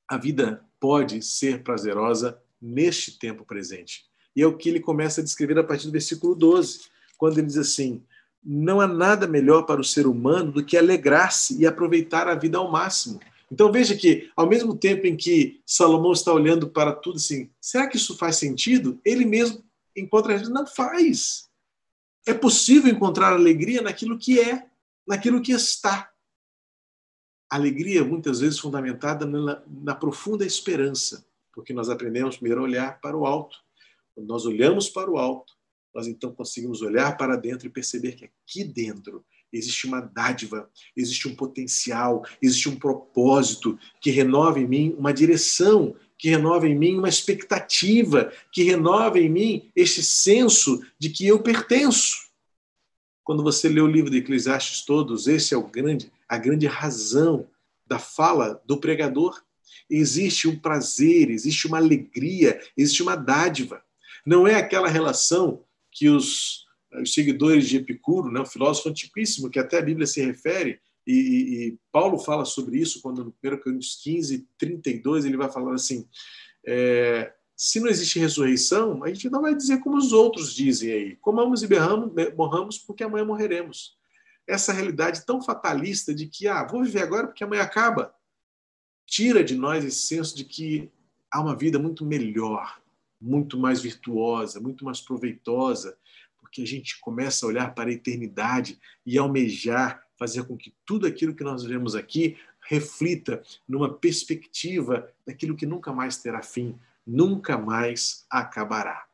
a 0.08 0.16
vida 0.16 0.64
pode 0.80 1.22
ser 1.22 1.62
prazerosa 1.62 2.42
neste 2.60 3.18
tempo 3.18 3.44
presente. 3.44 4.06
E 4.34 4.42
é 4.42 4.46
o 4.46 4.56
que 4.56 4.68
ele 4.68 4.80
começa 4.80 5.20
a 5.20 5.24
descrever 5.24 5.58
a 5.58 5.64
partir 5.64 5.86
do 5.86 5.92
versículo 5.92 6.34
12, 6.34 6.82
quando 7.16 7.38
ele 7.38 7.46
diz 7.46 7.56
assim: 7.56 8.02
Não 8.42 8.80
há 8.80 8.86
nada 8.86 9.26
melhor 9.26 9.62
para 9.62 9.80
o 9.80 9.84
ser 9.84 10.06
humano 10.06 10.52
do 10.52 10.64
que 10.64 10.76
alegrar-se 10.76 11.60
e 11.60 11.66
aproveitar 11.66 12.28
a 12.28 12.34
vida 12.34 12.58
ao 12.58 12.70
máximo. 12.70 13.20
Então 13.50 13.70
veja 13.70 13.94
que, 13.94 14.30
ao 14.34 14.48
mesmo 14.48 14.76
tempo 14.76 15.06
em 15.06 15.16
que 15.16 15.60
Salomão 15.64 16.12
está 16.12 16.32
olhando 16.32 16.68
para 16.68 16.92
tudo 16.92 17.16
assim, 17.16 17.50
será 17.60 17.86
que 17.86 17.96
isso 17.96 18.16
faz 18.16 18.36
sentido? 18.36 19.00
Ele 19.04 19.24
mesmo 19.24 19.62
encontra 19.96 20.34
a 20.34 20.36
gente, 20.36 20.50
não 20.50 20.66
faz. 20.66 21.48
É 22.26 22.34
possível 22.34 22.92
encontrar 22.92 23.32
alegria 23.32 23.82
naquilo 23.82 24.18
que 24.18 24.40
é, 24.40 24.66
naquilo 25.06 25.40
que 25.40 25.52
está. 25.52 26.10
Alegria, 27.48 28.04
muitas 28.04 28.40
vezes, 28.40 28.58
fundamentada 28.58 29.26
na, 29.26 29.62
na 29.68 29.94
profunda 29.94 30.44
esperança, 30.44 31.24
porque 31.52 31.72
nós 31.72 31.88
aprendemos 31.88 32.36
primeiro 32.36 32.62
a 32.62 32.64
olhar 32.64 33.00
para 33.00 33.16
o 33.16 33.26
alto. 33.26 33.58
Quando 34.14 34.28
nós 34.28 34.46
olhamos 34.46 34.88
para 34.88 35.10
o 35.10 35.18
alto, 35.18 35.52
nós 35.94 36.06
então 36.06 36.32
conseguimos 36.32 36.82
olhar 36.82 37.16
para 37.16 37.36
dentro 37.36 37.66
e 37.66 37.70
perceber 37.70 38.12
que 38.12 38.24
aqui 38.24 38.64
dentro 38.64 39.24
existe 39.52 39.86
uma 39.86 40.00
dádiva, 40.00 40.68
existe 40.96 41.28
um 41.28 41.34
potencial, 41.34 42.24
existe 42.42 42.68
um 42.68 42.76
propósito 42.76 43.78
que 44.00 44.10
renova 44.10 44.58
em 44.58 44.66
mim 44.66 44.94
uma 44.98 45.12
direção, 45.12 45.94
que 46.18 46.28
renova 46.28 46.68
em 46.68 46.76
mim 46.76 46.96
uma 46.96 47.08
expectativa, 47.08 48.32
que 48.52 48.64
renova 48.64 49.18
em 49.18 49.28
mim 49.28 49.70
este 49.76 50.02
senso 50.02 50.84
de 50.98 51.10
que 51.10 51.26
eu 51.26 51.40
pertenço. 51.42 52.24
Quando 53.22 53.42
você 53.42 53.68
lê 53.68 53.80
o 53.80 53.86
livro 53.86 54.10
de 54.10 54.18
Eclesiastes 54.18 54.84
todos, 54.84 55.26
esse 55.26 55.54
é 55.54 55.56
o 55.56 55.66
grande, 55.66 56.12
a 56.28 56.36
grande 56.36 56.66
razão 56.66 57.48
da 57.86 57.98
fala 57.98 58.60
do 58.66 58.78
pregador. 58.78 59.42
Existe 59.88 60.48
um 60.48 60.58
prazer, 60.58 61.30
existe 61.30 61.66
uma 61.66 61.78
alegria, 61.78 62.60
existe 62.76 63.02
uma 63.02 63.16
dádiva. 63.16 63.82
Não 64.24 64.46
é 64.46 64.54
aquela 64.54 64.88
relação 64.88 65.64
que 65.92 66.08
os, 66.08 66.64
os 67.00 67.12
seguidores 67.12 67.68
de 67.68 67.76
Epicuro, 67.76 68.30
né, 68.30 68.40
um 68.40 68.46
filósofo 68.46 68.88
antiquíssimo, 68.88 69.50
que 69.50 69.58
até 69.58 69.78
a 69.78 69.82
Bíblia 69.82 70.06
se 70.06 70.24
refere, 70.24 70.80
e, 71.06 71.12
e, 71.12 71.68
e 71.68 71.78
Paulo 71.92 72.18
fala 72.18 72.44
sobre 72.44 72.78
isso 72.78 73.02
quando 73.02 73.24
no 73.24 73.34
1 73.44 73.56
Coríntios 73.58 74.00
15, 74.02 74.48
32, 74.58 75.24
ele 75.24 75.36
vai 75.36 75.50
falar 75.50 75.74
assim: 75.74 76.08
é, 76.66 77.32
se 77.56 77.78
não 77.78 77.88
existe 77.88 78.18
ressurreição, 78.18 79.04
a 79.04 79.08
gente 79.08 79.28
não 79.28 79.42
vai 79.42 79.54
dizer 79.54 79.78
como 79.80 79.96
os 79.96 80.12
outros 80.12 80.54
dizem 80.54 80.90
aí, 80.90 81.16
comamos 81.16 81.62
e 81.62 81.66
berramos, 81.66 82.12
morramos 82.36 82.78
porque 82.78 83.04
amanhã 83.04 83.24
morreremos. 83.24 83.96
Essa 84.46 84.72
realidade 84.72 85.24
tão 85.24 85.40
fatalista 85.40 86.14
de 86.14 86.26
que, 86.26 86.48
ah, 86.48 86.64
vou 86.64 86.82
viver 86.82 87.02
agora 87.02 87.26
porque 87.26 87.44
amanhã 87.44 87.62
acaba, 87.62 88.14
tira 89.06 89.44
de 89.44 89.54
nós 89.54 89.84
esse 89.84 90.00
senso 90.00 90.36
de 90.36 90.44
que 90.44 90.90
há 91.30 91.40
uma 91.40 91.56
vida 91.56 91.78
muito 91.78 92.04
melhor, 92.04 92.80
muito 93.20 93.58
mais 93.58 93.80
virtuosa, 93.80 94.60
muito 94.60 94.84
mais 94.84 95.00
proveitosa, 95.00 95.96
porque 96.40 96.62
a 96.62 96.66
gente 96.66 97.00
começa 97.00 97.44
a 97.44 97.48
olhar 97.48 97.74
para 97.74 97.90
a 97.90 97.92
eternidade 97.92 98.78
e 99.04 99.18
almejar 99.18 100.04
fazer 100.16 100.44
com 100.44 100.56
que 100.56 100.72
tudo 100.86 101.06
aquilo 101.06 101.34
que 101.34 101.42
nós 101.42 101.64
vemos 101.64 101.94
aqui 101.94 102.36
reflita 102.60 103.42
numa 103.68 103.92
perspectiva 103.92 105.10
daquilo 105.26 105.56
que 105.56 105.66
nunca 105.66 105.92
mais 105.92 106.16
terá 106.18 106.42
fim, 106.42 106.78
nunca 107.06 107.58
mais 107.58 108.24
acabará. 108.30 109.04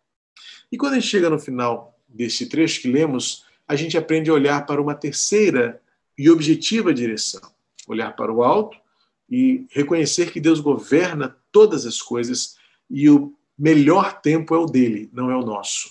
E 0.70 0.76
quando 0.76 0.92
a 0.92 1.00
gente 1.00 1.08
chega 1.08 1.30
no 1.30 1.38
final 1.38 1.98
deste 2.08 2.46
trecho 2.46 2.82
que 2.82 2.90
lemos, 2.90 3.44
a 3.66 3.76
gente 3.76 3.96
aprende 3.96 4.30
a 4.30 4.34
olhar 4.34 4.66
para 4.66 4.80
uma 4.80 4.94
terceira 4.94 5.80
e 6.16 6.28
objetiva 6.28 6.92
direção: 6.92 7.40
olhar 7.88 8.14
para 8.14 8.32
o 8.32 8.42
alto 8.42 8.76
e 9.28 9.66
reconhecer 9.70 10.32
que 10.32 10.40
Deus 10.40 10.60
governa 10.60 11.36
todas 11.52 11.86
as 11.86 12.02
coisas 12.02 12.56
e 12.88 13.08
o 13.08 13.32
melhor 13.60 14.22
tempo 14.22 14.54
é 14.54 14.58
o 14.58 14.64
dele, 14.64 15.10
não 15.12 15.30
é 15.30 15.36
o 15.36 15.44
nosso. 15.44 15.90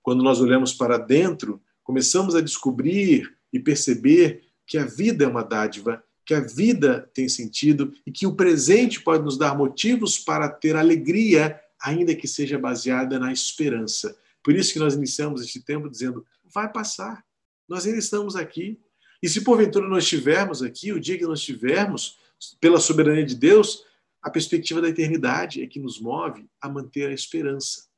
Quando 0.00 0.22
nós 0.22 0.40
olhamos 0.40 0.72
para 0.72 0.96
dentro, 0.96 1.60
começamos 1.82 2.36
a 2.36 2.40
descobrir 2.40 3.36
e 3.52 3.58
perceber 3.58 4.44
que 4.64 4.78
a 4.78 4.84
vida 4.84 5.24
é 5.24 5.28
uma 5.28 5.42
dádiva, 5.42 6.02
que 6.24 6.32
a 6.32 6.38
vida 6.38 7.10
tem 7.12 7.28
sentido 7.28 7.92
e 8.06 8.12
que 8.12 8.24
o 8.24 8.36
presente 8.36 9.00
pode 9.00 9.24
nos 9.24 9.36
dar 9.36 9.58
motivos 9.58 10.16
para 10.16 10.48
ter 10.48 10.76
alegria, 10.76 11.60
ainda 11.80 12.14
que 12.14 12.28
seja 12.28 12.56
baseada 12.56 13.18
na 13.18 13.32
esperança. 13.32 14.16
Por 14.40 14.54
isso 14.54 14.72
que 14.72 14.78
nós 14.78 14.94
iniciamos 14.94 15.42
este 15.42 15.60
tempo 15.60 15.90
dizendo: 15.90 16.24
vai 16.54 16.72
passar. 16.72 17.24
Nós 17.68 17.84
ainda 17.84 17.98
estamos 17.98 18.36
aqui. 18.36 18.78
E 19.20 19.28
se 19.28 19.40
porventura 19.40 19.88
nós 19.88 20.04
estivermos 20.04 20.62
aqui, 20.62 20.92
o 20.92 21.00
dia 21.00 21.18
que 21.18 21.26
nós 21.26 21.40
estivermos, 21.40 22.18
pela 22.60 22.78
soberania 22.78 23.24
de 23.24 23.34
Deus, 23.34 23.84
a 24.22 24.30
perspectiva 24.30 24.80
da 24.80 24.88
eternidade 24.88 25.62
é 25.62 25.66
que 25.66 25.80
nos 25.80 26.00
move 26.00 26.48
a 26.60 26.68
manter 26.68 27.08
a 27.08 27.12
esperança. 27.12 27.88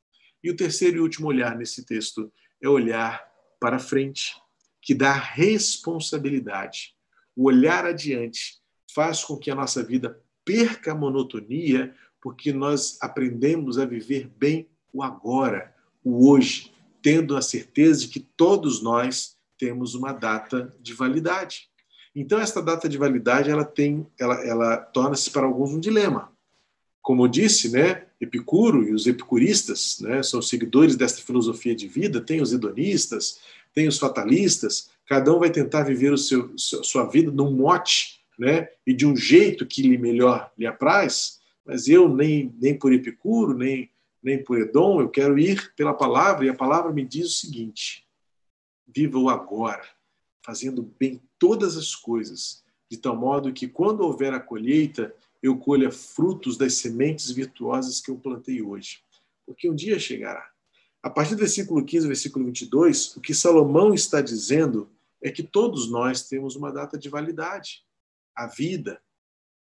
E 0.43 0.51
o 0.51 0.57
terceiro 0.57 0.97
e 0.97 1.01
último 1.01 1.29
olhar 1.29 1.57
nesse 1.57 1.85
texto 1.85 2.33
é 2.62 2.68
olhar 2.68 3.22
para 3.61 3.79
frente, 3.79 4.35
que 4.81 4.95
dá 4.95 5.12
responsabilidade. 5.12 6.95
O 7.37 7.45
olhar 7.45 7.85
adiante 7.85 8.59
faz 8.95 9.22
com 9.25 9.37
que 9.37 9.51
a 9.51 9.55
nossa 9.55 9.83
vida 9.83 10.18
perca 10.45 10.93
a 10.93 10.95
monotonia, 10.95 11.95
porque 12.20 12.53
nós 12.53 12.99
aprendemos 13.01 13.79
a 13.79 13.85
viver 13.85 14.29
bem 14.29 14.68
o 14.93 15.03
agora, 15.03 15.75
o 16.03 16.31
hoje, 16.31 16.72
tendo 17.03 17.37
a 17.37 17.43
certeza 17.43 18.03
de 18.03 18.09
que 18.09 18.20
todos 18.20 18.83
nós 18.83 19.37
temos 19.59 19.95
uma 19.95 20.12
data 20.12 20.75
de 20.81 20.95
validade. 20.95 21.68
Então, 22.15 22.39
esta 22.39 22.62
data 22.62 22.89
de 22.89 22.97
validade 22.97 23.51
ela 23.51 23.65
tem, 23.65 24.07
ela, 24.19 24.35
ela 24.47 24.77
torna-se 24.77 25.31
para 25.31 25.47
alguns 25.47 25.73
um 25.73 25.81
dilema. 25.81 26.33
Como 27.03 27.25
eu 27.25 27.29
disse, 27.29 27.71
né, 27.71 28.07
Epicuro 28.21 28.83
e 28.85 28.93
os 28.93 29.07
epicuristas 29.07 29.99
né, 30.01 30.23
são 30.23 30.41
seguidores 30.41 30.97
desta 30.97 31.21
filosofia 31.21 31.75
de 31.75 31.89
vida, 31.89 32.21
tem 32.21 32.41
os 32.41 32.53
hedonistas, 32.53 33.41
tem 33.75 33.89
os 33.89 33.99
fatalistas, 33.99 34.91
cada 35.07 35.35
um 35.35 35.41
vai 35.41 35.51
tentar 35.51 35.83
viver 35.83 36.12
o 36.12 36.19
seu, 36.19 36.53
sua 36.57 37.05
vida 37.05 37.31
num 37.31 37.51
mote 37.51 38.21
né, 38.39 38.69
e 38.87 38.95
de 38.95 39.07
um 39.07 39.17
jeito 39.17 39.67
que 39.67 39.83
lhe 39.83 39.99
melhor 39.99 40.51
lhe 40.57 40.67
apraz, 40.67 41.41
mas 41.65 41.89
eu 41.89 42.09
nem, 42.09 42.55
nem 42.61 42.79
por 42.79 42.93
Epicuro, 42.93 43.55
nem, 43.57 43.91
nem 44.23 44.43
por 44.43 44.59
Edom, 44.59 45.01
eu 45.01 45.09
quero 45.09 45.39
ir 45.39 45.73
pela 45.75 45.95
palavra, 45.95 46.47
e 46.47 46.49
a 46.49 46.55
palavra 46.55 46.93
me 46.93 47.05
diz 47.05 47.27
o 47.27 47.35
seguinte: 47.35 48.07
viva 48.87 49.19
o 49.19 49.29
agora, 49.29 49.85
fazendo 50.45 50.82
bem 50.99 51.22
todas 51.38 51.76
as 51.76 51.95
coisas, 51.95 52.62
de 52.90 52.99
tal 52.99 53.16
modo 53.16 53.53
que, 53.53 53.66
quando 53.66 54.03
houver 54.03 54.34
a 54.34 54.38
colheita, 54.38 55.14
eu 55.42 55.57
colha 55.57 55.90
frutos 55.90 56.57
das 56.57 56.74
sementes 56.74 57.30
virtuosas 57.30 58.01
que 58.01 58.11
eu 58.11 58.16
plantei 58.16 58.61
hoje. 58.62 59.03
Porque 59.47 59.68
um 59.68 59.74
dia 59.74 59.99
chegará. 59.99 60.51
A 61.03 61.11
partir 61.11 61.34
do 61.34 61.40
versículo 61.40 61.84
15, 61.84 62.07
versículo 62.07 62.45
22, 62.45 63.16
o 63.16 63.20
que 63.20 63.34
Salomão 63.34 63.92
está 63.92 64.20
dizendo 64.20 64.90
é 65.22 65.30
que 65.30 65.42
todos 65.42 65.90
nós 65.90 66.28
temos 66.28 66.57
uma 66.57 66.70
data 66.70 66.99
de 66.99 67.09
validade. 67.09 67.82
A 68.34 68.47
vida, 68.47 69.01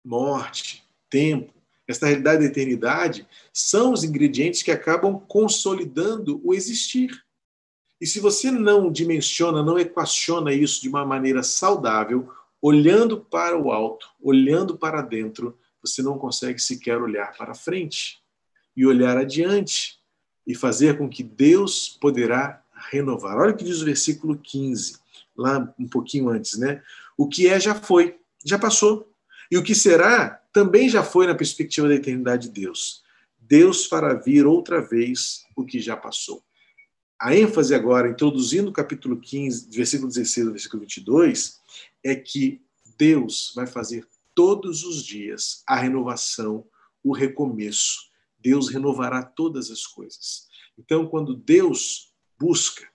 morte, 0.03 0.83
tempo, 1.09 1.53
esta 1.87 2.05
realidade 2.05 2.39
da 2.39 2.45
eternidade 2.45 3.27
são 3.53 3.91
os 3.91 4.03
ingredientes 4.03 4.63
que 4.63 4.71
acabam 4.71 5.19
consolidando 5.27 6.41
o 6.43 6.53
existir. 6.53 7.25
E 8.01 8.07
se 8.07 8.19
você 8.19 8.49
não 8.49 8.91
dimensiona, 8.91 9.61
não 9.61 9.77
equaciona 9.77 10.51
isso 10.51 10.81
de 10.81 10.89
uma 10.89 11.05
maneira 11.05 11.43
saudável, 11.43 12.27
olhando 12.59 13.21
para 13.21 13.55
o 13.55 13.71
alto, 13.71 14.07
olhando 14.19 14.75
para 14.75 15.03
dentro, 15.03 15.55
você 15.83 16.01
não 16.01 16.17
consegue 16.17 16.57
sequer 16.57 16.99
olhar 16.99 17.37
para 17.37 17.53
frente 17.53 18.19
e 18.75 18.87
olhar 18.87 19.17
adiante 19.17 19.99
e 20.47 20.55
fazer 20.55 20.97
com 20.97 21.07
que 21.07 21.21
Deus 21.21 21.95
poderá 22.01 22.63
renovar. 22.89 23.37
Olha 23.37 23.53
o 23.53 23.55
que 23.55 23.63
diz 23.63 23.83
o 23.83 23.85
versículo 23.85 24.35
15, 24.35 24.97
lá 25.37 25.71
um 25.77 25.87
pouquinho 25.87 26.29
antes, 26.29 26.57
né? 26.57 26.81
O 27.15 27.29
que 27.29 27.47
é 27.47 27.59
já 27.59 27.75
foi, 27.75 28.19
já 28.43 28.57
passou. 28.57 29.13
E 29.51 29.57
o 29.59 29.63
que 29.63 29.75
será 29.75 30.41
também 30.51 30.89
já 30.89 31.03
foi 31.03 31.27
na 31.27 31.35
perspectiva 31.35 31.87
da 31.87 31.95
eternidade 31.95 32.47
de 32.47 32.61
Deus. 32.61 33.03
Deus 33.39 33.85
fará 33.85 34.15
vir 34.15 34.47
outra 34.47 34.81
vez 34.81 35.45
o 35.55 35.63
que 35.63 35.79
já 35.79 35.95
passou 35.95 36.43
a 37.21 37.35
ênfase 37.35 37.75
agora, 37.75 38.09
introduzindo 38.09 38.71
o 38.71 38.73
capítulo 38.73 39.15
15, 39.15 39.69
versículo 39.69 40.07
16 40.07 40.47
ao 40.47 40.53
versículo 40.53 40.81
22, 40.81 41.61
é 42.03 42.15
que 42.15 42.59
Deus 42.97 43.53
vai 43.55 43.67
fazer 43.67 44.07
todos 44.33 44.83
os 44.83 45.05
dias 45.05 45.61
a 45.67 45.75
renovação, 45.75 46.65
o 47.03 47.13
recomeço. 47.13 48.09
Deus 48.39 48.69
renovará 48.69 49.21
todas 49.21 49.69
as 49.69 49.85
coisas. 49.85 50.47
Então, 50.75 51.05
quando 51.05 51.35
Deus 51.35 52.11
busca 52.39 52.89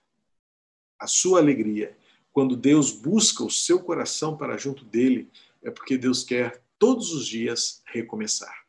a 0.99 1.07
sua 1.07 1.39
alegria, 1.39 1.95
quando 2.33 2.57
Deus 2.57 2.91
busca 2.91 3.45
o 3.45 3.49
seu 3.49 3.79
coração 3.79 4.35
para 4.35 4.57
junto 4.57 4.83
dele, 4.83 5.29
é 5.63 5.71
porque 5.71 5.97
Deus 5.97 6.25
quer 6.25 6.61
todos 6.77 7.13
os 7.13 7.25
dias 7.25 7.81
recomeçar. 7.85 8.65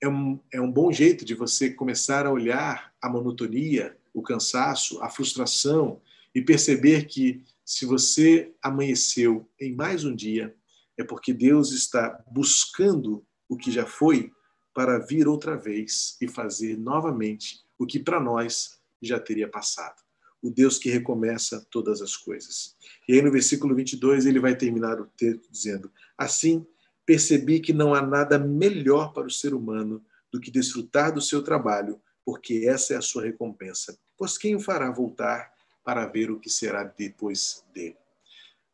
É 0.00 0.08
um, 0.08 0.38
é 0.52 0.60
um 0.60 0.70
bom 0.70 0.92
jeito 0.92 1.24
de 1.24 1.34
você 1.34 1.70
começar 1.70 2.24
a 2.24 2.30
olhar 2.30 2.94
a 3.02 3.08
monotonia, 3.08 3.97
o 4.18 4.22
cansaço, 4.22 5.00
a 5.02 5.08
frustração 5.08 6.00
e 6.34 6.42
perceber 6.42 7.06
que 7.06 7.42
se 7.64 7.84
você 7.84 8.52
amanheceu 8.62 9.48
em 9.60 9.74
mais 9.74 10.04
um 10.04 10.14
dia, 10.14 10.54
é 10.96 11.04
porque 11.04 11.32
Deus 11.32 11.72
está 11.72 12.22
buscando 12.30 13.24
o 13.48 13.56
que 13.56 13.70
já 13.70 13.86
foi 13.86 14.32
para 14.74 14.98
vir 14.98 15.26
outra 15.28 15.56
vez 15.56 16.16
e 16.20 16.28
fazer 16.28 16.76
novamente 16.76 17.64
o 17.78 17.86
que 17.86 17.98
para 17.98 18.20
nós 18.20 18.78
já 19.00 19.18
teria 19.18 19.48
passado. 19.48 20.02
O 20.40 20.50
Deus 20.50 20.78
que 20.78 20.88
recomeça 20.88 21.66
todas 21.70 22.00
as 22.00 22.16
coisas. 22.16 22.76
E 23.08 23.14
aí 23.14 23.22
no 23.22 23.30
versículo 23.30 23.74
22 23.74 24.26
ele 24.26 24.38
vai 24.38 24.56
terminar 24.56 25.00
o 25.00 25.06
texto 25.06 25.50
dizendo: 25.50 25.90
Assim 26.16 26.64
percebi 27.04 27.58
que 27.58 27.72
não 27.72 27.94
há 27.94 28.02
nada 28.02 28.38
melhor 28.38 29.12
para 29.12 29.26
o 29.26 29.30
ser 29.30 29.54
humano 29.54 30.04
do 30.30 30.40
que 30.40 30.50
desfrutar 30.50 31.12
do 31.12 31.20
seu 31.20 31.42
trabalho, 31.42 32.00
porque 32.28 32.66
essa 32.68 32.92
é 32.92 32.96
a 32.98 33.00
sua 33.00 33.22
recompensa. 33.22 33.98
Pois 34.14 34.36
quem 34.36 34.54
o 34.54 34.60
fará 34.60 34.90
voltar 34.90 35.50
para 35.82 36.04
ver 36.04 36.30
o 36.30 36.38
que 36.38 36.50
será 36.50 36.84
depois 36.84 37.64
dele? 37.72 37.96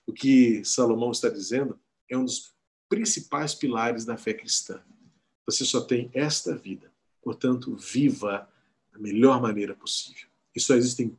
O 0.05 0.13
que 0.13 0.65
Salomão 0.65 1.13
está 1.13 1.29
dizendo 1.29 1.79
é 2.11 2.19
um 2.19 2.25
dos 2.25 2.53
principais 2.89 3.55
pilares 3.55 4.05
da 4.05 4.17
fé 4.17 4.35
cristã. 4.35 4.83
Você 5.47 5.65
só 5.65 5.81
tem 5.81 6.11
esta 6.13 6.57
vida, 6.57 6.93
portanto, 7.23 7.77
viva 7.77 8.53
da 8.93 8.99
melhor 8.99 9.41
maneira 9.41 9.73
possível. 9.73 10.27
E 10.53 10.59
só, 10.59 10.75
existem, 10.75 11.17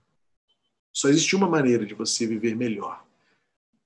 só 0.91 1.07
existe 1.07 1.37
uma 1.37 1.49
maneira 1.49 1.85
de 1.85 1.93
você 1.93 2.27
viver 2.27 2.53
melhor: 2.53 3.07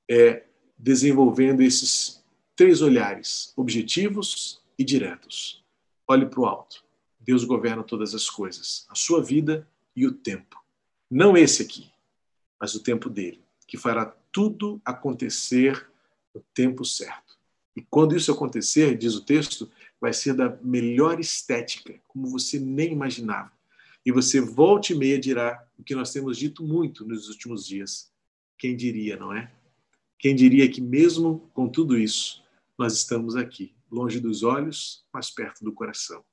é 0.09 0.43
desenvolvendo 0.75 1.61
esses 1.61 2.25
três 2.55 2.81
olhares, 2.81 3.53
objetivos 3.55 4.59
e 4.75 4.83
diretos. 4.83 5.63
Olhe 6.07 6.25
para 6.25 6.39
o 6.39 6.47
alto. 6.47 6.88
Deus 7.29 7.43
governa 7.43 7.83
todas 7.83 8.15
as 8.15 8.27
coisas, 8.27 8.87
a 8.89 8.95
sua 8.95 9.23
vida 9.23 9.69
e 9.95 10.07
o 10.07 10.11
tempo. 10.11 10.59
Não 11.11 11.37
esse 11.37 11.61
aqui, 11.61 11.91
mas 12.59 12.73
o 12.73 12.81
tempo 12.81 13.07
dele, 13.07 13.39
que 13.67 13.77
fará 13.77 14.03
tudo 14.31 14.81
acontecer 14.83 15.87
no 16.33 16.43
tempo 16.55 16.83
certo. 16.83 17.37
E 17.75 17.83
quando 17.83 18.17
isso 18.17 18.31
acontecer, 18.31 18.97
diz 18.97 19.13
o 19.13 19.23
texto, 19.23 19.69
vai 20.01 20.11
ser 20.11 20.33
da 20.33 20.57
melhor 20.63 21.19
estética, 21.19 22.01
como 22.07 22.25
você 22.25 22.59
nem 22.59 22.93
imaginava. 22.93 23.51
E 24.03 24.11
você 24.11 24.41
volte 24.41 24.93
e 24.93 24.95
meia 24.95 25.19
dirá 25.19 25.63
o 25.77 25.83
que 25.83 25.93
nós 25.93 26.11
temos 26.11 26.35
dito 26.35 26.63
muito 26.63 27.05
nos 27.05 27.29
últimos 27.29 27.63
dias. 27.63 28.11
Quem 28.57 28.75
diria, 28.75 29.17
não 29.17 29.31
é? 29.31 29.51
Quem 30.17 30.35
diria 30.35 30.67
que 30.67 30.81
mesmo 30.81 31.47
com 31.53 31.69
tudo 31.69 31.95
isso, 31.95 32.43
nós 32.75 32.95
estamos 32.95 33.35
aqui, 33.35 33.75
longe 33.91 34.19
dos 34.19 34.41
olhos, 34.41 35.05
mas 35.13 35.29
perto 35.29 35.63
do 35.63 35.71
coração. 35.71 36.25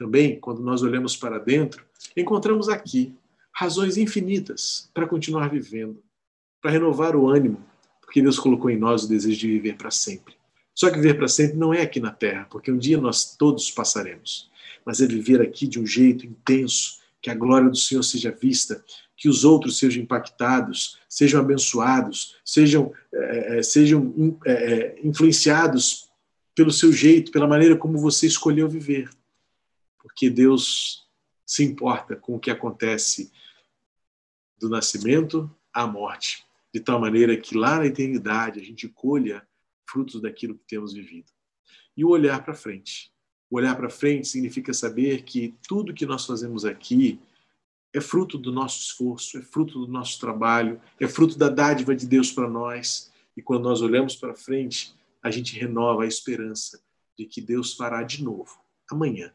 Também, 0.00 0.40
quando 0.40 0.62
nós 0.62 0.82
olhamos 0.82 1.14
para 1.14 1.38
dentro, 1.38 1.84
encontramos 2.16 2.70
aqui 2.70 3.14
razões 3.52 3.98
infinitas 3.98 4.90
para 4.94 5.06
continuar 5.06 5.50
vivendo, 5.50 6.02
para 6.58 6.70
renovar 6.70 7.14
o 7.14 7.28
ânimo, 7.28 7.62
porque 8.00 8.22
Deus 8.22 8.38
colocou 8.38 8.70
em 8.70 8.78
nós 8.78 9.04
o 9.04 9.08
desejo 9.10 9.38
de 9.38 9.48
viver 9.48 9.76
para 9.76 9.90
sempre. 9.90 10.36
Só 10.74 10.88
que 10.88 10.96
viver 10.96 11.18
para 11.18 11.28
sempre 11.28 11.58
não 11.58 11.74
é 11.74 11.82
aqui 11.82 12.00
na 12.00 12.10
terra, 12.10 12.46
porque 12.50 12.72
um 12.72 12.78
dia 12.78 12.98
nós 12.98 13.36
todos 13.36 13.70
passaremos, 13.70 14.50
mas 14.86 15.02
é 15.02 15.06
viver 15.06 15.42
aqui 15.42 15.66
de 15.66 15.78
um 15.78 15.84
jeito 15.84 16.24
intenso, 16.24 16.98
que 17.20 17.28
a 17.28 17.34
glória 17.34 17.68
do 17.68 17.76
Senhor 17.76 18.02
seja 18.02 18.30
vista, 18.30 18.82
que 19.14 19.28
os 19.28 19.44
outros 19.44 19.78
sejam 19.78 20.02
impactados, 20.02 20.98
sejam 21.10 21.42
abençoados, 21.42 22.36
sejam, 22.42 22.90
é, 23.12 23.62
sejam 23.62 24.38
é, 24.46 24.98
influenciados 25.04 26.08
pelo 26.54 26.72
seu 26.72 26.90
jeito, 26.90 27.30
pela 27.30 27.46
maneira 27.46 27.76
como 27.76 27.98
você 27.98 28.26
escolheu 28.26 28.66
viver. 28.66 29.10
Porque 30.00 30.30
Deus 30.30 31.08
se 31.44 31.64
importa 31.64 32.16
com 32.16 32.36
o 32.36 32.40
que 32.40 32.50
acontece 32.50 33.32
do 34.58 34.68
nascimento 34.68 35.50
à 35.72 35.86
morte, 35.86 36.44
de 36.72 36.80
tal 36.80 37.00
maneira 37.00 37.36
que 37.36 37.56
lá 37.56 37.78
na 37.78 37.86
eternidade 37.86 38.60
a 38.60 38.62
gente 38.62 38.88
colha 38.88 39.46
frutos 39.84 40.20
daquilo 40.20 40.54
que 40.54 40.64
temos 40.66 40.92
vivido. 40.92 41.30
E 41.96 42.04
o 42.04 42.08
olhar 42.08 42.44
para 42.44 42.54
frente. 42.54 43.12
O 43.50 43.56
olhar 43.56 43.76
para 43.76 43.90
frente 43.90 44.28
significa 44.28 44.72
saber 44.72 45.24
que 45.24 45.56
tudo 45.66 45.92
que 45.92 46.06
nós 46.06 46.24
fazemos 46.24 46.64
aqui 46.64 47.20
é 47.92 48.00
fruto 48.00 48.38
do 48.38 48.52
nosso 48.52 48.80
esforço, 48.80 49.36
é 49.38 49.42
fruto 49.42 49.84
do 49.84 49.88
nosso 49.90 50.20
trabalho, 50.20 50.80
é 51.00 51.08
fruto 51.08 51.36
da 51.36 51.48
dádiva 51.48 51.94
de 51.94 52.06
Deus 52.06 52.30
para 52.30 52.48
nós. 52.48 53.10
E 53.36 53.42
quando 53.42 53.64
nós 53.64 53.82
olhamos 53.82 54.14
para 54.14 54.34
frente, 54.34 54.94
a 55.20 55.30
gente 55.30 55.58
renova 55.58 56.04
a 56.04 56.06
esperança 56.06 56.80
de 57.18 57.26
que 57.26 57.40
Deus 57.40 57.74
fará 57.74 58.02
de 58.02 58.22
novo 58.22 58.58
amanhã. 58.88 59.32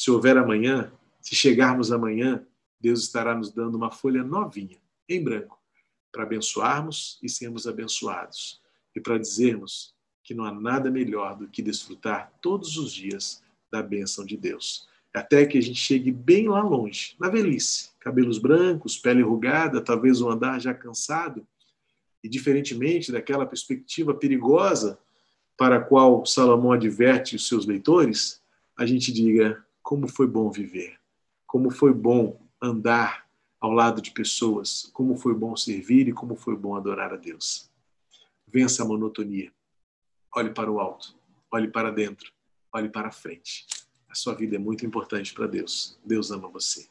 Se 0.00 0.10
houver 0.10 0.38
amanhã, 0.38 0.90
se 1.20 1.36
chegarmos 1.36 1.92
amanhã, 1.92 2.42
Deus 2.80 3.02
estará 3.02 3.34
nos 3.34 3.52
dando 3.52 3.74
uma 3.74 3.90
folha 3.90 4.24
novinha, 4.24 4.78
em 5.06 5.22
branco, 5.22 5.60
para 6.10 6.22
abençoarmos 6.22 7.18
e 7.22 7.28
sermos 7.28 7.66
abençoados. 7.66 8.62
E 8.96 9.00
para 9.00 9.18
dizermos 9.18 9.94
que 10.24 10.32
não 10.32 10.46
há 10.46 10.54
nada 10.54 10.90
melhor 10.90 11.36
do 11.36 11.48
que 11.48 11.60
desfrutar 11.60 12.32
todos 12.40 12.78
os 12.78 12.94
dias 12.94 13.42
da 13.70 13.82
bênção 13.82 14.24
de 14.24 14.38
Deus. 14.38 14.88
Até 15.12 15.44
que 15.44 15.58
a 15.58 15.60
gente 15.60 15.78
chegue 15.78 16.10
bem 16.10 16.48
lá 16.48 16.62
longe, 16.62 17.14
na 17.20 17.28
velhice, 17.28 17.90
cabelos 18.00 18.38
brancos, 18.38 18.96
pele 18.96 19.20
enrugada, 19.20 19.82
talvez 19.82 20.22
um 20.22 20.30
andar 20.30 20.58
já 20.62 20.72
cansado, 20.72 21.46
e 22.24 22.28
diferentemente 22.30 23.12
daquela 23.12 23.44
perspectiva 23.44 24.14
perigosa 24.14 24.98
para 25.58 25.76
a 25.76 25.80
qual 25.80 26.24
Salomão 26.24 26.72
adverte 26.72 27.36
os 27.36 27.46
seus 27.46 27.66
leitores, 27.66 28.40
a 28.74 28.86
gente 28.86 29.12
diga 29.12 29.62
como 29.90 30.06
foi 30.06 30.28
bom 30.28 30.48
viver, 30.52 31.00
como 31.48 31.68
foi 31.68 31.92
bom 31.92 32.40
andar 32.62 33.28
ao 33.60 33.72
lado 33.72 34.00
de 34.00 34.12
pessoas, 34.12 34.88
como 34.92 35.16
foi 35.16 35.34
bom 35.34 35.56
servir 35.56 36.06
e 36.06 36.12
como 36.12 36.36
foi 36.36 36.54
bom 36.54 36.76
adorar 36.76 37.12
a 37.12 37.16
Deus. 37.16 37.68
Vença 38.46 38.84
a 38.84 38.86
monotonia. 38.86 39.52
Olhe 40.32 40.50
para 40.50 40.70
o 40.70 40.78
alto, 40.78 41.18
olhe 41.50 41.66
para 41.66 41.90
dentro, 41.90 42.30
olhe 42.72 42.88
para 42.88 43.10
frente. 43.10 43.66
A 44.08 44.14
sua 44.14 44.32
vida 44.32 44.54
é 44.54 44.60
muito 44.60 44.86
importante 44.86 45.34
para 45.34 45.48
Deus. 45.48 45.98
Deus 46.04 46.30
ama 46.30 46.46
você. 46.46 46.88